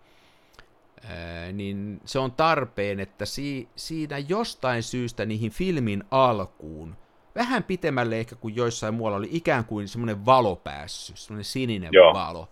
ää, 1.04 1.52
niin 1.52 2.00
se 2.04 2.18
on 2.18 2.32
tarpeen, 2.32 3.00
että 3.00 3.26
si- 3.26 3.68
siinä 3.76 4.18
jostain 4.18 4.82
syystä 4.82 5.24
niihin 5.26 5.50
filmin 5.50 6.04
alkuun, 6.10 6.96
vähän 7.34 7.64
pitemmälle 7.64 8.20
ehkä 8.20 8.36
kuin 8.36 8.56
joissain 8.56 8.94
muualla, 8.94 9.16
oli 9.18 9.28
ikään 9.30 9.64
kuin 9.64 9.88
semmoinen 9.88 10.26
valo 10.26 10.56
päässyt, 10.56 11.18
semmoinen 11.18 11.44
sininen 11.44 11.90
Joo. 11.92 12.14
valo. 12.14 12.48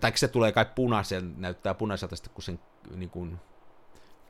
Tai 0.00 0.12
se 0.14 0.28
tulee 0.28 0.52
kai 0.52 0.66
punaisen, 0.74 1.34
näyttää 1.36 1.74
punaiselta 1.74 2.16
sitten, 2.16 2.34
kun 2.34 2.42
sen 2.42 2.60
niin 2.96 3.10
kuin, 3.10 3.38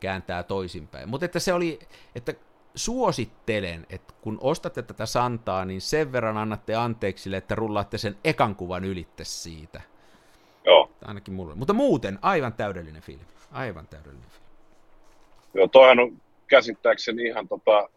kääntää 0.00 0.42
toisinpäin. 0.42 1.08
Mutta 1.08 1.24
että 1.24 1.38
se 1.38 1.52
oli, 1.52 1.78
että 2.14 2.34
suosittelen, 2.74 3.86
että 3.90 4.14
kun 4.20 4.38
ostatte 4.40 4.82
tätä 4.82 5.06
Santaa, 5.06 5.64
niin 5.64 5.80
sen 5.80 6.12
verran 6.12 6.36
annatte 6.36 6.74
anteeksi 6.74 7.36
että 7.36 7.54
rullaatte 7.54 7.98
sen 7.98 8.16
ekan 8.24 8.56
kuvan 8.56 8.84
ylitte 8.84 9.24
siitä. 9.24 9.80
Joo. 10.64 10.90
Ainakin 11.04 11.34
mulle. 11.34 11.54
Mutta 11.54 11.72
muuten 11.72 12.18
aivan 12.22 12.52
täydellinen 12.52 13.02
filmi. 13.02 13.24
Aivan 13.52 13.86
täydellinen 13.86 14.30
filmi. 14.30 14.46
Joo, 15.54 15.68
toihan 15.68 15.98
on 15.98 16.16
käsittääkseni 16.46 17.22
ihan 17.22 17.48
tota, 17.48 17.88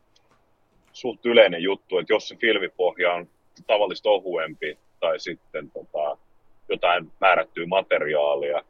suht 0.94 1.26
yleinen 1.26 1.64
juttu, 1.64 1.98
että 1.98 2.14
jos 2.14 2.28
se 2.28 2.36
filmipohja 2.36 3.14
on 3.14 3.28
tavallista 3.68 4.10
ohuempi 4.10 4.78
tai 5.00 5.20
sitten 5.20 5.72
tota, 5.72 6.18
jotain 6.70 7.12
määrättyä 7.22 7.66
materiaalia, 7.66 8.62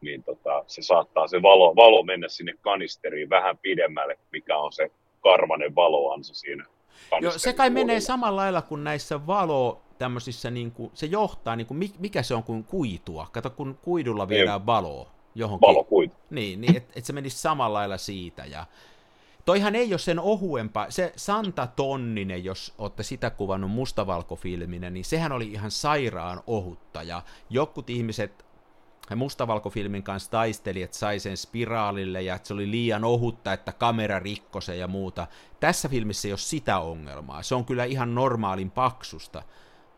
niin 0.00 0.22
tota, 0.22 0.64
se 0.66 0.82
saattaa 0.82 1.28
se 1.28 1.42
valo, 1.42 1.76
valo 1.76 2.02
mennä 2.02 2.28
sinne 2.28 2.52
kanisteriin 2.60 3.30
vähän 3.30 3.58
pidemmälle, 3.58 4.18
mikä 4.32 4.58
on 4.58 4.72
se 4.72 4.90
karvanen 5.22 5.74
valoansa 5.74 6.34
siinä 6.34 6.64
Joo, 7.20 7.32
se 7.32 7.52
kai 7.52 7.70
menee 7.70 8.00
samalla 8.00 8.40
lailla 8.40 8.62
kuin 8.62 8.84
näissä 8.84 9.26
valo 9.26 9.80
tämmöisissä, 9.98 10.50
niin 10.50 10.72
kuin, 10.72 10.90
se 10.94 11.06
johtaa, 11.06 11.56
niin 11.56 11.66
kuin, 11.66 11.78
mi- 11.78 11.94
mikä 11.98 12.22
se 12.22 12.34
on 12.34 12.42
kuin 12.42 12.64
kuitua. 12.64 13.26
Kato, 13.32 13.50
kun 13.50 13.78
kuidulla 13.82 14.28
viedään 14.28 14.66
valoa 14.66 15.10
johonkin. 15.34 15.66
Valokuitu. 15.66 16.14
Niin, 16.30 16.60
niin 16.60 16.76
että 16.76 16.92
et 16.96 17.04
se 17.04 17.12
menisi 17.12 17.38
samalla 17.38 17.78
lailla 17.78 17.98
siitä. 17.98 18.44
Ja 18.44 18.66
toihan 19.44 19.74
ei 19.74 19.92
ole 19.92 19.98
sen 19.98 20.18
ohuempaa, 20.18 20.90
se 20.90 21.12
Santa 21.16 21.66
Tonninen, 21.66 22.44
jos 22.44 22.74
olette 22.78 23.02
sitä 23.02 23.30
kuvannut 23.30 23.70
mustavalkofilminä, 23.70 24.90
niin 24.90 25.04
sehän 25.04 25.32
oli 25.32 25.46
ihan 25.52 25.70
sairaan 25.70 26.42
ohutta. 26.46 27.02
Ja 27.02 27.22
jokut 27.50 27.90
ihmiset 27.90 28.44
he 29.10 29.14
mustavalkofilmin 29.14 30.02
kanssa 30.02 30.30
taisteli, 30.30 30.82
että 30.82 30.96
sai 30.96 31.18
sen 31.18 31.36
spiraalille 31.36 32.22
ja 32.22 32.34
että 32.34 32.48
se 32.48 32.54
oli 32.54 32.70
liian 32.70 33.04
ohutta, 33.04 33.52
että 33.52 33.72
kamera 33.72 34.18
rikkoi 34.18 34.62
sen 34.62 34.78
ja 34.78 34.88
muuta. 34.88 35.26
Tässä 35.60 35.88
filmissä 35.88 36.28
ei 36.28 36.32
ole 36.32 36.38
sitä 36.38 36.78
ongelmaa. 36.78 37.42
Se 37.42 37.54
on 37.54 37.64
kyllä 37.64 37.84
ihan 37.84 38.14
normaalin 38.14 38.70
paksusta. 38.70 39.42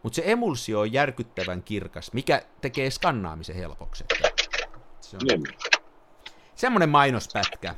Mutta 0.02 0.16
se 0.16 0.22
emulsio 0.26 0.80
on 0.80 0.92
järkyttävän 0.92 1.62
kirkas, 1.62 2.12
mikä 2.12 2.42
tekee 2.60 2.90
skannaamisen 2.90 3.56
helpoksi. 3.56 4.04
Se 5.00 5.16
on 5.16 5.20
Niin. 5.28 5.42
semmoinen 6.54 6.88
mainospätkä. 6.88 7.74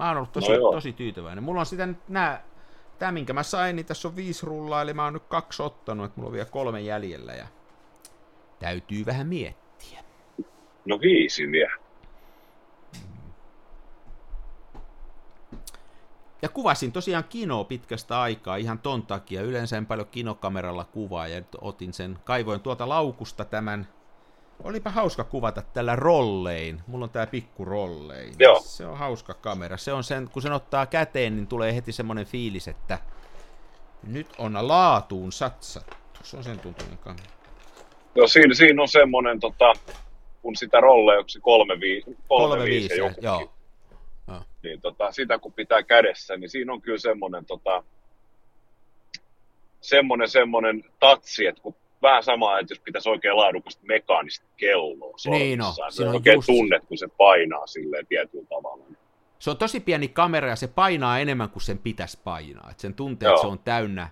Mä 0.00 0.08
oon 0.08 0.16
ollut 0.16 0.32
tosi, 0.32 0.52
No 0.52 0.70
tosi 0.72 0.92
tyytyväinen. 0.92 1.44
Mulla 1.44 1.60
on 1.60 1.66
sitä 1.66 1.86
nyt 1.86 2.08
nää, 2.08 2.42
tää 2.98 3.12
minkä 3.12 3.32
mä 3.32 3.42
sain, 3.42 3.76
niin 3.76 3.86
tässä 3.86 4.08
on 4.08 4.16
viisi 4.16 4.46
rullaa, 4.46 4.82
eli 4.82 4.94
mä 4.94 5.04
oon 5.04 5.12
nyt 5.12 5.22
kaksi 5.28 5.62
ottanut, 5.62 6.06
että 6.06 6.16
mulla 6.16 6.28
on 6.28 6.32
vielä 6.32 6.48
kolme 6.50 6.80
jäljellä 6.80 7.32
ja 7.32 7.46
täytyy 8.58 9.06
vähän 9.06 9.26
miettiä. 9.26 10.04
No 10.84 11.00
viisi 11.00 11.50
vielä. 11.50 11.72
Ja 16.42 16.48
kuvasin 16.48 16.92
tosiaan 16.92 17.24
kinoa 17.24 17.64
pitkästä 17.64 18.20
aikaa 18.20 18.56
ihan 18.56 18.78
ton 18.78 19.06
takia. 19.06 19.42
Yleensä 19.42 19.76
en 19.76 19.86
paljon 19.86 20.08
kinokameralla 20.10 20.84
kuvaa 20.84 21.28
ja 21.28 21.40
nyt 21.40 21.56
otin 21.60 21.92
sen, 21.92 22.18
kaivoin 22.24 22.60
tuolta 22.60 22.88
laukusta 22.88 23.44
tämän. 23.44 23.88
Olipa 24.64 24.90
hauska 24.90 25.24
kuvata 25.24 25.62
tällä 25.62 25.96
rollein. 25.96 26.80
Mulla 26.86 27.04
on 27.04 27.10
tää 27.10 27.26
pikku 27.26 27.64
rollein. 27.64 28.34
Joo. 28.38 28.60
Se 28.64 28.86
on 28.86 28.98
hauska 28.98 29.34
kamera. 29.34 29.76
Se 29.76 29.92
on 29.92 30.04
sen, 30.04 30.28
kun 30.32 30.42
sen 30.42 30.52
ottaa 30.52 30.86
käteen, 30.86 31.36
niin 31.36 31.46
tulee 31.46 31.74
heti 31.74 31.92
semmonen 31.92 32.26
fiilis, 32.26 32.68
että 32.68 32.98
nyt 34.06 34.26
on 34.38 34.68
laatuun 34.68 35.32
satsattu. 35.32 35.96
Se 36.22 36.36
on 36.36 36.44
sen 36.44 36.58
tuntuinen 36.58 36.98
kamera. 36.98 37.24
Joo, 38.14 38.28
siinä, 38.28 38.54
siinä 38.54 38.82
on 38.82 38.88
semmoinen, 38.88 39.40
tota, 39.40 39.72
kun 40.42 40.56
sitä 40.56 40.80
rolle, 40.80 41.18
onko 41.18 41.28
se 41.28 41.40
kolme, 41.40 41.80
vi, 41.80 42.02
kolme, 42.02 42.18
Kolme 42.28 42.64
viisi, 42.64 42.88
viisi, 42.88 43.00
joku, 43.00 43.20
joo. 43.22 43.50
niin 44.62 44.80
tota, 44.80 45.12
sitä 45.12 45.38
kun 45.38 45.52
pitää 45.52 45.82
kädessä, 45.82 46.36
niin 46.36 46.50
siinä 46.50 46.72
on 46.72 46.82
kyllä 46.82 46.98
semmoinen, 46.98 47.46
tota, 47.46 47.82
semmoinen, 49.80 50.28
semmoinen 50.28 50.84
tatsi, 51.00 51.46
että 51.46 51.62
kun 51.62 51.74
vähän 52.02 52.22
sama, 52.22 52.58
että 52.58 52.72
jos 52.72 52.80
pitäisi 52.80 53.08
oikein 53.08 53.36
laadukasta 53.36 53.82
mekaanista 53.86 54.46
kelloa 54.56 55.14
Niin 55.30 55.60
on, 55.60 55.66
sormissaan, 55.66 55.92
siinä 55.92 56.04
niin 56.04 56.08
on 56.10 56.16
oikein 56.16 56.36
just- 56.38 56.46
tunnet, 56.46 56.84
kun 56.86 56.98
se 56.98 57.08
painaa 57.08 57.66
silleen 57.66 58.06
tietyllä 58.06 58.44
tavalla. 58.48 58.84
Se 59.38 59.50
on 59.50 59.56
tosi 59.56 59.80
pieni 59.80 60.08
kamera 60.08 60.48
ja 60.48 60.56
se 60.56 60.68
painaa 60.68 61.18
enemmän 61.18 61.50
kuin 61.50 61.62
sen 61.62 61.78
pitäisi 61.78 62.18
painaa. 62.24 62.70
Et 62.70 62.80
sen 62.80 62.94
tuntee, 62.94 63.26
Joo. 63.26 63.34
että 63.34 63.40
se 63.42 63.46
on 63.46 63.58
täynnä, 63.58 64.08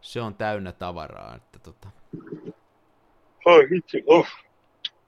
se 0.00 0.20
on 0.20 0.34
täynnä 0.34 0.72
tavaraa. 0.72 1.34
Että 1.36 1.58
tota. 1.58 1.88
Oi 3.44 3.66
vitsi, 3.70 4.04
uh. 4.06 4.26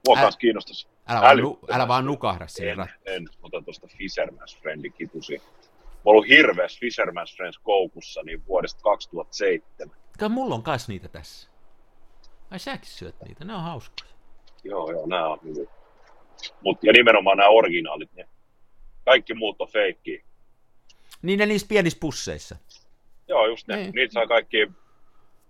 Mua 0.07 0.17
Ä- 0.19 0.29
kiinnostaisi. 0.39 0.87
älä, 1.07 1.21
vaan, 1.21 1.37
nu, 1.37 1.59
älä 1.71 1.87
vaan 1.87 2.05
nukahda 2.05 2.47
siihen 2.47 2.79
En, 2.79 2.87
en. 3.05 3.25
Otan 3.43 3.65
tuosta 3.65 3.87
Fisherman's 3.87 4.59
Friendin 4.61 4.93
kitusi. 4.93 5.41
Mä 5.83 6.01
ollut 6.05 6.27
hirveässä 6.27 6.79
Fisherman's 6.85 7.35
Friends 7.35 7.59
koukussa 7.59 8.21
niin 8.23 8.47
vuodesta 8.47 8.81
2007. 8.83 9.95
Kai 10.19 10.29
mulla 10.29 10.55
on 10.55 10.63
kans 10.63 10.87
niitä 10.87 11.07
tässä. 11.07 11.49
Ai 12.53 12.59
säkin 12.59 12.89
syöt 12.89 13.15
niitä, 13.27 13.45
ne 13.45 13.53
on 13.53 13.61
hauskoja. 13.61 14.11
Joo, 14.63 14.91
joo, 14.91 15.05
nämä 15.07 15.27
on 15.27 15.39
hyvin. 15.43 15.67
Mut, 16.61 16.83
ja 16.83 16.93
nimenomaan 16.93 17.37
nämä 17.37 17.49
originaalit, 17.49 18.13
ne. 18.13 18.27
kaikki 19.05 19.33
muut 19.33 19.61
on 19.61 19.67
feikkiä. 19.67 20.23
Niin 21.21 21.39
ne 21.39 21.45
niissä 21.45 21.67
pienissä 21.67 21.99
pusseissa. 22.01 22.55
Joo, 23.27 23.47
just 23.47 23.67
ne. 23.67 23.75
Niin. 23.75 23.91
Niitä 23.95 24.13
saa 24.13 24.27
kaikki, 24.27 24.71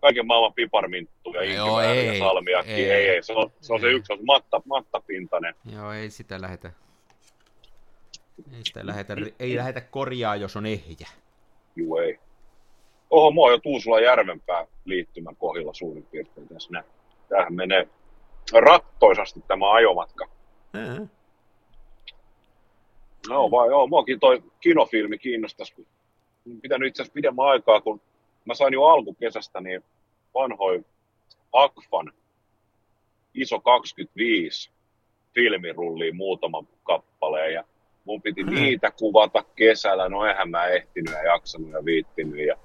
kaiken 0.01 0.28
maailman 0.28 0.54
piparminttuja, 0.54 1.43
Joo, 1.43 1.68
inkivääriä 1.80 2.01
ei, 2.01 2.08
ja 2.20 2.26
salmiakki. 2.26 2.72
ei, 2.72 2.91
Ei, 2.91 3.10
ei, 3.10 3.24
se 3.24 3.34
on 3.34 3.51
se, 3.62 3.74
on 3.74 3.80
se 3.80 3.88
ei. 3.88 3.93
yksi, 3.93 4.08
se 4.08 4.14
on 4.14 4.26
matta, 4.26 4.62
mattapintainen. 4.66 5.56
Joo, 5.74 5.91
ei 5.91 6.10
sitä 6.10 6.41
lähetä. 6.41 6.72
Ei 8.54 8.66
sitä 8.66 8.88
lähetä, 8.88 9.16
ei 9.39 9.56
lähetä 9.56 9.82
korjaa, 9.82 10.36
jos 10.36 10.56
on 10.56 10.66
ehjä. 10.66 11.08
Juu, 11.76 11.97
ei. 11.97 12.20
Oho, 13.14 13.32
mua 13.32 13.45
on 13.45 13.51
jo 13.51 13.57
Tuusula 13.57 13.99
Järvenpää 13.99 14.68
liittymän 14.86 15.36
kohdilla 15.36 15.74
suurin 15.74 16.05
piirtein 16.11 16.47
tässä 16.47 16.70
näin. 16.72 16.86
Tämähän 17.30 17.53
menee 17.53 17.88
rattoisasti 18.53 19.43
tämä 19.47 19.72
ajomatka. 19.72 20.28
Ää. 20.74 21.07
No 23.30 23.51
vai 23.51 23.68
joo, 23.68 23.88
muakin 23.88 24.20
toi 24.20 24.43
kinofilmi 24.59 25.18
kiinnostaisi. 25.18 25.88
Pitänyt 26.61 26.88
itse 26.88 27.01
asiassa 27.01 27.14
pidemmän 27.14 27.45
aikaa, 27.45 27.82
kun 27.82 28.01
mä 28.45 28.53
sain 28.53 28.74
jo 28.74 28.84
alkukesästä 28.84 29.61
niin 29.61 29.84
vanhoi 30.34 30.86
Akfan 31.51 32.11
iso 33.34 33.59
25 33.59 34.72
filmirulliin 35.34 36.16
muutaman 36.16 36.68
kappaleen 36.84 37.53
ja 37.53 37.64
mun 38.05 38.22
piti 38.22 38.43
niitä 38.43 38.91
kuvata 38.91 39.43
kesällä, 39.55 40.09
no 40.09 40.26
eihän 40.26 40.49
mä 40.49 40.66
ehtinyt 40.66 41.14
ja 41.14 41.24
jaksanut 41.24 41.72
ja 41.72 41.86
viittinyt 41.86 42.47
ja 42.47 42.57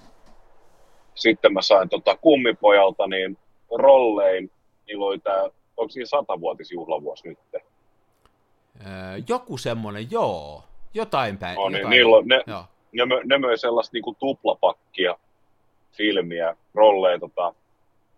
sitten 1.19 1.53
mä 1.53 1.63
sain 1.63 1.89
tota 1.89 2.17
kummipojalta 2.17 3.07
niin 3.07 3.39
rollein, 3.79 4.51
niillä 4.87 5.07
oli 5.07 5.19
tää, 5.19 5.43
onko 5.77 5.89
siinä 5.89 6.07
satavuotisjuhlavuosi 6.07 7.29
nyt? 7.29 7.39
Ää, 8.85 9.17
Joku 9.29 9.59
semmonen, 9.59 10.11
joo. 10.11 10.65
Jotain 10.95 11.39
päin. 11.39 11.57
No 11.57 11.69
niin, 11.69 11.77
jotain. 11.79 11.91
niillä 11.91 12.17
on, 12.17 12.29
ne, 12.29 12.43
Joo. 12.47 12.65
ne, 12.93 13.05
mö, 13.05 13.21
ne 13.25 13.39
möi 13.39 13.59
sellaista 13.59 13.95
niinku 13.95 14.17
tuplapakkia 14.19 15.17
filmiä, 15.93 16.57
rolleja. 16.75 17.19
Tota, 17.19 17.55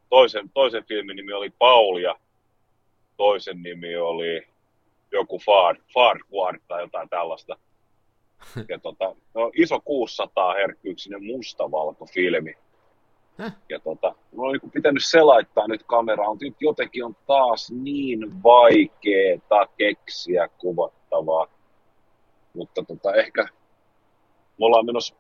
toisen, 0.09 0.51
toisen 0.55 0.85
filmin 0.85 1.17
nimi 1.17 1.33
oli 1.33 1.51
Paul 1.59 1.97
ja 1.97 2.17
toisen 3.17 3.63
nimi 3.63 3.97
oli 3.97 4.47
joku 5.13 5.39
Far, 5.39 5.77
Farquaad 5.95 6.61
tai 6.69 6.83
jotain 6.83 7.09
tällaista. 7.09 7.57
Ja 8.69 8.79
tota, 8.79 9.15
no, 9.35 9.51
iso 9.55 9.81
600 9.81 10.55
herkkyyksinen 10.55 11.25
mustavalkofilmi. 11.25 12.57
Ja 13.69 13.81
tota, 13.81 14.15
mulla 14.33 14.49
on 14.49 14.53
niinku 14.53 14.71
pitänyt 14.71 15.05
selaittaa 15.05 15.69
nyt 15.69 15.83
kameraan, 15.83 16.31
mutta 16.31 16.45
nyt 16.45 16.57
jotenkin 16.61 17.05
on 17.05 17.17
taas 17.27 17.71
niin 17.71 18.43
vaikeeta 18.43 19.67
keksiä 19.77 20.49
kuvattavaa. 20.59 21.47
Mutta 22.55 22.83
tota, 22.83 23.15
ehkä 23.15 23.43
me 24.59 24.67
ollaan 24.67 24.87
menossa 24.87 25.15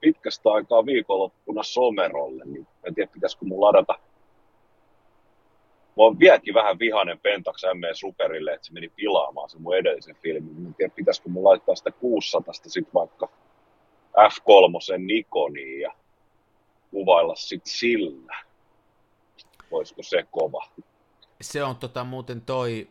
pitkästä 0.00 0.50
aikaa 0.50 0.86
viikonloppuna 0.86 1.62
somerolle, 1.62 2.44
niin 2.44 2.66
en 2.84 2.94
tiedä 2.94 3.10
pitäisikö 3.12 3.44
mun 3.44 3.60
ladata. 3.60 3.94
Mä 5.96 6.02
oon 6.02 6.18
vieläkin 6.18 6.54
vähän 6.54 6.78
vihainen 6.78 7.18
Pentax 7.18 7.62
M 7.74 7.80
Superille, 7.94 8.52
että 8.52 8.66
se 8.66 8.72
meni 8.72 8.88
pilaamaan 8.88 9.50
se 9.50 9.58
mun 9.58 9.76
edellisen 9.76 10.16
filmin. 10.22 10.60
Mä 10.60 10.68
en 10.68 10.74
tiedä 10.74 10.92
pitäisikö 10.96 11.28
mun 11.28 11.44
laittaa 11.44 11.74
sitä 11.74 11.90
600 11.90 12.54
sit 12.54 12.94
vaikka 12.94 13.28
F3 14.16 14.98
Nikoniin 14.98 15.80
ja 15.80 15.92
kuvailla 16.90 17.36
sit 17.36 17.66
sillä. 17.66 18.44
Voisiko 19.70 20.02
se 20.02 20.26
kova? 20.30 20.68
Se 21.40 21.64
on 21.64 21.76
tota 21.76 22.04
muuten 22.04 22.40
toi, 22.40 22.88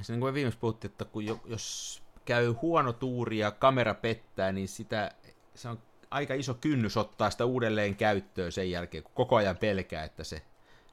se 0.00 0.12
niin 0.12 0.20
kuin 0.20 0.30
me 0.30 0.34
viimeksi 0.34 0.58
puhuttiin, 0.58 0.90
että 0.90 1.04
kun 1.04 1.26
jo, 1.26 1.40
jos 1.44 2.02
käy 2.24 2.54
huono 2.62 2.92
tuuri 2.92 3.38
ja 3.38 3.50
kamera 3.50 3.94
pettää, 3.94 4.52
niin 4.52 4.68
sitä, 4.68 5.14
se 5.54 5.68
on 5.68 5.78
aika 6.10 6.34
iso 6.34 6.54
kynnys 6.54 6.96
ottaa 6.96 7.30
sitä 7.30 7.44
uudelleen 7.44 7.96
käyttöön 7.96 8.52
sen 8.52 8.70
jälkeen, 8.70 9.04
kun 9.04 9.12
koko 9.14 9.36
ajan 9.36 9.56
pelkää, 9.56 10.04
että 10.04 10.24
se, 10.24 10.42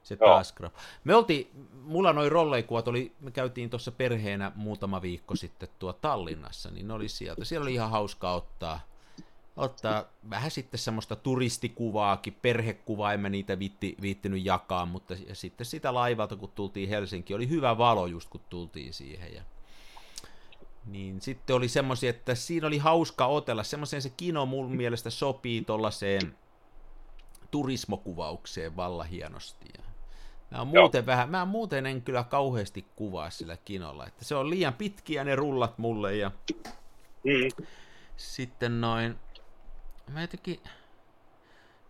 se 0.04 0.18
Joo. 0.22 0.30
taas 0.30 0.52
krap. 0.52 0.74
Me 1.04 1.16
oltiin, 1.16 1.52
mulla 1.84 2.14
noin 2.14 2.32
rolleikuvat 2.32 2.88
oli, 2.88 3.16
me 3.20 3.32
käytiin 3.32 3.70
tuossa 3.70 3.92
perheenä 3.92 4.52
muutama 4.56 5.02
viikko 5.02 5.36
sitten 5.36 5.70
tuo 5.80 5.94
Tallinnassa, 5.94 6.72
niin 6.72 6.88
ne 6.88 6.94
oli 6.94 7.10
sieltä. 7.10 7.46
Siellä 7.46 7.64
oli 7.64 7.74
ihan 7.74 7.90
hauska 7.90 8.32
ottaa, 8.32 8.80
ottaa 9.58 10.04
vähän 10.30 10.52
sitten 10.52 10.80
semmoista 10.80 11.16
turistikuvaakin, 11.16 12.38
perhekuvaa, 12.42 13.14
en 13.14 13.20
mä 13.20 13.30
niitä 13.30 13.60
viitti, 13.60 13.96
viittinyt 14.02 14.46
jakaa, 14.46 14.86
mutta 14.86 15.14
ja 15.28 15.36
sitten 15.36 15.66
sitä 15.66 15.94
laivalta, 15.94 16.36
kun 16.36 16.52
tultiin 16.56 16.90
Helsinki, 16.90 17.34
oli 17.34 17.50
hyvä 17.50 17.78
valo 17.78 18.06
just 18.06 18.30
kun 18.30 18.42
tultiin 18.50 18.94
siihen. 18.94 19.34
Ja, 19.34 19.42
niin 20.86 21.22
sitten 21.22 21.56
oli 21.56 21.68
semmoisia, 21.68 22.10
että 22.10 22.36
siinä 22.36 22.68
oli 22.68 22.78
hauska 22.78 23.26
otella, 23.26 23.64
semmoiseen 23.64 24.02
se 24.02 24.10
kino 24.10 24.46
mun 24.46 24.76
mielestä 24.76 25.10
sopii 25.10 25.62
tuollaiseen 25.62 26.36
turismokuvaukseen 27.52 28.76
valla 28.76 29.04
hienosti. 29.04 29.66
Ja 29.78 29.84
mä, 30.52 30.62
on 30.62 30.74
Joo. 30.74 30.84
muuten 30.84 31.06
vähän, 31.06 31.30
mä 31.30 31.46
muuten 31.46 31.86
en 31.86 32.02
kyllä 32.02 32.24
kauheasti 32.24 32.86
kuvaa 32.96 33.30
sillä 33.30 33.58
kinolla, 33.66 34.08
että 34.08 34.26
se 34.26 34.36
on 34.36 34.50
liian 34.50 34.74
pitkiä 34.74 35.24
ne 35.24 35.36
rullat 35.36 35.78
mulle 35.78 36.16
ja 36.16 36.32
Mm. 37.24 37.66
sitten 38.18 38.82
noin, 38.82 39.16
mä 40.14 40.22
jotenkin, 40.22 40.60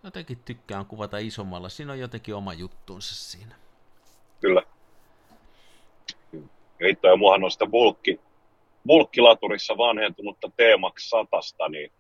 jotenkin 0.04 0.40
tykkään 0.46 0.86
kuvata 0.86 1.18
isommalla. 1.18 1.70
Siinä 1.70 1.92
on 1.92 2.00
jotenkin 2.00 2.36
oma 2.36 2.54
juttuunsa 2.54 3.16
siinä. 3.16 3.56
Kyllä. 4.42 4.64
Ja 7.04 7.16
muahan 7.16 7.44
on 7.44 7.52
sitä 7.52 7.66
bulkki, 7.66 8.20
bulkkilaturissa 8.88 9.78
vanhentunutta 9.78 10.48
T-Max 10.48 11.10
100, 11.10 11.70
niin 11.70 11.92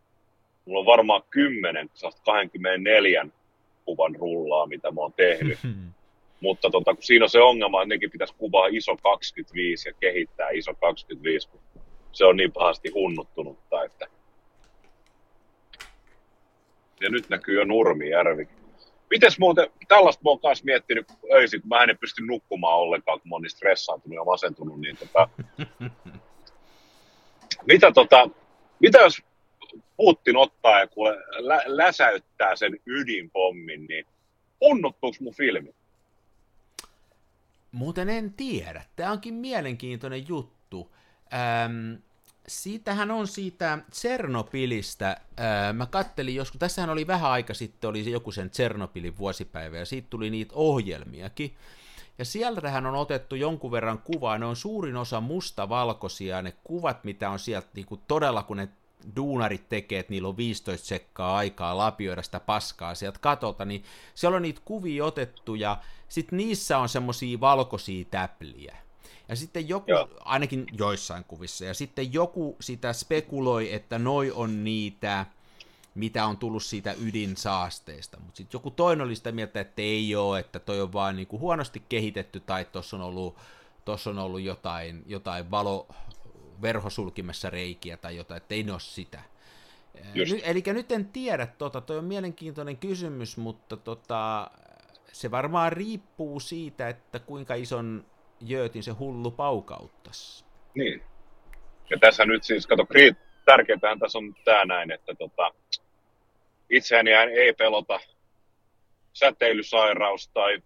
mulla 0.66 0.80
on 0.80 0.86
varmaan 0.86 1.24
10, 1.30 1.90
24 2.26 3.28
kuvan 3.86 4.16
rullaa, 4.16 4.68
mitä 4.68 4.92
mä 4.92 5.02
oon 5.02 5.14
tehnyt. 5.14 5.60
Mutta 6.42 6.70
tota, 6.70 6.94
kun 6.94 7.04
siinä 7.04 7.26
on 7.26 7.30
se 7.30 7.40
ongelma, 7.40 7.82
että 7.82 7.96
nekin 7.96 8.12
pitäisi 8.12 8.36
kuvaa 8.38 8.68
iso 8.68 8.98
25 8.98 9.90
ja 9.90 9.94
kehittää 10.00 10.50
iso 10.50 10.74
25, 10.74 11.50
kun 11.50 11.60
se 12.12 12.26
on 12.26 12.38
niin 12.38 12.52
pahasti 12.52 12.90
hunnuttunutta, 12.90 13.84
että... 13.84 14.08
Ja 17.02 17.10
nyt 17.10 17.30
näkyy 17.30 17.56
jo 17.60 17.66
Nurmijärvi. 17.66 18.48
Mites 19.10 19.40
muuten, 19.40 19.68
tällaista 19.88 20.24
mä 20.24 20.30
oon 20.30 20.40
kanssa 20.40 20.66
miettinyt 20.66 21.08
öisin, 21.34 21.62
kun 21.62 21.70
mä 21.70 21.84
en 21.84 21.98
pysty 21.98 22.24
nukkumaan 22.26 22.78
ollenkaan, 22.78 23.20
kun 23.20 23.30
mä 23.30 23.36
oon 23.36 23.42
niin 23.42 23.50
stressaantunut 23.50 24.16
ja 24.16 24.24
masentunut, 24.24 24.82
niin 24.82 24.98
tota... 24.98 25.30
mitä 27.72 27.92
tota, 27.92 28.30
mitä 28.80 29.00
jos 29.00 29.22
Putin 29.98 30.38
ottaa 30.38 30.80
ja 30.80 30.88
kuule, 30.88 31.18
lä- 31.38 31.64
läsäyttää 31.66 32.56
sen 32.56 32.80
ydinpommin, 32.86 33.86
niin 33.86 34.06
unnuttuuko 34.62 35.18
mun 35.20 35.34
filmi? 35.34 35.76
Muuten 37.72 38.10
en 38.10 38.34
tiedä. 38.34 38.86
Tämä 38.96 39.12
onkin 39.12 39.34
mielenkiintoinen 39.34 40.28
juttu. 40.28 40.96
Ähm, 41.34 41.94
siitähän 42.48 43.12
on 43.12 43.28
siitä 43.28 43.80
Tsernopilistä. 43.92 45.22
Mä 45.74 45.86
kattelin 45.86 46.36
joskus, 46.36 46.60
tässähän 46.60 46.90
oli 46.90 47.08
vähän 47.08 47.32
aika 47.32 47.54
sitten, 47.54 47.90
oli 47.90 48.04
se 48.04 48.10
joku 48.10 48.32
sen 48.32 48.50
Tsernopilin 48.50 49.18
vuosipäivä, 49.18 49.78
ja 49.78 49.86
siitä 49.86 50.08
tuli 50.10 50.30
niitä 50.30 50.54
ohjelmiakin. 50.56 51.56
Ja 52.18 52.26
sieltähän 52.26 52.86
on 52.86 52.96
otettu 52.96 53.36
jonkun 53.36 53.72
verran 53.72 54.00
kuvaa, 54.00 54.38
ne 54.38 54.46
on 54.46 54.56
suurin 54.56 54.96
osa 54.96 55.22
mustavalkoisia, 55.22 56.42
ne 56.42 56.54
kuvat, 56.64 57.04
mitä 57.04 57.30
on 57.30 57.40
sieltä 57.40 57.68
niin 57.74 57.86
kuin 57.86 58.02
todella, 58.08 58.44
kun 58.44 58.58
ne 58.58 58.70
duunarit 59.16 59.70
tekee, 59.70 60.00
että 60.00 60.14
niillä 60.14 60.28
on 60.28 60.38
15 60.38 60.88
sekkaa 60.88 61.38
aikaa 61.38 61.78
lapioida 61.78 62.22
sitä 62.22 62.40
paskaa 62.40 62.96
sieltä 62.96 63.20
katolta, 63.22 63.66
niin 63.66 63.84
siellä 64.16 64.36
on 64.36 64.42
niitä 64.42 64.62
kuvia 64.66 65.06
otettu, 65.06 65.56
ja 65.56 65.78
sitten 66.10 66.38
niissä 66.38 66.78
on 66.78 66.90
semmosia 66.90 67.40
valkoisia 67.40 68.06
täpliä. 68.12 68.78
Ja 69.30 69.36
sitten 69.36 69.70
joku, 69.70 69.92
Joo. 69.92 70.10
ainakin 70.20 70.66
joissain 70.78 71.24
kuvissa, 71.24 71.66
ja 71.66 71.74
sitten 71.74 72.14
joku 72.14 72.56
sitä 72.60 72.94
spekuloi, 72.94 73.74
että 73.74 74.00
noi 74.00 74.32
on 74.32 74.64
niitä, 74.64 75.26
mitä 75.96 76.26
on 76.26 76.38
tullut 76.38 76.64
siitä 76.64 76.96
ydinsaasteesta. 77.02 78.20
Mutta 78.20 78.38
sitten 78.38 78.58
joku 78.58 78.72
toinen 78.72 79.06
oli 79.06 79.16
sitä 79.16 79.32
mieltä, 79.32 79.60
että 79.60 79.82
ei 79.82 80.16
ole, 80.16 80.40
että 80.40 80.60
toi 80.60 80.82
on 80.82 80.94
vaan 80.94 81.16
niinku 81.16 81.40
huonosti 81.40 81.84
kehitetty, 81.90 82.40
tai 82.40 82.66
tuossa 82.66 82.98
on 82.98 83.04
ollut, 83.04 83.36
tossa 83.86 84.10
on 84.10 84.20
ollut 84.20 84.42
jotain, 84.42 85.04
jotain 85.06 85.52
valo 85.52 85.88
verhosulkimessa 86.62 87.50
reikiä 87.50 87.98
tai 87.98 88.18
jotain, 88.18 88.38
että 88.38 88.56
ei 88.56 88.64
ne 88.64 88.72
ole 88.72 88.80
sitä. 88.80 89.22
Just. 90.14 90.32
Ny, 90.32 90.40
eli 90.44 90.64
nyt 90.66 90.92
en 90.92 91.06
tiedä, 91.06 91.48
tota, 91.48 91.82
toi 91.82 91.98
on 91.98 92.06
mielenkiintoinen 92.06 92.78
kysymys, 92.78 93.38
mutta 93.38 93.78
tota, 93.78 94.52
se 95.12 95.32
varmaan 95.32 95.74
riippuu 95.74 96.40
siitä, 96.40 96.90
että 96.90 97.20
kuinka 97.20 97.56
ison 97.56 98.06
jöötin 98.42 98.84
se 98.84 98.92
hullu 98.92 99.32
paukauttaisi. 99.32 100.46
Niin. 100.76 101.04
Ja 101.90 101.98
tässä 102.00 102.26
nyt 102.26 102.44
siis, 102.44 102.68
kato, 102.68 102.88
tärkeintähän 103.46 104.00
tässä 104.00 104.18
on 104.18 104.36
tämä 104.46 104.66
näin, 104.66 104.92
että 104.92 105.16
tota, 105.16 105.52
itseäni 106.70 107.12
ei 107.12 107.54
pelota 107.54 108.00
säteilysairaus 109.14 110.28
tai 110.28 110.64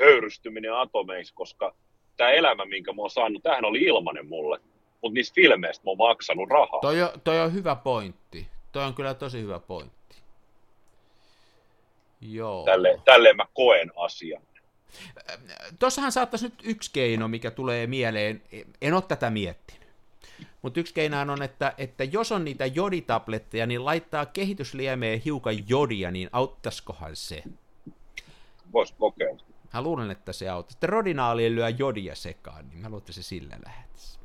höyrystyminen 0.00 0.74
atomeiksi, 0.74 1.34
koska 1.34 1.74
tämä 2.16 2.30
elämä, 2.30 2.64
minkä 2.64 2.92
mä 2.92 3.02
oon 3.02 3.10
saanut, 3.10 3.42
tämähän 3.42 3.64
oli 3.64 3.82
ilmanen 3.82 4.28
mulle. 4.28 4.60
Mutta 5.02 5.14
niistä 5.14 5.34
filmeistä 5.34 5.84
mä 5.84 5.90
oon 5.90 5.98
maksanut 5.98 6.50
rahaa. 6.50 6.80
Toi 6.80 7.02
on, 7.02 7.08
toi 7.24 7.40
on 7.40 7.54
hyvä 7.54 7.76
pointti. 7.76 8.48
Toi 8.72 8.84
on 8.84 8.94
kyllä 8.94 9.14
tosi 9.14 9.40
hyvä 9.40 9.58
pointti. 9.58 10.16
Joo. 12.20 12.64
Tälle, 12.64 13.00
tälleen 13.04 13.36
mä 13.36 13.46
koen 13.54 13.92
asian. 13.96 14.42
Tuossahan 15.78 16.12
saattaisi 16.12 16.44
nyt 16.44 16.54
yksi 16.64 16.90
keino, 16.92 17.28
mikä 17.28 17.50
tulee 17.50 17.86
mieleen, 17.86 18.42
en 18.82 18.94
ole 18.94 19.02
tätä 19.02 19.30
miettinyt, 19.30 19.88
mutta 20.62 20.80
yksi 20.80 20.94
keino 20.94 21.20
on, 21.20 21.42
että, 21.42 21.74
että 21.78 22.04
jos 22.04 22.32
on 22.32 22.44
niitä 22.44 22.66
joditabletteja, 22.66 23.66
niin 23.66 23.84
laittaa 23.84 24.26
kehitysliemeen 24.26 25.20
hiukan 25.20 25.68
jodia, 25.68 26.10
niin 26.10 26.28
auttaisikohan 26.32 27.16
se? 27.16 27.42
Voisi 28.72 28.94
kokeilla. 28.98 29.42
Mä 29.74 29.82
luulen, 29.82 30.10
että 30.10 30.32
se 30.32 30.48
auttaa. 30.48 30.72
Sitten 30.72 30.88
rodinaalien 30.88 31.54
lyö 31.54 31.68
jodia 31.68 32.14
sekaan, 32.14 32.68
niin 32.68 32.78
mä 32.78 32.88
luulen, 32.88 33.02
että 33.02 33.12
se 33.12 33.22
sillä 33.22 33.56
lähtisi. 33.66 34.18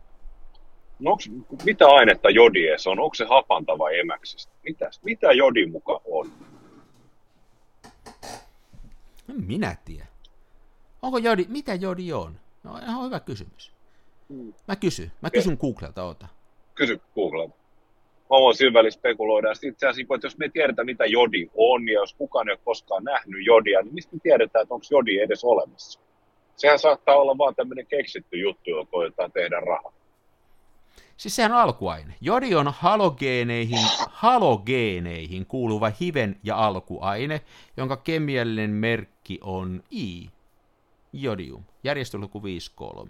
No 1.00 1.12
onks, 1.12 1.30
mitä 1.64 1.88
ainetta 1.88 2.30
jodieessa 2.30 2.90
on? 2.90 3.00
Onko 3.00 3.16
se 3.16 3.26
hapanta 3.26 3.78
vai 3.78 4.00
emäksistä? 4.00 4.54
Mitä, 4.64 4.90
mitä 5.04 5.32
jodi 5.32 5.66
muka 5.66 6.02
on? 6.06 6.32
En 9.30 9.44
minä 9.48 9.76
tiedä. 9.86 10.11
Onko 11.02 11.18
jodi, 11.18 11.46
mitä 11.50 11.74
jodi 11.74 12.14
on? 12.14 12.36
No 12.64 12.78
ihan 12.78 13.06
hyvä 13.06 13.20
kysymys. 13.20 13.72
Mä 14.68 14.76
kysyn, 14.76 15.12
mä 15.22 15.30
kysyn 15.30 15.58
Googlelta, 15.62 16.04
oota. 16.04 16.28
Kysy 16.76 17.02
Googlelta. 17.16 17.56
Mä 18.30 18.38
voin 18.38 18.56
sillä 18.56 18.74
välillä 18.74 18.92
spekuloida. 18.92 19.52
Itse 19.52 19.88
asiassa, 19.88 20.16
että 20.16 20.28
jos 20.28 20.38
me 20.38 20.50
tiedetään, 20.50 20.86
mitä 20.86 21.06
jodi 21.06 21.50
on, 21.56 21.88
ja 21.88 21.94
jos 21.94 22.14
kukaan 22.14 22.50
ei 22.50 22.54
ole 22.54 22.60
koskaan 22.66 23.04
nähnyt 23.04 23.46
jodia, 23.46 23.82
niin 23.82 23.94
mistä 23.94 24.16
me 24.16 24.20
tiedetään, 24.24 24.64
että 24.64 24.74
onko 24.74 24.86
jodi 24.92 25.20
edes 25.20 25.44
olemassa? 25.44 26.00
Sehän 26.56 26.80
saattaa 26.80 27.16
olla 27.16 27.38
vaan 27.38 27.56
tämmöinen 27.56 27.88
keksitty 27.88 28.38
juttu, 28.38 28.70
jolla 28.70 28.86
koetaan 28.86 29.32
tehdä 29.32 29.60
rahaa. 29.60 29.94
Siis 31.18 31.36
sehän 31.36 31.52
on 31.52 31.58
alkuaine. 31.58 32.16
Jodi 32.22 32.56
on 32.56 32.74
halogeeneihin, 32.78 33.80
halogeeneihin 34.10 35.46
kuuluva 35.46 35.92
hiven 36.00 36.40
ja 36.44 36.66
alkuaine, 36.66 37.42
jonka 37.78 37.98
kemiallinen 37.98 38.70
merkki 38.70 39.40
on 39.42 39.84
I. 39.92 40.30
Jodium. 41.14 41.64
Järjestöluku 41.84 42.44
53. 42.44 43.10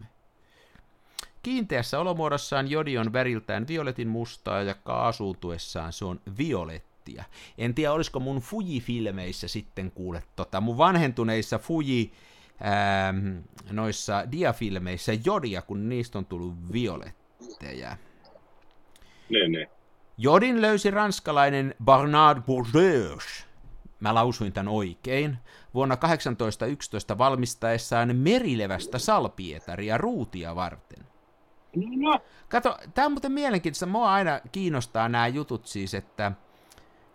Kiinteässä 1.43 1.99
olomuodossaan 1.99 2.72
jodi 2.72 2.97
on 2.97 3.14
väriltään 3.14 3.68
violetin 3.68 4.08
mustaa 4.08 4.62
ja 4.62 4.74
kaasuutuessaan 4.74 5.93
se 5.93 6.06
on 6.06 6.22
violettia. 6.38 7.24
En 7.58 7.74
tiedä, 7.74 7.93
olisiko 7.93 8.20
mun 8.20 8.41
Fuji-filmeissä 8.41 9.47
sitten 9.47 9.91
kuule 9.91 10.24
tota, 10.36 10.62
mun 10.62 10.78
vanhentuneissa 10.78 11.60
Fuji 11.60 12.12
ähm, 12.66 13.38
noissa 13.72 14.32
diafilmeissä 14.32 15.12
jodia, 15.26 15.62
kun 15.62 15.89
niistä 15.89 16.18
on 16.18 16.26
tullut 16.26 16.54
violetteja. 16.74 17.97
Niin, 19.30 19.52
niin. 19.52 19.68
Jodin 20.18 20.62
löysi 20.62 20.91
ranskalainen 20.91 21.76
Bernard 21.86 22.41
Bourgeois, 22.41 23.47
mä 24.02 24.16
lausuin 24.16 24.54
tämän 24.54 24.68
oikein, 24.68 25.38
vuonna 25.74 25.97
1811 25.97 27.18
valmistaessaan 27.18 28.16
merilevästä 28.16 28.99
salpietaria 28.99 29.97
ruutia 29.97 30.56
varten. 30.56 31.06
No, 31.76 32.20
Kato, 32.49 32.78
tämä 32.93 33.06
on 33.06 33.12
muuten 33.12 33.32
mielenkiintoista. 33.32 33.86
Mua 33.86 34.14
aina 34.14 34.39
kiinnostaa 34.52 35.10
nämä 35.10 35.28
jutut 35.28 35.66
siis, 35.66 35.93
että 35.93 36.32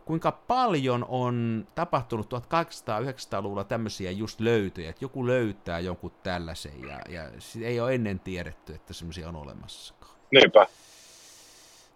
kuinka 0.04 0.32
paljon 0.32 1.04
on 1.08 1.66
tapahtunut 1.74 2.32
1800-900-luvulla 2.32 3.64
tämmöisiä 3.64 4.10
just 4.10 4.40
löytöjä, 4.40 4.90
että 4.90 5.04
joku 5.04 5.26
löytää 5.26 5.80
jonkun 5.80 6.12
tällaisen 6.22 6.80
ja, 6.88 7.00
ja 7.08 7.22
ei 7.62 7.80
ole 7.80 7.94
ennen 7.94 8.20
tiedetty, 8.20 8.74
että 8.74 8.94
semmoisia 8.94 9.28
on 9.28 9.36
olemassakaan. 9.36 10.12
niinpä. 10.30 10.66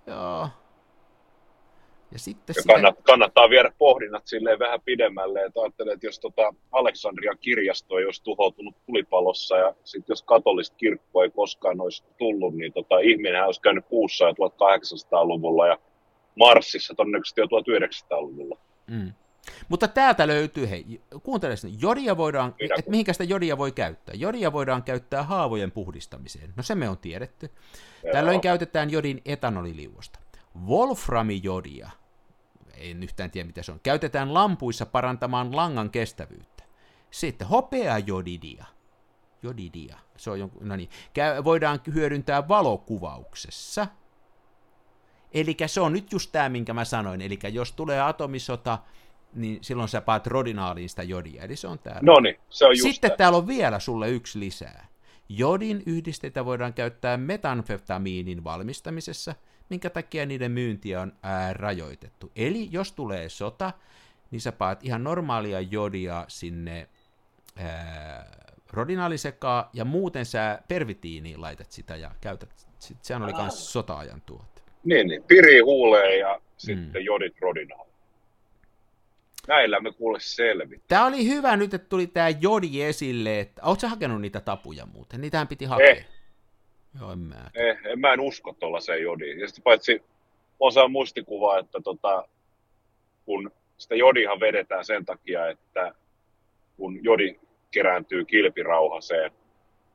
Joo. 0.07 0.49
Ja 2.13 2.19
sitten 2.19 2.55
Ja 2.57 2.63
sitä, 2.63 2.73
kannat, 2.73 2.99
kannattaa 3.03 3.51
viedä 3.51 3.73
pohdinnat 3.79 4.27
silleen 4.27 4.59
vähän 4.59 4.81
pidemmälle, 4.85 5.43
että 5.45 5.61
ajattelee, 5.61 5.95
että 5.95 6.07
jos 6.07 6.21
tota 6.21 6.55
Aleksandrian 6.73 7.39
kirjasto 7.41 7.99
ei 7.99 8.05
olisi 8.05 8.23
tuhoutunut 8.23 8.75
tulipalossa 8.87 9.57
ja 9.57 9.75
sitten 9.85 10.13
jos 10.13 10.23
katolista 10.23 10.77
kirkkoa 10.77 11.25
ei 11.25 11.31
koskaan 11.31 11.81
olisi 11.81 12.05
tullut, 12.19 12.55
niin 12.55 12.73
tota, 12.73 12.99
ihminen 12.99 13.45
olisi 13.45 13.61
käynyt 13.61 13.85
kuussa 13.87 14.25
jo 14.25 14.31
1800-luvulla 14.33 15.67
ja 15.67 15.79
Marsissa 16.35 16.95
todennäköisesti 16.95 17.41
jo 17.41 17.47
1900-luvulla. 17.47 18.59
mm. 18.87 19.13
Mutta 19.69 19.89
täältä 19.89 20.27
löytyy, 20.27 20.71
hei, 20.71 21.01
kuuntele 21.23 21.57
sinne, 21.57 21.79
jodia 21.81 22.17
voidaan, 22.17 22.55
että 22.79 22.91
mihinkä 22.91 23.13
sitä 23.13 23.25
jodia 23.25 23.59
voi 23.59 23.73
käyttää? 23.73 24.15
Jodia 24.19 24.53
voidaan 24.53 24.83
käyttää 24.83 25.23
haavojen 25.23 25.73
puhdistamiseen. 25.73 26.53
No 26.57 26.63
se 26.63 26.75
me 26.75 26.89
on 26.89 26.99
tiedetty. 26.99 27.51
Tällöin 28.13 28.35
Joo. 28.35 28.43
käytetään 28.43 28.91
jodin 28.91 29.23
etanoliliuosta. 29.25 30.19
Wolframijodia, 30.67 31.91
en 32.77 33.03
yhtään 33.03 33.31
tiedä 33.31 33.47
mitä 33.47 33.63
se 33.63 33.73
on, 33.73 33.81
käytetään 33.83 34.35
lampuissa 34.35 34.87
parantamaan 34.87 35.57
langan 35.57 35.91
kestävyyttä. 35.91 36.65
Sitten 37.11 37.47
hopeajodidia, 37.49 38.65
jodidia, 39.43 39.99
se 40.17 40.31
on 40.31 40.39
jonkun, 40.41 40.69
no 40.69 40.77
niin, 40.77 40.89
käy, 41.15 41.45
voidaan 41.45 41.81
hyödyntää 41.95 42.49
valokuvauksessa. 42.49 43.87
Eli 45.33 45.57
se 45.67 45.81
on 45.81 45.93
nyt 45.93 46.13
just 46.13 46.33
tämä, 46.33 46.49
minkä 46.49 46.75
mä 46.75 46.85
sanoin, 46.85 47.21
eli 47.21 47.39
jos 47.53 47.73
tulee 47.73 48.01
atomisota, 48.01 48.79
niin 49.35 49.59
silloin 49.63 49.89
sä 49.89 50.01
paat 50.01 50.27
rodinaaliin 50.27 50.89
sitä 50.89 51.03
jodia, 51.03 51.43
eli 51.43 51.57
se 51.57 51.69
on 51.69 51.79
täällä. 51.79 52.01
No 52.03 52.21
niin, 52.21 52.37
se 52.51 52.67
on 52.67 52.73
just 52.73 52.83
Sitten 52.83 53.11
tämä. 53.11 53.17
täällä 53.17 53.39
on 53.39 53.47
vielä 53.47 53.79
sulle 53.79 54.11
yksi 54.11 54.41
lisää. 54.41 54.87
Jodin 55.29 55.83
yhdisteitä 55.87 56.45
voidaan 56.45 56.75
käyttää 56.75 57.17
metanfetamiinin 57.17 58.45
valmistamisessa, 58.45 59.35
minkä 59.71 59.91
takia 59.91 60.27
niiden 60.27 60.53
myyntiä 60.53 61.01
on 61.01 61.13
ää, 61.23 61.53
rajoitettu. 61.53 62.33
Eli 62.37 62.69
jos 62.71 62.93
tulee 62.93 63.29
sota, 63.29 63.73
niin 64.31 64.41
sä 64.41 64.53
paat 64.53 64.85
ihan 64.85 65.05
normaalia 65.05 65.61
jodia 65.61 66.25
sinne 66.29 66.89
ää, 67.57 68.41
rodinaalisekaan, 68.73 69.65
ja 69.73 69.85
muuten 69.85 70.27
sä 70.27 70.63
pervitiiniin 70.69 71.41
laitat 71.41 71.73
sitä 71.73 71.97
ja 71.97 72.11
käytät. 72.21 72.67
Sit, 72.79 72.97
sehän 73.03 73.23
oli 73.23 73.33
myös 73.33 73.73
sota-ajan 73.73 74.23
tuote. 74.27 74.61
Niin, 74.85 75.07
niin. 75.07 75.23
Piri 75.23 75.61
huulee 75.61 76.17
ja 76.19 76.37
Mm. 76.37 76.43
sitten 76.57 77.05
jodit 77.05 77.41
rodinaa. 77.41 77.87
Näillä 79.49 79.81
me 79.81 79.93
kuule 79.93 80.19
selvit. 80.21 80.83
Tämä 80.89 81.07
oli 81.07 81.27
hyvä 81.29 81.57
nyt, 81.57 81.75
että 81.75 81.89
tuli 81.89 82.07
tämä 82.07 82.29
jodi 82.29 82.83
esille. 82.83 83.41
Että, 83.41 83.63
ootko 83.65 83.89
hakenut 83.89 84.21
niitä 84.21 84.41
tapuja 84.41 84.87
muuten? 84.87 85.21
Niitähän 85.21 85.49
piti 85.49 85.65
hakea. 85.65 85.87
Eh. 85.91 86.07
Joo, 87.01 87.13
en 87.13 87.19
mä. 87.19 87.51
Eh, 87.55 87.79
en, 87.85 88.01
mä 88.01 88.13
en 88.13 88.21
usko 88.21 88.53
tuollaiseen 88.61 89.03
jodiin. 89.03 89.41
Ja 89.41 89.47
sitten 89.49 89.63
paitsi 89.63 90.03
osa 90.61 90.89
muistikuva, 90.89 91.59
että 91.59 91.81
tota, 91.85 92.29
kun 93.25 93.51
sitä 93.77 93.95
jodihan 93.95 94.41
vedetään 94.41 94.85
sen 94.85 95.05
takia, 95.05 95.49
että 95.49 95.95
kun 96.77 97.05
jodi 97.05 97.37
kerääntyy 97.71 98.25
kilpirauhaseen, 98.25 99.31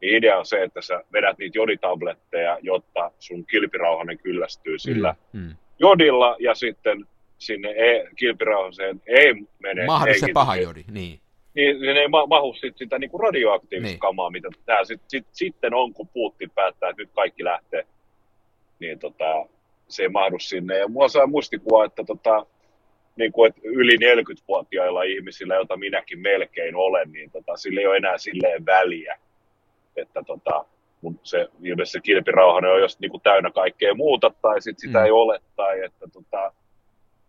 niin 0.01 0.17
idea 0.17 0.37
on 0.39 0.45
se, 0.45 0.63
että 0.63 0.81
sä 0.81 1.03
vedät 1.13 1.37
niitä 1.37 1.57
joditabletteja, 1.57 2.57
jotta 2.61 3.11
sun 3.19 3.45
kilpirauhanen 3.45 4.17
kyllästyy 4.17 4.79
sillä 4.79 5.15
Mm, 5.33 5.39
mm. 5.41 5.55
jodilla 5.79 6.35
ja 6.39 6.55
sitten 6.55 7.05
sinne 7.37 7.69
e- 7.69 8.07
kilpirauhaseen 8.15 9.01
ei 9.05 9.33
mene 9.59 9.85
hengitys- 10.05 10.33
paha 10.33 10.55
jodi, 10.55 10.83
niin. 10.91 11.19
Niin 11.55 11.81
ne 11.81 11.99
ei 11.99 12.07
ma- 12.07 12.25
mahu 12.25 12.53
sit 12.53 12.77
sitä 12.77 12.99
niinku 12.99 13.17
radioaktiivista 13.17 13.87
Niin. 13.87 13.91
niin. 13.93 13.99
kamaa, 13.99 14.29
mitä 14.29 14.49
tää 14.65 14.85
sit, 14.85 15.01
sit, 15.07 15.27
sitten 15.31 15.73
on, 15.73 15.93
kun 15.93 16.07
Putin 16.07 16.51
päättää, 16.55 16.89
että 16.89 17.01
nyt 17.01 17.11
kaikki 17.15 17.43
lähtee, 17.43 17.87
niin 18.79 18.99
tota, 18.99 19.45
se 19.87 20.03
ei 20.03 20.09
mahdu 20.09 20.39
sinne. 20.39 20.77
Ja 20.77 20.87
mulla 20.87 21.07
saa 21.07 21.27
muistikuva, 21.27 21.85
että 21.85 22.03
tota, 22.03 22.45
niin 23.15 23.31
kuin, 23.31 23.49
että 23.49 23.61
yli 23.63 23.97
40-vuotiailla 23.97 25.03
ihmisillä, 25.03 25.55
jota 25.55 25.77
minäkin 25.77 26.19
melkein 26.19 26.75
olen, 26.75 27.11
niin 27.11 27.31
tota, 27.31 27.57
sillä 27.57 27.81
ei 27.81 27.87
ole 27.87 27.97
enää 27.97 28.17
silleen 28.17 28.65
väliä, 28.65 29.17
että 29.95 30.23
tota, 30.23 30.65
mun 31.01 31.19
se 31.23 31.47
ilmeisesti 31.63 31.97
se 31.97 32.01
kilpirauhanen 32.01 32.71
on 32.71 32.81
jos 32.81 32.99
niin 32.99 33.11
kuin 33.11 33.21
täynnä 33.23 33.51
kaikkea 33.51 33.93
muuta, 33.93 34.31
tai 34.41 34.61
sit 34.61 34.79
sitä 34.79 34.99
mm. 34.99 35.05
ei 35.05 35.11
ole, 35.11 35.39
tai 35.55 35.83
että 35.83 36.07
tota, 36.13 36.53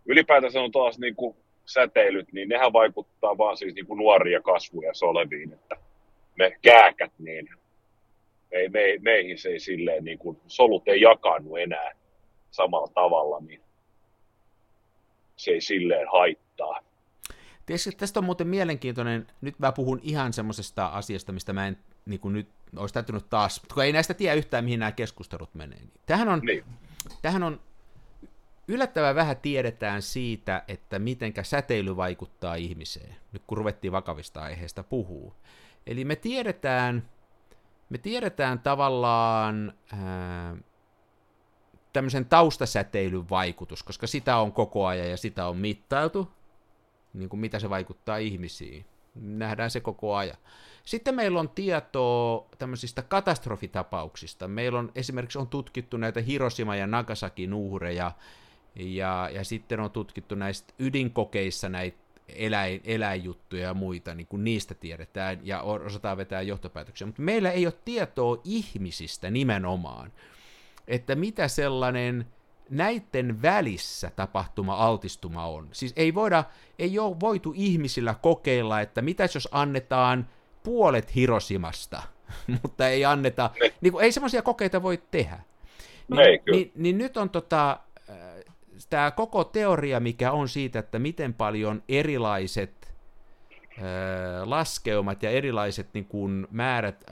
ylipäätänsä 0.06 0.60
on 0.60 0.72
taas 0.72 0.98
niin 0.98 1.16
kuin 1.16 1.36
säteilyt, 1.66 2.32
niin 2.32 2.48
nehän 2.48 2.72
vaikuttaa 2.72 3.38
vaan 3.38 3.56
siis 3.56 3.74
niin 3.74 3.86
kuin 3.86 3.98
nuoria 3.98 4.42
kasvuja 4.42 4.92
oleviin, 5.02 5.52
että 5.52 5.76
me 6.38 6.58
kääkät, 6.62 7.12
niin 7.18 7.48
me, 8.52 8.68
me, 8.68 8.80
meihin 9.00 9.38
se 9.38 9.48
ei 9.48 9.60
silleen, 9.60 10.04
niin 10.04 10.18
kuin, 10.18 10.40
solut 10.46 10.88
ei 10.88 11.00
jakannu 11.00 11.56
enää 11.56 11.92
samalla 12.50 12.88
tavalla, 12.94 13.40
niin 13.40 13.60
se 15.36 15.50
ei 15.50 15.60
silleen 15.60 16.06
haittaa. 16.12 16.80
Tiedätkö, 17.66 17.90
tästä 17.96 18.20
on 18.20 18.24
muuten 18.24 18.46
mielenkiintoinen, 18.46 19.26
nyt 19.40 19.58
mä 19.58 19.72
puhun 19.72 20.00
ihan 20.02 20.32
semmoisesta 20.32 20.86
asiasta, 20.86 21.32
mistä 21.32 21.52
mä 21.52 21.66
en 21.66 21.78
niin 22.06 22.20
kuin 22.20 22.34
nyt 22.34 22.48
olisi 22.76 22.94
täytynyt 22.94 23.30
taas, 23.30 23.62
kun 23.74 23.84
ei 23.84 23.92
näistä 23.92 24.14
tiedä 24.14 24.34
yhtään, 24.34 24.64
mihin 24.64 24.80
nämä 24.80 24.92
keskustelut 24.92 25.54
menee. 25.54 25.78
Tähän 26.06 26.28
on, 26.28 26.40
Niin. 26.40 26.64
tähän 27.22 27.42
on 27.42 27.60
yllättävän 28.68 29.14
vähän 29.14 29.36
tiedetään 29.36 30.02
siitä, 30.02 30.62
että 30.68 30.98
mitenkä 30.98 31.42
säteily 31.42 31.96
vaikuttaa 31.96 32.54
ihmiseen, 32.54 33.16
nyt 33.32 33.42
kun 33.46 33.58
ruvettiin 33.58 33.92
vakavista 33.92 34.40
aiheista 34.40 34.82
puhuu. 34.82 35.34
Eli 35.86 36.04
me 36.04 36.16
tiedetään 36.16 37.08
me 37.88 37.98
tiedetään 37.98 38.58
tavallaan 38.58 39.72
ää, 39.92 40.56
tämmöisen 41.92 42.24
taustasäteilyn 42.26 43.30
vaikutus, 43.30 43.82
koska 43.82 44.06
sitä 44.06 44.36
on 44.36 44.52
koko 44.52 44.86
ajan 44.86 45.10
ja 45.10 45.16
sitä 45.16 45.46
on 45.46 45.56
mittailtu, 45.56 46.30
niin 47.14 47.28
kuin 47.28 47.40
mitä 47.40 47.58
se 47.58 47.70
vaikuttaa 47.70 48.16
ihmisiin. 48.16 48.84
Nähdään 49.14 49.70
se 49.70 49.80
koko 49.80 50.14
ajan. 50.14 50.36
Sitten 50.84 51.14
meillä 51.14 51.40
on 51.40 51.48
tietoa 51.48 52.46
tämmöisistä 52.58 53.02
katastrofitapauksista. 53.02 54.48
Meillä 54.48 54.78
on 54.78 54.92
esimerkiksi 54.94 55.38
on 55.38 55.48
tutkittu 55.48 55.96
näitä 55.96 56.20
Hiroshima 56.20 56.76
ja 56.76 56.86
Nagasakin 56.86 57.54
uhreja, 57.54 58.12
ja, 58.76 59.30
ja 59.32 59.44
sitten 59.44 59.80
on 59.80 59.90
tutkittu 59.90 60.34
näistä 60.34 60.74
ydinkokeissa 60.78 61.68
näitä 61.68 62.06
eläin, 62.28 62.80
eläinjuttuja 62.84 63.62
ja 63.62 63.74
muita, 63.74 64.14
niin 64.14 64.26
kuin 64.26 64.44
niistä 64.44 64.74
tiedetään 64.74 65.38
ja 65.42 65.62
osataan 65.62 66.16
vetää 66.16 66.42
johtopäätöksiä, 66.42 67.06
mutta 67.06 67.22
meillä 67.22 67.50
ei 67.50 67.66
ole 67.66 67.74
tietoa 67.84 68.40
ihmisistä 68.44 69.30
nimenomaan, 69.30 70.12
että 70.88 71.14
mitä 71.14 71.48
sellainen 71.48 72.26
näiden 72.70 73.42
välissä 73.42 74.10
tapahtuma 74.16 74.74
altistuma 74.74 75.46
on. 75.46 75.68
Siis 75.72 75.92
ei 75.96 76.14
voida, 76.14 76.44
ei 76.78 76.98
ole 76.98 77.20
voitu 77.20 77.52
ihmisillä 77.56 78.14
kokeilla, 78.22 78.80
että 78.80 79.02
mitä 79.02 79.28
jos 79.34 79.48
annetaan 79.50 80.28
puolet 80.62 81.14
Hiroshimasta, 81.14 82.02
mutta 82.62 82.88
ei 82.88 83.04
anneta, 83.04 83.50
niin 83.80 83.92
kuin, 83.92 84.04
ei 84.04 84.12
semmoisia 84.12 84.42
kokeita 84.42 84.82
voi 84.82 85.02
tehdä. 85.10 85.38
Niin, 86.08 86.40
niin, 86.50 86.72
niin 86.74 86.98
nyt 86.98 87.16
on 87.16 87.30
tota, 87.30 87.80
tämä 88.90 89.10
koko 89.10 89.44
teoria, 89.44 90.00
mikä 90.00 90.32
on 90.32 90.48
siitä, 90.48 90.78
että 90.78 90.98
miten 90.98 91.34
paljon 91.34 91.82
erilaiset 91.88 92.96
laskeumat 94.44 95.22
ja 95.22 95.30
erilaiset 95.30 95.88
niin 95.92 96.04
kuin, 96.04 96.46
määrät 96.50 97.04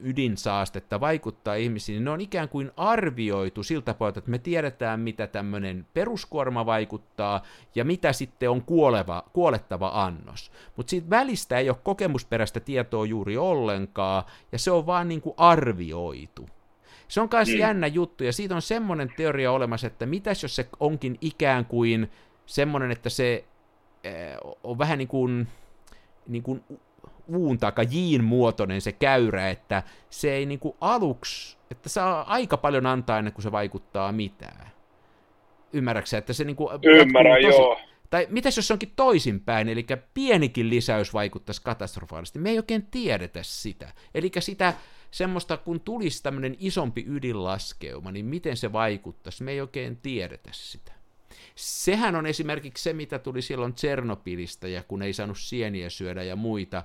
ydinsaastetta 0.00 1.00
vaikuttaa 1.00 1.54
ihmisiin, 1.54 1.96
niin 1.96 2.04
ne 2.04 2.10
on 2.10 2.20
ikään 2.20 2.48
kuin 2.48 2.70
arvioitu 2.76 3.62
siltä 3.62 3.94
pohjalta, 3.94 4.18
että 4.18 4.30
me 4.30 4.38
tiedetään, 4.38 5.00
mitä 5.00 5.26
tämmöinen 5.26 5.86
peruskuorma 5.94 6.66
vaikuttaa 6.66 7.42
ja 7.74 7.84
mitä 7.84 8.12
sitten 8.12 8.50
on 8.50 8.62
kuoleva, 8.62 9.24
kuolettava 9.32 9.90
annos. 9.94 10.52
Mutta 10.76 10.90
siitä 10.90 11.10
välistä 11.10 11.58
ei 11.58 11.68
ole 11.70 11.78
kokemusperäistä 11.82 12.60
tietoa 12.60 13.06
juuri 13.06 13.36
ollenkaan, 13.36 14.24
ja 14.52 14.58
se 14.58 14.70
on 14.70 14.86
vaan 14.86 15.08
niin 15.08 15.20
kuin 15.20 15.34
arvioitu. 15.36 16.48
Se 17.12 17.20
on 17.20 17.28
myös 17.32 17.48
niin. 17.48 17.58
jännä 17.58 17.86
juttu, 17.86 18.24
ja 18.24 18.32
siitä 18.32 18.54
on 18.54 18.62
semmoinen 18.62 19.12
teoria 19.16 19.52
olemassa, 19.52 19.86
että 19.86 20.06
mitäs 20.06 20.42
jos 20.42 20.56
se 20.56 20.68
onkin 20.80 21.18
ikään 21.20 21.64
kuin 21.64 22.10
semmoinen, 22.46 22.90
että 22.90 23.10
se 23.10 23.44
on 24.64 24.78
vähän 24.78 24.98
niin 24.98 25.08
kuin, 25.08 25.48
niin 26.26 26.42
kuin 26.42 26.64
uun 27.26 27.58
taka 27.58 27.82
jiin 27.82 28.24
muotoinen 28.24 28.80
se 28.80 28.92
käyrä, 28.92 29.50
että 29.50 29.82
se 30.10 30.32
ei 30.32 30.46
niin 30.46 30.58
kuin 30.58 30.76
aluksi, 30.80 31.58
että 31.70 31.88
saa 31.88 32.32
aika 32.32 32.56
paljon 32.56 32.86
antaa 32.86 33.18
ennen 33.18 33.32
kuin 33.32 33.42
se 33.42 33.52
vaikuttaa 33.52 34.12
mitään. 34.12 34.70
Ymmärräksä, 35.72 36.18
että 36.18 36.32
se 36.32 36.44
niin 36.44 36.56
kuin 36.56 36.78
Ymmärrän, 36.82 37.42
tosi... 37.42 37.56
joo. 37.56 37.80
Tai 38.10 38.26
mitäs 38.30 38.56
jos 38.56 38.66
se 38.68 38.72
onkin 38.72 38.92
toisinpäin, 38.96 39.68
eli 39.68 39.86
pienikin 40.14 40.70
lisäys 40.70 41.14
vaikuttaisi 41.14 41.62
katastrofaalisesti. 41.62 42.38
Me 42.38 42.50
ei 42.50 42.58
oikein 42.58 42.86
tiedetä 42.86 43.42
sitä. 43.42 43.92
Eli 44.14 44.30
sitä 44.38 44.74
semmoista, 45.12 45.56
kun 45.56 45.80
tulisi 45.80 46.22
tämmöinen 46.22 46.56
isompi 46.58 47.04
ydinlaskeuma, 47.08 48.12
niin 48.12 48.26
miten 48.26 48.56
se 48.56 48.72
vaikuttaisi, 48.72 49.44
me 49.44 49.50
ei 49.52 49.60
oikein 49.60 49.96
tiedetä 49.96 50.50
sitä. 50.52 50.92
Sehän 51.54 52.16
on 52.16 52.26
esimerkiksi 52.26 52.84
se, 52.84 52.92
mitä 52.92 53.18
tuli 53.18 53.42
silloin 53.42 53.74
Tsernopilista, 53.74 54.68
ja 54.68 54.82
kun 54.82 55.02
ei 55.02 55.12
saanut 55.12 55.38
sieniä 55.38 55.90
syödä 55.90 56.22
ja 56.22 56.36
muita, 56.36 56.82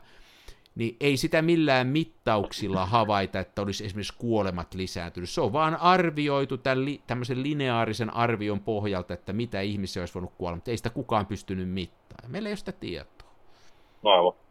niin 0.76 0.98
ei 1.00 1.18
sitä 1.18 1.42
millään 1.42 1.88
mittauksilla 1.88 2.86
havaita, 2.86 3.40
että 3.40 3.62
olisi 3.62 3.86
esimerkiksi 3.86 4.14
kuolemat 4.18 4.74
lisääntynyt. 4.74 5.30
Se 5.30 5.42
on 5.42 5.54
vaan 5.54 5.76
arvioitu 5.76 6.58
tämän 6.58 6.86
li, 6.86 7.02
tämmöisen 7.08 7.44
lineaarisen 7.44 8.14
arvion 8.14 8.60
pohjalta, 8.60 9.14
että 9.14 9.34
mitä 9.34 9.62
ihmisiä 9.62 10.02
olisi 10.02 10.14
voinut 10.14 10.34
kuolla, 10.38 10.56
mutta 10.56 10.72
ei 10.72 10.78
sitä 10.78 10.90
kukaan 10.90 11.26
pystynyt 11.26 11.70
mittaamaan. 11.70 12.32
Meillä 12.32 12.50
ei 12.50 12.52
ole 12.52 12.58
sitä 12.58 12.72
tietoa. 12.72 13.30
Aivan. 14.04 14.47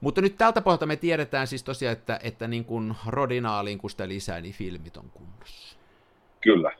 Mutta 0.00 0.20
nyt 0.20 0.38
tältä 0.38 0.60
pohjalta 0.60 0.86
me 0.86 0.96
tiedetään 0.96 1.46
siis 1.46 1.62
tosiaan, 1.62 1.92
että, 1.92 2.20
että 2.22 2.48
niin 2.48 2.64
kuin 2.64 2.94
rodinaaliin 3.06 3.78
kun 3.78 3.90
sitä 3.90 4.08
lisää, 4.08 4.40
niin 4.40 4.54
filmit 4.54 4.96
on 4.96 5.10
kunnossa. 5.10 5.76
Kyllä. 6.40 6.72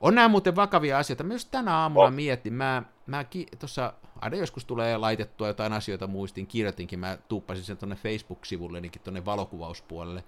On 0.00 0.14
nämä 0.14 0.28
muuten 0.28 0.56
vakavia 0.56 0.98
asioita. 0.98 1.24
Myös 1.24 1.46
tänä 1.46 1.76
aamulla 1.76 2.06
oh. 2.06 2.12
mietin, 2.12 2.52
mä, 2.52 2.82
mä 3.06 3.24
ki- 3.24 3.46
tuossa 3.58 3.92
aina 4.20 4.36
joskus 4.36 4.64
tulee 4.64 4.96
laitettua 4.96 5.46
jotain 5.46 5.72
asioita 5.72 6.06
muistin, 6.06 6.46
kirjoitinkin, 6.46 6.98
mä 6.98 7.18
tuuppasin 7.28 7.64
sen 7.64 7.76
tuonne 7.76 7.96
Facebook-sivulle, 7.96 8.82
tuonne 9.04 9.24
valokuvauspuolelle. 9.24 10.24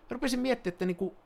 Mä 0.00 0.08
rupesin 0.10 0.40
miettimään, 0.40 0.74
että 0.74 0.86
niin 0.86 0.96
kuin 0.96 1.16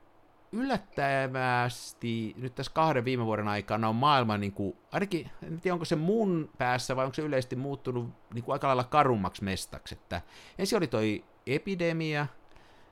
yllättävästi 0.51 2.35
nyt 2.37 2.55
tässä 2.55 2.71
kahden 2.75 3.05
viime 3.05 3.25
vuoden 3.25 3.47
aikana 3.47 3.89
on 3.89 3.95
maailma, 3.95 4.37
niin 4.37 4.51
kuin, 4.51 4.77
ainakin 4.91 5.29
en 5.43 5.61
tiedä 5.61 5.73
onko 5.73 5.85
se 5.85 5.95
mun 5.95 6.49
päässä 6.57 6.95
vai 6.95 7.05
onko 7.05 7.13
se 7.13 7.21
yleisesti 7.21 7.55
muuttunut 7.55 8.09
niin 8.33 8.43
kuin 8.43 8.53
aika 8.53 8.67
lailla 8.67 8.83
karummaksi 8.83 9.43
mestaksi. 9.43 9.95
Että 9.95 10.21
ensin 10.57 10.77
oli 10.77 10.87
toi 10.87 11.23
epidemia, 11.47 12.27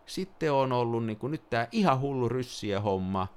sitten 0.06 0.54
on 0.54 0.72
ollut 0.72 1.06
niin 1.06 1.18
kuin, 1.18 1.32
nyt 1.32 1.50
tämä 1.50 1.68
ihan 1.72 2.00
hullu 2.00 2.30
ryssiä 2.30 2.80
homma, 2.80 3.28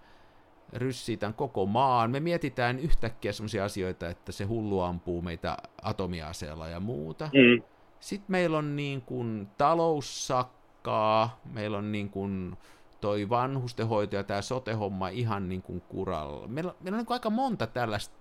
ryssii 0.72 1.16
tämän 1.16 1.34
koko 1.34 1.66
maan. 1.66 2.10
Me 2.10 2.20
mietitään 2.20 2.78
yhtäkkiä 2.78 3.32
sellaisia 3.32 3.64
asioita, 3.64 4.08
että 4.08 4.32
se 4.32 4.44
hullu 4.44 4.80
ampuu 4.80 5.22
meitä 5.22 5.56
atomiaseella 5.82 6.68
ja 6.68 6.80
muuta. 6.80 7.24
Mm. 7.24 7.62
Sitten 8.00 8.32
meillä 8.32 8.58
on 8.58 8.76
niin 8.76 9.02
kuin 9.02 9.48
taloussakkaa, 9.58 11.40
meillä 11.52 11.78
on 11.78 11.92
niin 11.92 12.10
kuin 12.10 12.56
toi 13.00 13.28
vanhustenhoito 13.28 14.16
ja 14.16 14.24
tämä 14.24 14.42
sote-homma 14.42 15.08
ihan 15.08 15.48
niin 15.48 15.62
kuin 15.62 15.80
kuralla. 15.80 16.48
Meillä, 16.48 16.74
meillä 16.80 16.96
on 16.96 16.98
niin 16.98 17.06
kuin 17.06 17.14
aika 17.14 17.30
monta 17.30 17.66
tällaista 17.66 18.14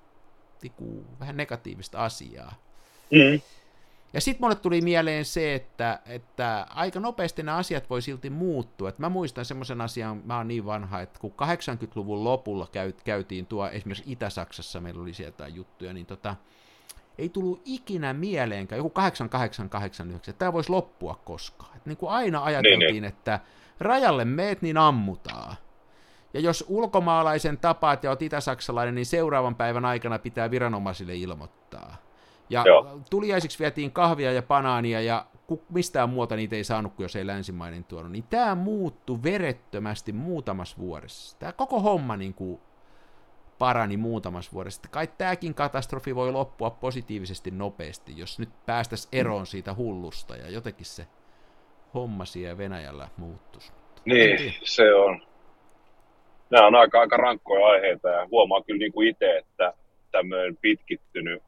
niin 0.62 0.74
kuin, 0.74 1.06
vähän 1.20 1.38
negatiivista 1.38 2.06
asiaa. 2.06 2.54
Mm. 3.12 3.42
Ja 4.14 4.22
sitten 4.22 4.42
mulle 4.42 4.56
tuli 4.56 4.82
mieleen 4.82 5.26
se, 5.26 5.56
että, 5.56 6.00
että 6.06 6.68
aika 6.70 7.00
nopeasti 7.00 7.44
nämä 7.44 7.58
asiat 7.58 7.90
voi 7.90 8.02
silti 8.02 8.30
muuttua. 8.30 8.90
Et 8.90 9.00
mä 9.00 9.10
muistan 9.10 9.46
semmoisen 9.46 9.82
asian, 9.82 10.22
mä 10.26 10.38
oon 10.38 10.48
niin 10.48 10.66
vanha, 10.66 11.02
että 11.02 11.20
kun 11.20 11.32
80-luvun 11.32 12.24
lopulla 12.24 12.68
käy, 12.72 12.94
käytiin 13.04 13.46
tuo 13.46 13.68
esimerkiksi 13.68 14.12
Itä-Saksassa, 14.12 14.82
meillä 14.82 15.02
oli 15.02 15.14
sieltä 15.14 15.48
juttuja, 15.48 15.94
niin 15.94 16.06
tota, 16.06 16.36
ei 17.18 17.30
tullut 17.30 17.62
ikinä 17.66 18.14
mieleenkään, 18.14 18.80
joku 18.80 18.90
8889, 18.90 20.16
että 20.16 20.34
tämä 20.34 20.54
voisi 20.54 20.70
loppua 20.70 21.20
koskaan. 21.26 21.78
Et 21.78 21.86
niin 21.86 21.98
kuin 21.98 22.12
aina 22.12 22.44
ajateltiin, 22.44 22.80
niin, 22.80 22.92
niin. 22.92 23.04
että 23.04 23.40
rajalle 23.80 24.26
meet, 24.26 24.62
niin 24.62 24.78
ammutaan. 24.78 25.56
Ja 26.34 26.40
jos 26.40 26.66
ulkomaalaisen 26.68 27.58
tapaat 27.58 28.04
ja 28.04 28.10
olet 28.12 28.22
itä-saksalainen, 28.22 28.96
niin 28.96 29.06
seuraavan 29.06 29.56
päivän 29.56 29.86
aikana 29.86 30.20
pitää 30.20 30.52
viranomaisille 30.52 31.16
ilmoittaa. 31.16 31.96
Ja 32.50 32.64
Joo. 32.66 33.00
tuliaisiksi 33.10 33.60
vietiin 33.60 33.92
kahvia 33.92 34.32
ja 34.32 34.42
banaania 34.42 35.02
ja 35.02 35.26
mistään 35.70 36.10
muuta 36.10 36.36
niitä 36.36 36.56
ei 36.56 36.64
saanut, 36.64 36.94
jos 37.00 37.16
ei 37.16 37.28
länsimainen 37.28 37.84
tuonut. 37.84 38.12
Niin 38.12 38.24
tämä 38.30 38.56
muuttui 38.56 39.24
verettömästi 39.24 40.12
muutamassa 40.12 40.78
vuodessa. 40.78 41.40
Tämä 41.40 41.52
koko 41.52 41.80
homma 41.80 42.18
niin 42.18 42.34
kuin 42.34 42.60
parani 43.60 43.98
muutamassa 43.98 44.52
vuodessa. 44.54 44.82
Kai 44.92 45.08
tämäkin 45.18 45.54
katastrofi 45.54 46.16
voi 46.16 46.32
loppua 46.32 46.70
positiivisesti 46.70 47.52
nopeasti, 47.52 48.18
jos 48.18 48.40
nyt 48.40 48.50
päästäisiin 48.66 49.10
eroon 49.12 49.48
siitä 49.48 49.76
hullusta 49.76 50.36
ja 50.36 50.50
jotenkin 50.50 50.86
se 50.86 51.08
homma 51.94 52.26
siellä 52.26 52.58
Venäjällä 52.58 53.08
muuttuisi. 53.18 53.72
Niin, 54.06 54.54
se 54.64 54.94
on. 54.94 55.22
Nämä 56.50 56.68
on 56.68 56.76
aika, 56.76 57.00
aika 57.00 57.18
rankkoja 57.18 57.66
aiheita 57.66 58.10
ja 58.10 58.28
huomaa 58.32 58.64
kyllä 58.64 58.80
niin 58.80 58.92
kuin 58.92 59.08
itse, 59.08 59.38
että 59.38 59.74
tämmöinen 60.12 60.58
pitkittynyt 60.58 61.44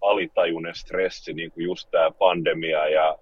alitajuinen 0.00 0.74
stressi, 0.74 1.32
niin 1.32 1.50
kuin 1.50 1.64
just 1.64 1.90
tämä 1.90 2.10
pandemia 2.10 2.88
ja 2.88 3.18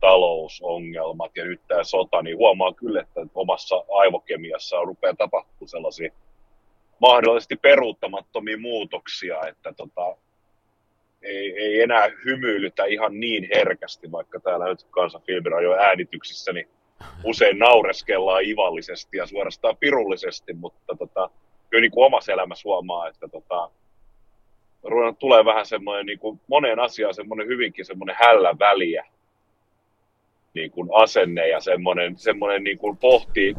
talousongelmat 0.00 1.36
ja 1.36 1.44
nyt 1.44 1.60
tämä 1.68 1.84
sota, 1.84 2.22
niin 2.22 2.36
huomaa 2.36 2.72
kyllä, 2.72 3.00
että 3.00 3.20
omassa 3.34 3.84
aivokemiassa 3.98 4.84
rupeaa 4.84 5.14
tapahtuu 5.14 5.68
sellaisia 5.68 6.12
mahdollisesti 7.00 7.56
peruuttamattomia 7.56 8.58
muutoksia, 8.58 9.46
että 9.48 9.72
tota, 9.72 10.16
ei, 11.22 11.58
ei 11.58 11.80
enää 11.80 12.10
hymyilytä 12.24 12.84
ihan 12.84 13.20
niin 13.20 13.48
herkästi, 13.54 14.12
vaikka 14.12 14.40
täällä 14.40 14.68
nyt 14.68 14.86
kansan 14.90 15.22
jo 15.62 15.72
äänityksissä, 15.72 16.52
niin 16.52 16.68
usein 17.24 17.58
naureskellaan 17.58 18.44
ivallisesti 18.44 19.16
ja 19.16 19.26
suorastaan 19.26 19.76
pirullisesti, 19.76 20.52
mutta 20.52 20.94
tota, 20.98 21.30
kyllä 21.70 21.80
niin 21.80 21.90
kuin 21.90 22.06
omassa 22.06 22.32
elämässä 22.32 22.68
huomaa, 22.68 23.08
että 23.08 23.28
tota, 23.28 23.70
tulee 25.18 25.44
vähän 25.44 25.66
semmoinen 25.66 26.06
niin 26.06 26.18
kuin 26.18 26.40
moneen 26.46 26.80
asiaan 26.80 27.14
semmoinen 27.14 27.46
hyvinkin 27.46 27.84
semmoinen 27.84 28.16
hällä 28.18 28.58
väliä 28.58 29.06
niin 30.54 30.70
kuin 30.70 30.88
asenne 30.92 31.48
ja 31.48 31.60
semmoinen, 31.60 32.18
semmoinen 32.18 32.64
niin 32.64 32.78
kuin 32.78 32.96
pohtii 32.96 33.54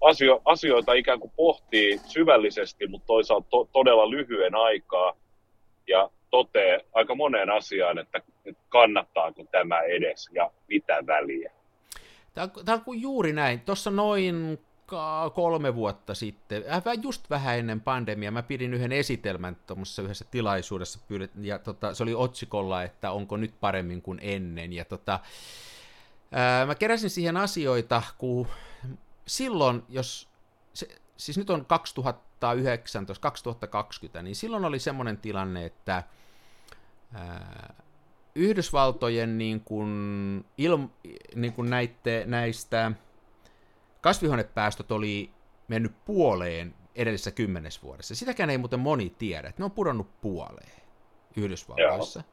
asio, 0.00 0.42
asioita 0.44 0.92
ikään 0.92 1.20
kuin 1.20 1.32
pohtii 1.36 1.98
syvällisesti, 1.98 2.86
mutta 2.86 3.06
toisaalta 3.06 3.46
to, 3.50 3.68
todella 3.72 4.10
lyhyen 4.10 4.54
aikaa. 4.54 5.16
Ja 5.88 6.10
toteaa 6.32 6.80
aika 6.92 7.14
moneen 7.14 7.50
asiaan, 7.50 7.98
että, 7.98 8.20
kannattaako 8.68 9.44
tämä 9.50 9.80
edes 9.80 10.30
ja 10.32 10.50
mitä 10.68 11.06
väliä. 11.06 11.52
Tämä 12.34 12.48
on, 12.56 12.64
tämä 12.64 12.82
on 12.86 13.00
juuri 13.00 13.32
näin. 13.32 13.60
Tuossa 13.60 13.90
noin 13.90 14.58
kolme 15.34 15.74
vuotta 15.74 16.14
sitten, 16.14 16.64
äh, 16.72 16.82
just 17.02 17.30
vähän 17.30 17.58
ennen 17.58 17.80
pandemiaa, 17.80 18.30
mä 18.30 18.42
pidin 18.42 18.74
yhden 18.74 18.92
esitelmän 18.92 19.56
tuommoisessa 19.66 20.02
yhdessä 20.02 20.24
tilaisuudessa, 20.30 20.98
ja 21.40 21.58
tota, 21.58 21.94
se 21.94 22.02
oli 22.02 22.14
otsikolla, 22.14 22.82
että 22.82 23.12
onko 23.12 23.36
nyt 23.36 23.54
paremmin 23.60 24.02
kuin 24.02 24.18
ennen, 24.22 24.72
ja 24.72 24.84
tota, 24.84 25.20
ää, 26.32 26.66
mä 26.66 26.74
keräsin 26.74 27.10
siihen 27.10 27.36
asioita, 27.36 28.02
kun 28.18 28.46
silloin, 29.26 29.82
jos, 29.88 30.28
se, 30.74 30.88
siis 31.16 31.38
nyt 31.38 31.50
on 31.50 31.64
2019, 31.64 33.22
2020, 33.22 34.22
niin 34.22 34.36
silloin 34.36 34.64
oli 34.64 34.78
semmoinen 34.78 35.18
tilanne, 35.18 35.64
että 35.64 36.02
ää, 37.14 37.74
Yhdysvaltojen 38.34 39.38
niin 39.38 39.60
kuin, 39.60 40.44
ilm, 40.58 40.88
niin 41.34 41.52
kuin 41.52 41.70
näitte, 41.70 42.24
näistä 42.26 42.92
kasvihuonepäästöt 44.00 44.92
oli 44.92 45.30
mennyt 45.68 45.92
puoleen 46.04 46.74
edellisessä 46.94 47.30
kymmenes 47.30 47.82
vuodessa. 47.82 48.14
Sitäkään 48.14 48.50
ei 48.50 48.58
muuten 48.58 48.80
moni 48.80 49.10
tiedä, 49.18 49.48
että 49.48 49.60
ne 49.60 49.64
on 49.64 49.70
pudonnut 49.70 50.20
puoleen 50.20 50.82
Yhdysvalloissa. 51.36 52.20
Joo. 52.20 52.32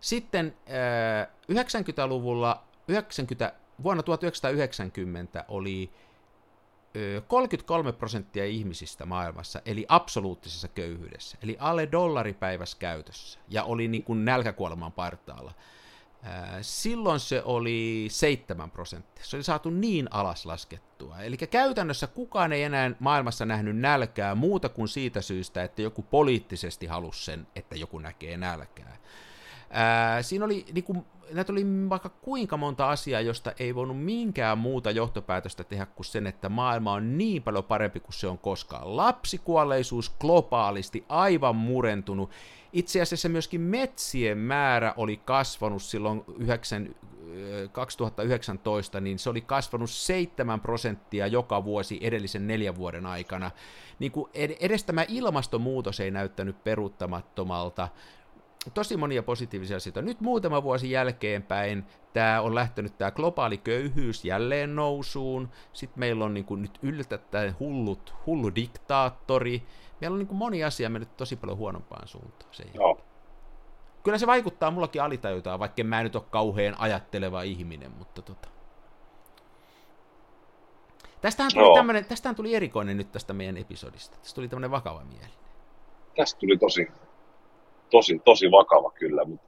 Sitten 0.00 0.56
äh, 0.68 1.28
90-luvulla, 1.52 2.64
90, 2.88 3.52
vuonna 3.82 4.02
1990 4.02 5.44
oli 5.48 5.90
33 7.28 7.92
prosenttia 7.92 8.44
ihmisistä 8.44 9.06
maailmassa 9.06 9.62
eli 9.66 9.86
absoluuttisessa 9.88 10.68
köyhyydessä, 10.68 11.38
eli 11.42 11.56
alle 11.60 11.88
dollaripäivässä 11.92 12.76
käytössä, 12.80 13.38
ja 13.48 13.64
oli 13.64 13.88
niin 13.88 14.02
kuin 14.02 14.24
nälkäkuoleman 14.24 14.92
partaalla. 14.92 15.52
Silloin 16.60 17.20
se 17.20 17.42
oli 17.44 18.06
7 18.10 18.70
prosenttia. 18.70 19.24
Se 19.24 19.36
oli 19.36 19.42
saatu 19.42 19.70
niin 19.70 20.08
alas 20.10 20.46
laskettua. 20.46 21.18
Eli 21.18 21.36
käytännössä 21.36 22.06
kukaan 22.06 22.52
ei 22.52 22.62
enää 22.62 22.90
maailmassa 22.98 23.46
nähnyt 23.46 23.76
nälkää 23.76 24.34
muuta 24.34 24.68
kuin 24.68 24.88
siitä 24.88 25.20
syystä, 25.20 25.62
että 25.62 25.82
joku 25.82 26.02
poliittisesti 26.02 26.86
halusi 26.86 27.24
sen, 27.24 27.46
että 27.56 27.76
joku 27.76 27.98
näkee 27.98 28.36
nälkää. 28.36 28.96
Ää, 29.70 30.22
siinä 30.22 30.44
oli, 30.44 30.66
niin 30.72 30.84
kuin, 30.84 31.06
näitä 31.34 31.52
oli 31.52 31.66
vaikka 31.88 32.08
kuinka 32.08 32.56
monta 32.56 32.90
asiaa, 32.90 33.20
josta 33.20 33.52
ei 33.58 33.74
voinut 33.74 34.04
minkään 34.04 34.58
muuta 34.58 34.90
johtopäätöstä 34.90 35.64
tehdä 35.64 35.86
kuin 35.86 36.06
sen, 36.06 36.26
että 36.26 36.48
maailma 36.48 36.92
on 36.92 37.18
niin 37.18 37.42
paljon 37.42 37.64
parempi 37.64 38.00
kuin 38.00 38.14
se 38.14 38.26
on 38.26 38.38
koskaan. 38.38 38.96
Lapsikuolleisuus 38.96 40.10
globaalisti 40.20 41.04
aivan 41.08 41.56
murentunut. 41.56 42.30
Itse 42.72 43.00
asiassa 43.00 43.28
myöskin 43.28 43.60
metsien 43.60 44.38
määrä 44.38 44.94
oli 44.96 45.16
kasvanut 45.16 45.82
silloin 45.82 46.24
9, 46.38 46.94
2019, 47.72 49.00
niin 49.00 49.18
se 49.18 49.30
oli 49.30 49.40
kasvanut 49.40 49.90
7 49.90 50.60
prosenttia 50.60 51.26
joka 51.26 51.64
vuosi 51.64 51.98
edellisen 52.02 52.46
neljän 52.46 52.76
vuoden 52.76 53.06
aikana. 53.06 53.50
Niin 53.98 54.12
kuin 54.12 54.30
edes 54.60 54.84
tämä 54.84 55.04
ilmastonmuutos 55.08 56.00
ei 56.00 56.10
näyttänyt 56.10 56.64
peruuttamattomalta 56.64 57.88
tosi 58.74 58.96
monia 58.96 59.22
positiivisia 59.22 59.76
asioita. 59.76 60.02
Nyt 60.02 60.20
muutama 60.20 60.62
vuosi 60.62 60.90
jälkeenpäin 60.90 61.84
tämä 62.12 62.40
on 62.40 62.54
lähtenyt 62.54 62.98
tämä 62.98 63.10
globaali 63.10 63.58
köyhyys 63.58 64.24
jälleen 64.24 64.76
nousuun. 64.76 65.48
Sitten 65.72 66.00
meillä 66.00 66.24
on 66.24 66.34
niin 66.34 66.44
kuin 66.44 66.62
nyt 66.62 66.78
yllättäen 66.82 67.56
hullut, 67.60 68.14
hullu 68.26 68.54
diktaattori. 68.54 69.62
Meillä 70.00 70.14
on 70.14 70.18
niin 70.18 70.28
kuin 70.28 70.38
moni 70.38 70.64
asia 70.64 70.90
mennyt 70.90 71.16
tosi 71.16 71.36
paljon 71.36 71.58
huonompaan 71.58 72.08
suuntaan. 72.08 72.54
Se 72.54 72.64
Joo. 72.74 73.00
Kyllä 74.02 74.18
se 74.18 74.26
vaikuttaa 74.26 74.70
mullakin 74.70 75.02
alitajutaan, 75.02 75.60
vaikka 75.60 75.84
mä 75.84 76.02
nyt 76.02 76.16
ole 76.16 76.24
kauhean 76.30 76.74
ajatteleva 76.78 77.42
ihminen, 77.42 77.90
mutta 77.98 78.22
tota. 78.22 78.48
Tästähän 81.20 81.52
tuli, 81.54 81.74
tämmönen, 81.74 82.04
tästähän 82.04 82.36
tuli 82.36 82.54
erikoinen 82.54 82.96
nyt 82.96 83.12
tästä 83.12 83.32
meidän 83.32 83.56
episodista. 83.56 84.16
Tästä 84.18 84.34
tuli 84.34 84.48
tämmöinen 84.48 84.70
vakava 84.70 85.04
mieli. 85.04 85.32
Tästä 86.16 86.40
tuli 86.40 86.58
tosi 86.58 86.88
tosi, 87.92 88.20
tosi 88.24 88.50
vakava 88.50 88.90
kyllä, 88.90 89.24
mutta 89.24 89.46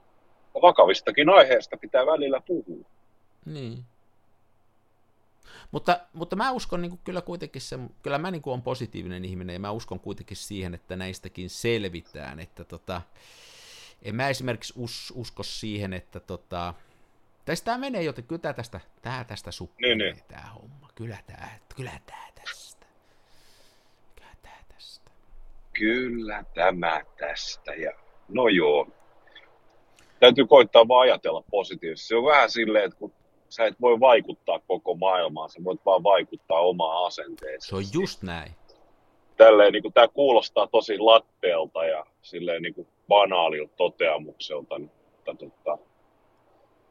vakavistakin 0.61 1.29
aiheesta 1.29 1.77
pitää 1.77 2.05
välillä 2.05 2.41
puhua. 2.41 2.85
Niin. 3.45 3.83
Mutta, 5.71 5.99
mutta 6.13 6.35
mä 6.35 6.51
uskon 6.51 6.81
niin 6.81 6.99
kyllä 7.03 7.21
kuitenkin 7.21 7.61
se, 7.61 7.79
kyllä 8.01 8.17
mä 8.17 8.31
niin 8.31 8.41
on 8.45 8.61
positiivinen 8.61 9.25
ihminen 9.25 9.53
ja 9.53 9.59
mä 9.59 9.71
uskon 9.71 9.99
kuitenkin 9.99 10.37
siihen, 10.37 10.73
että 10.73 10.95
näistäkin 10.95 11.49
selvitään, 11.49 12.39
että 12.39 12.63
tota, 12.63 13.01
en 14.01 14.15
mä 14.15 14.29
esimerkiksi 14.29 14.73
us, 14.77 15.13
usko 15.15 15.43
siihen, 15.43 15.93
että 15.93 16.19
tota, 16.19 16.73
tästä 17.45 17.65
tämä 17.65 17.77
menee 17.77 18.03
joten 18.03 18.23
kyllä 18.23 18.41
tää 18.41 18.53
tästä, 18.53 18.79
tää 19.01 19.23
tästä 19.23 19.51
suppaa, 19.51 19.77
niin, 19.81 19.97
niin. 19.97 20.15
tämä 20.27 20.49
homma, 20.53 20.89
kyllä 20.95 21.17
tää, 21.27 21.59
kyllä 21.75 21.99
tää 22.05 22.27
tästä, 22.35 22.85
kyllä 24.15 24.35
tää 24.41 24.63
tästä. 24.67 25.11
Kyllä 25.73 26.43
tämä 26.53 27.01
tästä 27.17 27.73
ja 27.73 28.04
no 28.29 28.47
joo. 28.47 28.87
Täytyy 30.19 30.45
koittaa 30.47 30.87
vaan 30.87 31.01
ajatella 31.01 31.43
positiivisesti. 31.51 32.07
Se 32.07 32.15
on 32.15 32.25
vähän 32.25 32.51
silleen, 32.51 32.85
että 32.85 32.99
kun 32.99 33.13
sä 33.49 33.65
et 33.65 33.81
voi 33.81 33.99
vaikuttaa 33.99 34.59
koko 34.67 34.95
maailmaan, 34.95 35.49
sä 35.49 35.63
voit 35.63 35.85
vaan 35.85 36.03
vaikuttaa 36.03 36.59
omaan 36.59 37.07
asenteeseen. 37.07 37.61
Se 37.61 37.75
on 37.75 37.83
just 37.93 38.23
näin. 38.23 38.51
Tälleen, 39.37 39.73
niin 39.73 39.93
tämä 39.93 40.07
kuulostaa 40.07 40.67
tosi 40.67 40.97
latteelta 40.97 41.85
ja 41.85 42.05
silleen 42.21 42.61
niin 42.61 42.73
kuin 42.73 42.87
banaalilta 43.07 43.73
toteamukselta, 43.77 44.79
mutta 44.79 45.35
tota, 45.35 45.77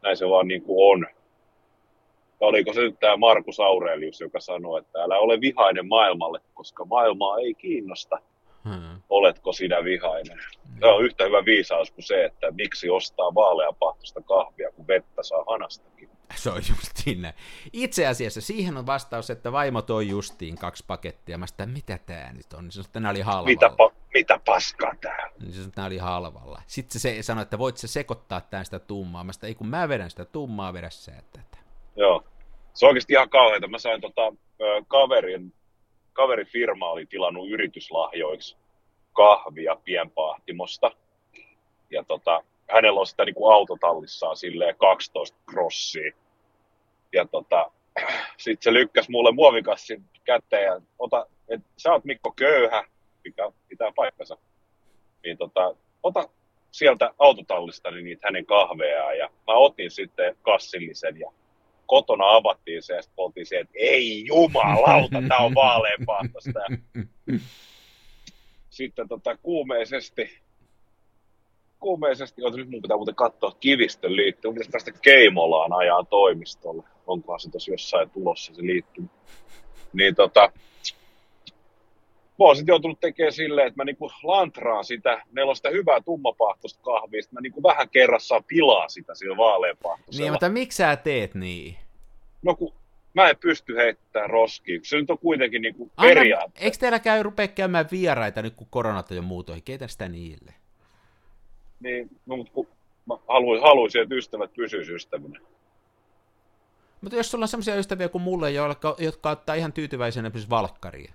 näin 0.02 0.16
se 0.16 0.28
vaan 0.28 0.48
niin 0.48 0.62
kuin 0.62 0.92
on. 0.92 1.06
oliko 2.40 2.72
se 2.72 2.80
nyt 2.80 3.00
tämä 3.00 3.16
Markus 3.16 3.60
Aurelius, 3.60 4.20
joka 4.20 4.40
sanoi, 4.40 4.80
että 4.80 5.02
älä 5.02 5.18
ole 5.18 5.40
vihainen 5.40 5.88
maailmalle, 5.88 6.40
koska 6.54 6.84
maailmaa 6.84 7.38
ei 7.38 7.54
kiinnosta. 7.54 8.18
Oletko 9.14 9.52
sinä 9.52 9.84
vihainen? 9.84 10.38
Se 10.80 10.86
on 10.86 11.04
yhtä 11.04 11.24
hyvä 11.24 11.44
viisaus 11.44 11.90
kuin 11.90 12.04
se, 12.04 12.24
että 12.24 12.50
miksi 12.50 12.90
ostaa 12.90 13.34
vaaleapahtoista 13.34 14.20
kahvia, 14.20 14.72
kun 14.72 14.86
vettä 14.86 15.22
saa 15.22 15.44
hanastakin. 15.48 16.10
Se 16.34 16.50
on 16.50 16.56
just 16.56 16.96
sinne. 16.96 17.34
Itse 17.72 18.06
asiassa 18.06 18.40
siihen 18.40 18.76
on 18.76 18.86
vastaus, 18.86 19.30
että 19.30 19.52
vaimo 19.52 19.82
toi 19.82 20.08
justiin 20.08 20.58
kaksi 20.58 20.84
pakettia. 20.86 21.38
Mä 21.38 21.46
sitä, 21.46 21.66
mitä 21.66 21.98
tää 22.06 22.32
nyt 22.32 22.52
on? 22.52 22.64
Niin 22.64 22.72
sanoi, 22.72 22.84
että 22.86 23.00
nämä 23.00 23.10
oli 23.10 23.20
halvalla. 23.20 23.46
Mitä, 23.46 23.66
pa- 23.66 23.94
mitä 24.14 24.40
paskaa 24.44 24.92
tää? 25.00 25.30
Niin 25.40 25.52
se 25.52 25.56
sanoi, 25.56 25.68
että 25.68 25.80
nämä 25.80 25.86
oli 25.86 25.98
halvalla. 25.98 26.62
Sitten 26.66 27.00
se 27.00 27.22
sanoi, 27.22 27.42
että 27.42 27.58
voit 27.58 27.76
se 27.76 27.88
sekoittaa 27.88 28.40
tämän 28.40 28.64
sitä 28.64 28.78
tummaa. 28.78 29.24
Mä 29.24 29.32
sitä, 29.32 29.46
ei 29.46 29.54
kun 29.54 29.68
mä 29.68 29.88
vedän 29.88 30.10
sitä 30.10 30.24
tummaa, 30.24 30.72
vedä 30.72 30.90
sä 30.90 31.12
tätä. 31.32 31.58
Joo. 31.96 32.24
Se 32.74 32.86
on 32.86 32.88
oikeasti 32.88 33.12
ihan 33.12 33.30
kauheita. 33.30 33.68
Mä 33.68 33.78
sain 33.78 34.00
tota, 34.00 34.32
kaverin 34.88 35.52
kaverifirma 36.12 36.90
oli 36.90 37.06
tilannut 37.06 37.50
yrityslahjoiksi 37.50 38.56
kahvia 39.14 39.76
pienpahtimosta. 39.84 40.90
Ja 41.90 42.04
tota, 42.04 42.44
hänellä 42.70 43.00
on 43.00 43.06
sitä 43.06 43.24
niin 43.24 43.34
kuin 43.34 43.54
autotallissaan 43.54 44.36
silleen 44.36 44.76
12 44.76 45.38
crossia. 45.50 46.12
Ja 47.12 47.26
tota, 47.26 47.70
sitten 48.36 48.62
se 48.62 48.72
lykkäsi 48.72 49.10
mulle 49.10 49.32
muovikassin 49.32 50.04
käteen 50.24 50.64
ja 50.64 50.80
ota, 50.98 51.26
et, 51.48 51.60
sä 51.76 51.92
oot 51.92 52.04
Mikko 52.04 52.32
köyhä, 52.36 52.84
mikä 53.24 53.52
pitää 53.68 53.92
paikkansa. 53.96 54.38
Niin 55.24 55.38
tota, 55.38 55.76
ota 56.02 56.28
sieltä 56.70 57.14
autotallista 57.18 57.90
niin 57.90 58.04
niitä 58.04 58.26
hänen 58.26 58.46
kahveja 58.46 59.14
ja 59.14 59.26
mä 59.26 59.54
otin 59.54 59.90
sitten 59.90 60.36
kassillisen 60.42 61.20
ja 61.20 61.30
kotona 61.86 62.24
avattiin 62.28 62.82
se 62.82 62.94
ja 62.94 63.02
sitten 63.02 63.22
oltiin 63.22 63.46
se, 63.46 63.58
että 63.58 63.74
ei 63.76 64.26
jumalauta, 64.26 65.22
tää 65.28 65.38
on 65.38 65.54
vaaleanpahtoista. 65.54 66.60
Sitten 68.74 69.08
tota, 69.08 69.36
kuumeisesti, 69.36 70.38
kuumeisesti, 71.80 72.42
oota 72.42 72.56
nyt 72.56 72.70
mun 72.70 72.82
pitää 72.82 72.96
muuten 72.96 73.14
katsoa 73.14 73.56
kivistön 73.60 74.16
liittyy, 74.16 74.50
mutta 74.50 74.70
tästä 74.70 74.92
Keimolaan 75.02 75.72
ajaa 75.72 76.04
toimistolle, 76.04 76.82
onkohan 77.06 77.40
se 77.40 77.50
tosi 77.50 77.70
jossain 77.70 78.10
tulossa 78.10 78.54
se 78.54 78.62
liittyy. 78.62 79.04
Niin 79.92 80.14
tota, 80.14 80.52
mä 82.38 82.44
oon 82.44 82.56
sitten 82.56 82.72
joutunut 82.72 83.00
tekemään 83.00 83.32
silleen, 83.32 83.66
että 83.66 83.80
mä 83.80 83.84
niinku 83.84 84.10
lantraan 84.22 84.84
sitä, 84.84 85.22
meillä 85.32 85.50
on 85.50 85.56
sitä 85.56 85.70
hyvää 85.70 86.00
tummapahtoista 86.00 86.82
kahvia, 86.82 87.22
mä 87.30 87.40
niinku 87.40 87.62
vähän 87.62 87.88
kerrassaan 87.88 88.44
pilaa 88.44 88.88
sitä 88.88 89.14
sillä 89.14 89.36
vaaleanpahtoisella. 89.36 90.24
Niin, 90.24 90.32
mutta 90.32 90.48
miksi 90.48 90.76
sä 90.76 90.96
teet 90.96 91.34
niin? 91.34 91.76
No 92.42 92.54
kun 92.54 92.72
mä 93.14 93.28
en 93.28 93.36
pysty 93.36 93.76
heittämään 93.76 94.30
roskiin, 94.30 94.80
se 94.84 94.96
nyt 94.96 95.10
on 95.10 95.18
kuitenkin 95.18 95.62
niin 95.62 95.74
kuin 95.74 95.90
periaate. 96.00 96.60
Eikö 96.60 96.76
teillä 96.76 96.98
käy 96.98 97.22
rupea 97.22 97.48
käymään 97.48 97.88
vieraita 97.92 98.42
nyt, 98.42 98.54
kun 98.54 98.66
koronat 98.70 99.10
on 99.10 99.16
jo 99.16 99.22
muutoin? 99.22 99.62
Keitä 99.62 99.88
sitä 99.88 100.08
niille? 100.08 100.54
Niin, 101.80 102.10
no, 102.26 102.36
mutta 102.36 102.52
kun 102.52 102.68
mä 103.06 103.14
haluaisin, 103.28 103.62
haluaisin, 103.62 104.02
että 104.02 104.14
ystävät 104.14 104.52
pysyisivät 104.54 104.96
ystävinä. 104.96 105.40
Mutta 107.00 107.16
jos 107.16 107.30
sulla 107.30 107.44
on 107.44 107.48
sellaisia 107.48 107.76
ystäviä 107.76 108.08
kuin 108.08 108.22
mulle, 108.22 108.50
jotka, 108.50 108.96
jotka 108.98 109.30
ottaa 109.30 109.54
ihan 109.54 109.72
tyytyväisenä 109.72 110.26
esimerkiksi 110.26 110.50
valkkaria. 110.50 111.12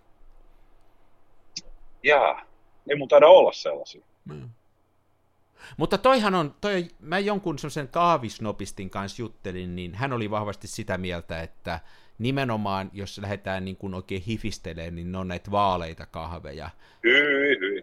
Jaa, 2.04 2.45
ei 2.89 2.95
mun 2.95 3.08
taida 3.08 3.28
olla 3.28 3.52
sellaisia. 3.52 4.06
Hmm. 4.28 4.50
Mutta 5.78 5.97
toihan 5.97 6.36
on, 6.36 6.55
toi, 6.62 6.88
mä 6.99 7.20
jonkun 7.20 7.60
semmoisen 7.60 7.88
kaavisnopistin 7.88 8.89
kanssa 8.89 9.22
juttelin, 9.22 9.76
niin 9.76 9.95
hän 9.95 10.14
oli 10.14 10.32
vahvasti 10.32 10.68
sitä 10.68 10.97
mieltä, 10.97 11.41
että 11.41 11.80
nimenomaan, 12.20 12.91
jos 12.93 13.18
lähdetään 13.18 13.66
niin 13.66 13.78
kuin 13.78 13.93
oikein 13.93 14.22
hifistelemään, 14.22 14.95
niin 14.95 15.12
ne 15.12 15.18
on 15.18 15.28
näitä 15.28 15.51
vaaleita 15.51 16.05
kahveja. 16.05 16.70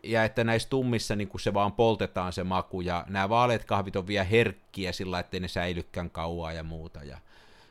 Ja 0.02 0.24
että 0.24 0.44
näissä 0.44 0.68
tummissa 0.68 1.16
niin 1.16 1.28
kuin 1.28 1.40
se 1.40 1.54
vaan 1.54 1.72
poltetaan 1.72 2.32
se 2.32 2.44
maku, 2.44 2.80
ja 2.80 3.04
nämä 3.08 3.28
vaaleat 3.28 3.64
kahvit 3.64 3.96
on 3.96 4.06
vielä 4.06 4.24
herkkiä 4.24 4.92
sillä, 4.92 5.18
ettei 5.18 5.40
ne 5.40 5.48
säilykään 5.48 6.10
kauaa 6.10 6.52
ja 6.52 6.62
muuta. 6.62 7.04
Ja 7.04 7.18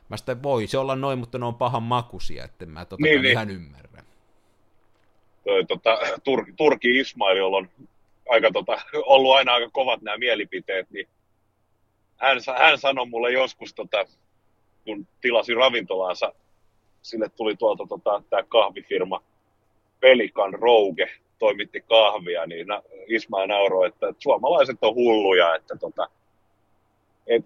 mä 0.09 0.17
sitä 0.17 0.43
voi 0.43 0.67
se 0.67 0.77
olla 0.77 0.95
noin, 0.95 1.19
mutta 1.19 1.37
ne 1.37 1.45
on 1.45 1.55
pahan 1.55 1.83
makuisia, 1.83 2.43
että 2.43 2.65
mä 2.65 2.85
tota 2.85 3.03
Niin, 3.03 3.11
niin, 3.11 3.21
niin. 3.21 3.31
ihan 3.31 3.49
ymmärrän. 3.49 4.05
Toi, 5.43 5.65
tota, 5.65 5.97
Tur, 6.23 6.45
Turki 6.57 6.99
Ismail, 6.99 7.37
jolla 7.37 7.57
on 7.57 7.69
aika, 8.29 8.51
tota, 8.51 8.81
ollut 9.05 9.35
aina 9.35 9.53
aika 9.53 9.69
kovat 9.69 10.01
nämä 10.01 10.17
mielipiteet, 10.17 10.89
niin 10.89 11.07
hän, 12.17 12.37
hän 12.57 12.77
sanoi 12.77 13.05
mulle 13.05 13.31
joskus, 13.31 13.73
tota, 13.73 14.05
kun 14.85 15.07
tilasi 15.21 15.53
ravintolaansa, 15.53 16.33
sille 17.01 17.29
tuli 17.29 17.55
tuolta 17.55 17.85
tota, 17.89 18.23
tämä 18.29 18.43
kahvifirma 18.43 19.23
Pelikan 19.99 20.53
Rouge, 20.53 21.11
toimitti 21.39 21.81
kahvia, 21.81 22.45
niin 22.45 22.67
na, 22.67 22.81
Ismail 23.07 23.47
nauroi, 23.47 23.87
että 23.87 24.13
suomalaiset 24.19 24.77
on 24.81 24.95
hulluja, 24.95 25.55
että 25.55 25.75
tota, 25.75 26.09
et 27.27 27.45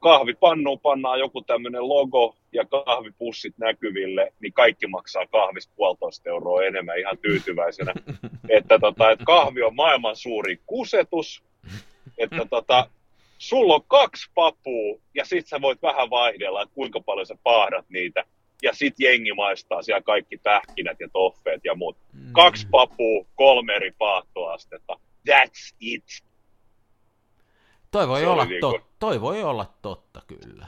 kahvipannuun 0.00 0.80
pannaan 0.80 1.18
joku 1.18 1.42
tämmöinen 1.42 1.88
logo 1.88 2.36
ja 2.52 2.64
kahvipussit 2.64 3.54
näkyville, 3.58 4.32
niin 4.40 4.52
kaikki 4.52 4.86
maksaa 4.86 5.26
kahvista 5.26 5.72
puolitoista 5.76 6.30
euroa 6.30 6.62
enemmän 6.64 6.98
ihan 6.98 7.18
tyytyväisenä. 7.18 7.92
että, 8.58 8.78
tota, 8.78 9.10
että 9.10 9.24
kahvi 9.24 9.62
on 9.62 9.74
maailman 9.74 10.16
suuri 10.16 10.60
kusetus, 10.66 11.42
että 12.18 12.44
tota, 12.50 12.90
sulla 13.38 13.74
on 13.74 13.84
kaksi 13.88 14.30
papua 14.34 14.98
ja 15.14 15.24
sit 15.24 15.46
sä 15.46 15.60
voit 15.60 15.82
vähän 15.82 16.10
vaihdella, 16.10 16.62
että 16.62 16.74
kuinka 16.74 17.00
paljon 17.00 17.26
sä 17.26 17.36
paahdat 17.42 17.84
niitä. 17.88 18.24
Ja 18.62 18.72
sit 18.74 18.94
jengi 18.98 19.32
maistaa 19.32 19.82
siellä 19.82 20.02
kaikki 20.02 20.36
pähkinät 20.36 21.00
ja 21.00 21.08
toffeet 21.12 21.60
ja 21.64 21.74
muut. 21.74 21.96
Kaksi 22.32 22.66
papua, 22.70 23.24
kolme 23.34 23.74
eri 23.74 23.92
paahtoastetta. 23.98 25.00
That's 25.30 25.76
it. 25.80 26.04
Toi 27.90 28.08
voi, 28.08 28.20
Se 28.20 28.26
olla 28.26 28.42
oli 28.42 28.50
niinku- 28.50 28.72
tot, 28.72 28.82
toi 28.98 29.20
voi 29.20 29.42
olla 29.42 29.66
totta 29.82 30.22
kyllä. 30.26 30.66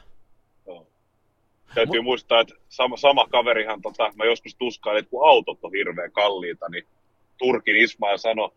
Täytyy 1.75 2.01
muistaa, 2.01 2.41
että 2.41 2.55
sama, 2.69 2.97
sama 2.97 3.27
kaverihan, 3.27 3.83
tota, 3.83 4.13
mä 4.17 4.25
joskus 4.25 4.55
tuskailin, 4.55 4.99
että 4.99 5.11
kun 5.11 5.29
autot 5.29 5.59
on 5.63 5.73
hirveän 5.73 6.13
kalliita, 6.13 6.69
niin 6.69 6.87
Turkin 7.39 7.77
Ismail 7.77 8.19
sanoi, 8.19 8.51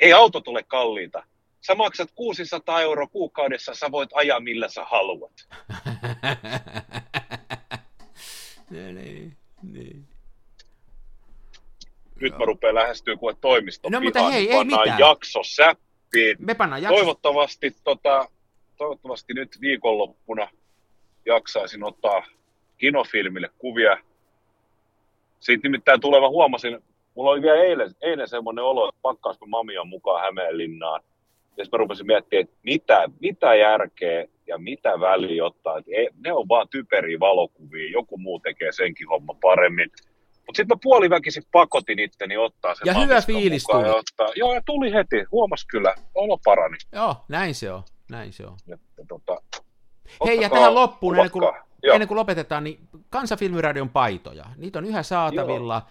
ei 0.00 0.12
autot 0.12 0.48
ole 0.48 0.62
kalliita. 0.62 1.22
Sä 1.66 1.74
maksat 1.74 2.10
600 2.14 2.80
euroa 2.80 3.06
kuukaudessa, 3.06 3.74
sä 3.74 3.90
voit 3.90 4.10
ajaa 4.14 4.40
millä 4.40 4.68
sä 4.68 4.84
haluat. 4.84 5.32
niin, 8.70 8.94
niin, 8.94 9.36
niin. 9.72 10.04
Nyt 12.20 12.38
mä 12.38 12.44
rupean 12.44 12.74
lähestyä 12.74 13.16
kuin 13.16 13.36
toimisto 13.40 13.88
No, 13.88 14.00
mutta 14.00 14.30
hei, 14.30 14.50
ei 14.50 14.56
pannaan 14.56 14.82
mitään. 14.82 14.98
jakso 14.98 15.40
säppiin. 15.42 16.36
Me 16.38 16.54
pannaan 16.54 16.82
jakso... 16.82 16.96
Toivottavasti, 16.96 17.76
tota, 17.84 18.28
toivottavasti 18.76 19.34
nyt 19.34 19.60
viikonloppuna 19.60 20.48
jaksaisin 21.26 21.84
ottaa 21.84 22.26
kinofilmille 22.78 23.50
kuvia. 23.58 23.96
Siitä 25.40 25.62
nimittäin 25.62 26.00
tuleva 26.00 26.28
huomasin, 26.28 26.78
mulla 27.14 27.30
oli 27.30 27.42
vielä 27.42 27.62
eilen, 27.62 27.94
eilen 28.00 28.28
semmoinen 28.28 28.64
olo, 28.64 28.88
että 28.88 28.98
pakkaisiko 29.02 29.46
mamia 29.46 29.84
mukaan 29.84 30.22
Hämeenlinnaan. 30.22 31.00
Ja 31.56 31.64
sitten 31.64 31.78
mä 31.78 31.82
rupesin 31.82 32.06
miettimään, 32.06 32.42
että 32.42 32.56
mitä, 32.62 33.08
mitä 33.20 33.54
järkeä 33.54 34.26
ja 34.46 34.58
mitä 34.58 35.00
väliä 35.00 35.44
ottaa. 35.44 35.78
Että 35.78 35.90
ei, 35.94 36.08
ne 36.24 36.32
on 36.32 36.48
vaan 36.48 36.68
typeriä 36.68 37.20
valokuvia, 37.20 37.90
joku 37.90 38.18
muu 38.18 38.40
tekee 38.40 38.72
senkin 38.72 39.08
homma 39.08 39.34
paremmin. 39.42 39.90
Mutta 40.46 40.56
sitten 40.56 40.76
mä 40.76 40.80
puoliväkisin 40.82 41.42
pakotin 41.52 41.98
itteni 41.98 42.36
ottaa 42.36 42.74
sen 42.74 42.86
Ja 42.86 42.94
hyvä 42.94 43.20
fiilis 43.20 43.64
tuli. 43.64 43.86
Ja 43.86 43.94
ottaa. 43.94 44.28
Joo, 44.36 44.54
ja 44.54 44.62
tuli 44.66 44.92
heti. 44.92 45.24
Huomas 45.32 45.66
kyllä. 45.66 45.94
Olo 46.14 46.38
parani. 46.44 46.76
Joo, 46.92 47.16
näin 47.28 47.54
se 47.54 47.72
on, 47.72 47.82
näin 48.10 48.32
se 48.32 48.46
on. 48.46 48.56
Että, 48.72 49.04
tota, 49.08 49.42
Hei, 50.26 50.40
ja 50.40 50.50
tähän 50.50 50.74
loppuun, 50.74 51.16
ennen 51.16 51.30
kuin. 51.30 51.52
Joo. 51.84 51.94
ennen 51.94 52.08
kuin 52.08 52.16
lopetetaan, 52.16 52.64
niin 52.64 52.88
Kansafilmiradion 53.10 53.88
paitoja, 53.88 54.44
niitä 54.56 54.78
on 54.78 54.84
yhä 54.84 55.02
saatavilla. 55.02 55.82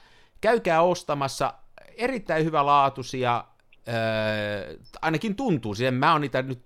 Käykää 0.42 0.82
ostamassa, 0.82 1.54
erittäin 1.98 2.46
hyvälaatuisia, 2.46 3.44
äh, 3.88 3.94
ainakin 5.02 5.36
tuntuu 5.36 5.76
siihen, 5.76 5.94
mä 5.94 6.12
oon 6.12 6.22
niitä 6.22 6.42
nyt 6.42 6.60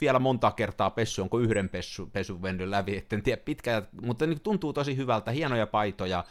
vielä 0.00 0.18
monta 0.18 0.50
kertaa 0.50 0.90
pessu, 0.90 1.22
onko 1.22 1.38
yhden 1.38 1.68
pessu, 1.68 2.06
pesun 2.12 2.42
mennyt 2.42 2.68
läpi, 2.68 2.96
etten 2.96 3.22
tiedä 3.22 3.42
pitkään, 3.44 3.88
mutta 4.02 4.26
niin 4.26 4.40
tuntuu 4.40 4.72
tosi 4.72 4.96
hyvältä, 4.96 5.30
hienoja 5.30 5.66
paitoja, 5.66 6.24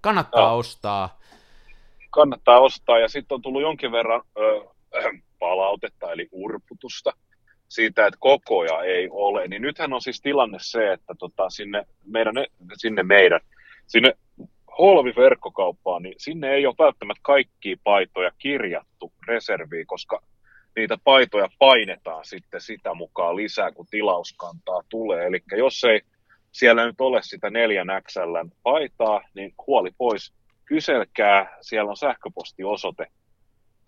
kannattaa 0.00 0.42
Joo. 0.42 0.58
ostaa. 0.58 1.20
kannattaa 2.10 2.58
ostaa. 2.58 2.98
Ja 2.98 3.08
sitten 3.08 3.34
on 3.34 3.42
tullut 3.42 3.62
jonkin 3.62 3.92
verran 3.92 4.22
ö, 4.38 4.64
palautetta, 5.38 6.12
eli 6.12 6.28
urputusta 6.32 7.12
siitä, 7.74 8.06
että 8.06 8.18
kokoja 8.20 8.82
ei 8.82 9.08
ole. 9.10 9.48
Niin 9.48 9.62
nythän 9.62 9.92
on 9.92 10.00
siis 10.00 10.20
tilanne 10.20 10.58
se, 10.60 10.92
että 10.92 11.14
tota, 11.18 11.50
sinne, 11.50 11.86
meidän, 12.06 12.34
sinne 12.76 13.02
meidän, 13.02 13.40
sinne 13.86 14.12
Holvi-verkkokauppaan, 14.78 16.02
niin 16.02 16.14
sinne 16.18 16.50
ei 16.50 16.66
ole 16.66 16.74
välttämättä 16.78 17.20
kaikkia 17.22 17.76
paitoja 17.84 18.30
kirjattu 18.38 19.12
reserviin, 19.28 19.86
koska 19.86 20.22
niitä 20.76 20.98
paitoja 21.04 21.48
painetaan 21.58 22.24
sitten 22.24 22.60
sitä 22.60 22.94
mukaan 22.94 23.36
lisää, 23.36 23.72
kun 23.72 23.86
tilauskantaa 23.90 24.82
tulee. 24.88 25.26
Eli 25.26 25.42
jos 25.56 25.84
ei 25.84 26.00
siellä 26.52 26.86
nyt 26.86 27.00
ole 27.00 27.22
sitä 27.22 27.50
neljän 27.50 27.88
XL 28.08 28.48
paitaa, 28.62 29.20
niin 29.34 29.54
huoli 29.66 29.90
pois 29.98 30.32
kyselkää, 30.64 31.58
siellä 31.60 31.90
on 31.90 31.96
sähköpostiosoite. 31.96 33.06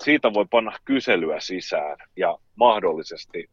Siitä 0.05 0.35
voi 0.35 0.45
panna 0.51 0.73
kyselyä 0.85 1.41
sisään 1.41 1.97
ja 2.17 2.39
mahdollisesti 2.57 3.51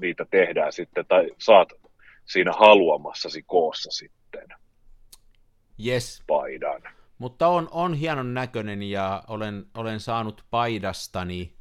niitä 0.00 0.24
tehdään 0.30 0.72
sitten, 0.72 1.06
tai 1.06 1.30
saat 1.38 1.68
siinä 2.24 2.52
haluamassasi 2.52 3.42
koossa 3.42 3.90
sitten 3.90 4.48
Yes, 5.86 6.22
paidan. 6.26 6.82
mutta 7.18 7.48
on, 7.48 7.68
on 7.70 7.94
hienon 7.94 8.34
näköinen 8.34 8.82
ja 8.82 9.22
olen, 9.28 9.66
olen 9.74 10.00
saanut 10.00 10.44
paidastani 10.50 11.52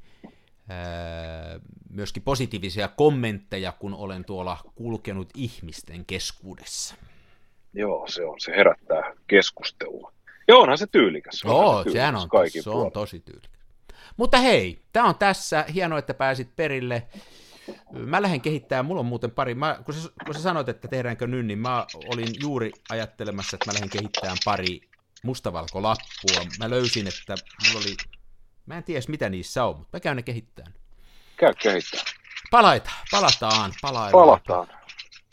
ää, 0.69 1.59
myöskin 1.89 2.23
positiivisia 2.23 2.88
kommentteja, 2.88 3.71
kun 3.71 3.93
olen 3.93 4.25
tuolla 4.25 4.57
kulkenut 4.75 5.29
ihmisten 5.36 6.05
keskuudessa. 6.05 6.95
Joo, 7.73 8.07
se 8.07 8.25
on, 8.25 8.39
se 8.39 8.51
herättää 8.51 9.13
keskustelua. 9.27 10.11
Joo, 10.47 10.61
onhan 10.61 10.77
se 10.77 10.88
tyylikäs. 10.88 11.43
onhan 11.45 11.63
Joo, 11.63 11.83
tyylikäs 11.83 11.93
sehän 11.93 12.15
on, 12.15 12.29
se 12.63 12.69
on 12.69 12.91
tosi 12.91 13.19
tyylikäs. 13.19 13.55
Mutta 14.17 14.38
hei, 14.38 14.79
tämä 14.93 15.09
on 15.09 15.15
tässä. 15.15 15.65
Hienoa, 15.73 15.99
että 15.99 16.13
pääsit 16.13 16.55
perille. 16.55 17.07
Mä 17.91 18.22
lähden 18.22 18.41
kehittämään, 18.41 18.86
mulla 18.86 18.99
on 18.99 19.05
muuten 19.05 19.32
pari, 19.32 19.55
mä, 19.55 19.80
kun, 19.86 19.93
sä, 19.93 20.09
kun 20.26 20.36
sä 20.36 20.41
sanoit, 20.41 20.70
että 20.70 20.88
tehdäänkö 20.88 21.28
nyt, 21.28 21.45
niin 21.45 21.59
mä 21.59 21.86
olin 22.05 22.28
juuri 22.41 22.72
ajattelemassa, 22.89 23.55
että 23.55 23.66
mä 23.72 23.74
lähden 23.74 23.89
kehittämään 23.89 24.38
pari 24.45 24.82
mustavalkolappua. 25.24 26.45
Mä 26.59 26.70
löysin, 26.70 27.07
että 27.07 27.36
mulla 27.68 27.80
oli, 27.86 27.95
mä 28.66 28.78
en 28.78 28.84
tiedä 28.84 29.01
mitä 29.07 29.30
niissä 29.30 29.63
on, 29.63 29.78
mutta 29.78 29.97
mä 29.97 29.99
käyn 29.99 30.16
ne 30.18 30.24
kehittämään. 30.24 30.74
Käy 31.38 31.53
kehittämään. 31.53 32.07
Palaita, 32.51 32.91
palataan, 33.11 33.74
palaillaan. 33.82 34.28
Palataan. 34.28 34.68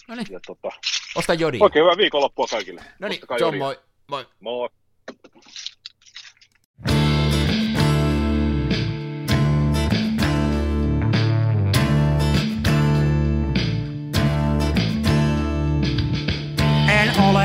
No 0.09 0.15
niin, 0.15 0.27
tota, 0.47 0.69
osta 1.15 1.35
jodi. 1.35 1.59
oikein 1.61 1.83
hyvää 1.83 1.97
viikonloppua 1.97 2.47
kaikille. 2.47 2.85
No 2.99 3.09
niin, 3.09 3.17
Ostakaa 3.17 3.39
se 3.39 3.45
on 3.45 3.55
jodia. 3.55 3.67
moi. 3.67 3.81
moi. 4.09 4.27
Moi. 4.41 4.69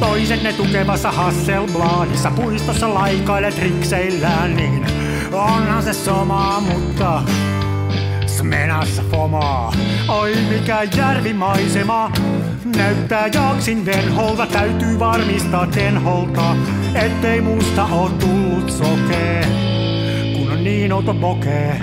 Toiset 0.00 0.42
ne 0.42 0.52
tukevassa 0.52 1.12
Hasselbladissa 1.12 2.30
puistossa 2.30 2.94
laikailet 2.94 3.58
rikseillään, 3.58 4.56
niin 4.56 4.86
onhan 5.32 5.82
se 5.82 5.92
sama, 5.92 6.60
mutta 6.60 7.22
Smenassa 8.26 9.02
fomaa, 9.10 9.72
oi 10.08 10.34
mikä 10.50 10.82
järvimaisema. 10.96 12.12
Näyttää 12.76 13.26
jaksin 13.26 13.86
venholta, 13.86 14.46
täytyy 14.46 14.98
varmistaa 14.98 15.66
tenholta, 15.66 16.56
ettei 16.94 17.40
musta 17.40 17.84
oo 17.84 18.08
tullut 18.08 18.70
sokee, 18.70 19.44
kun 20.36 20.52
on 20.52 20.64
niin 20.64 20.92
outo 20.92 21.14
bokee. 21.14 21.82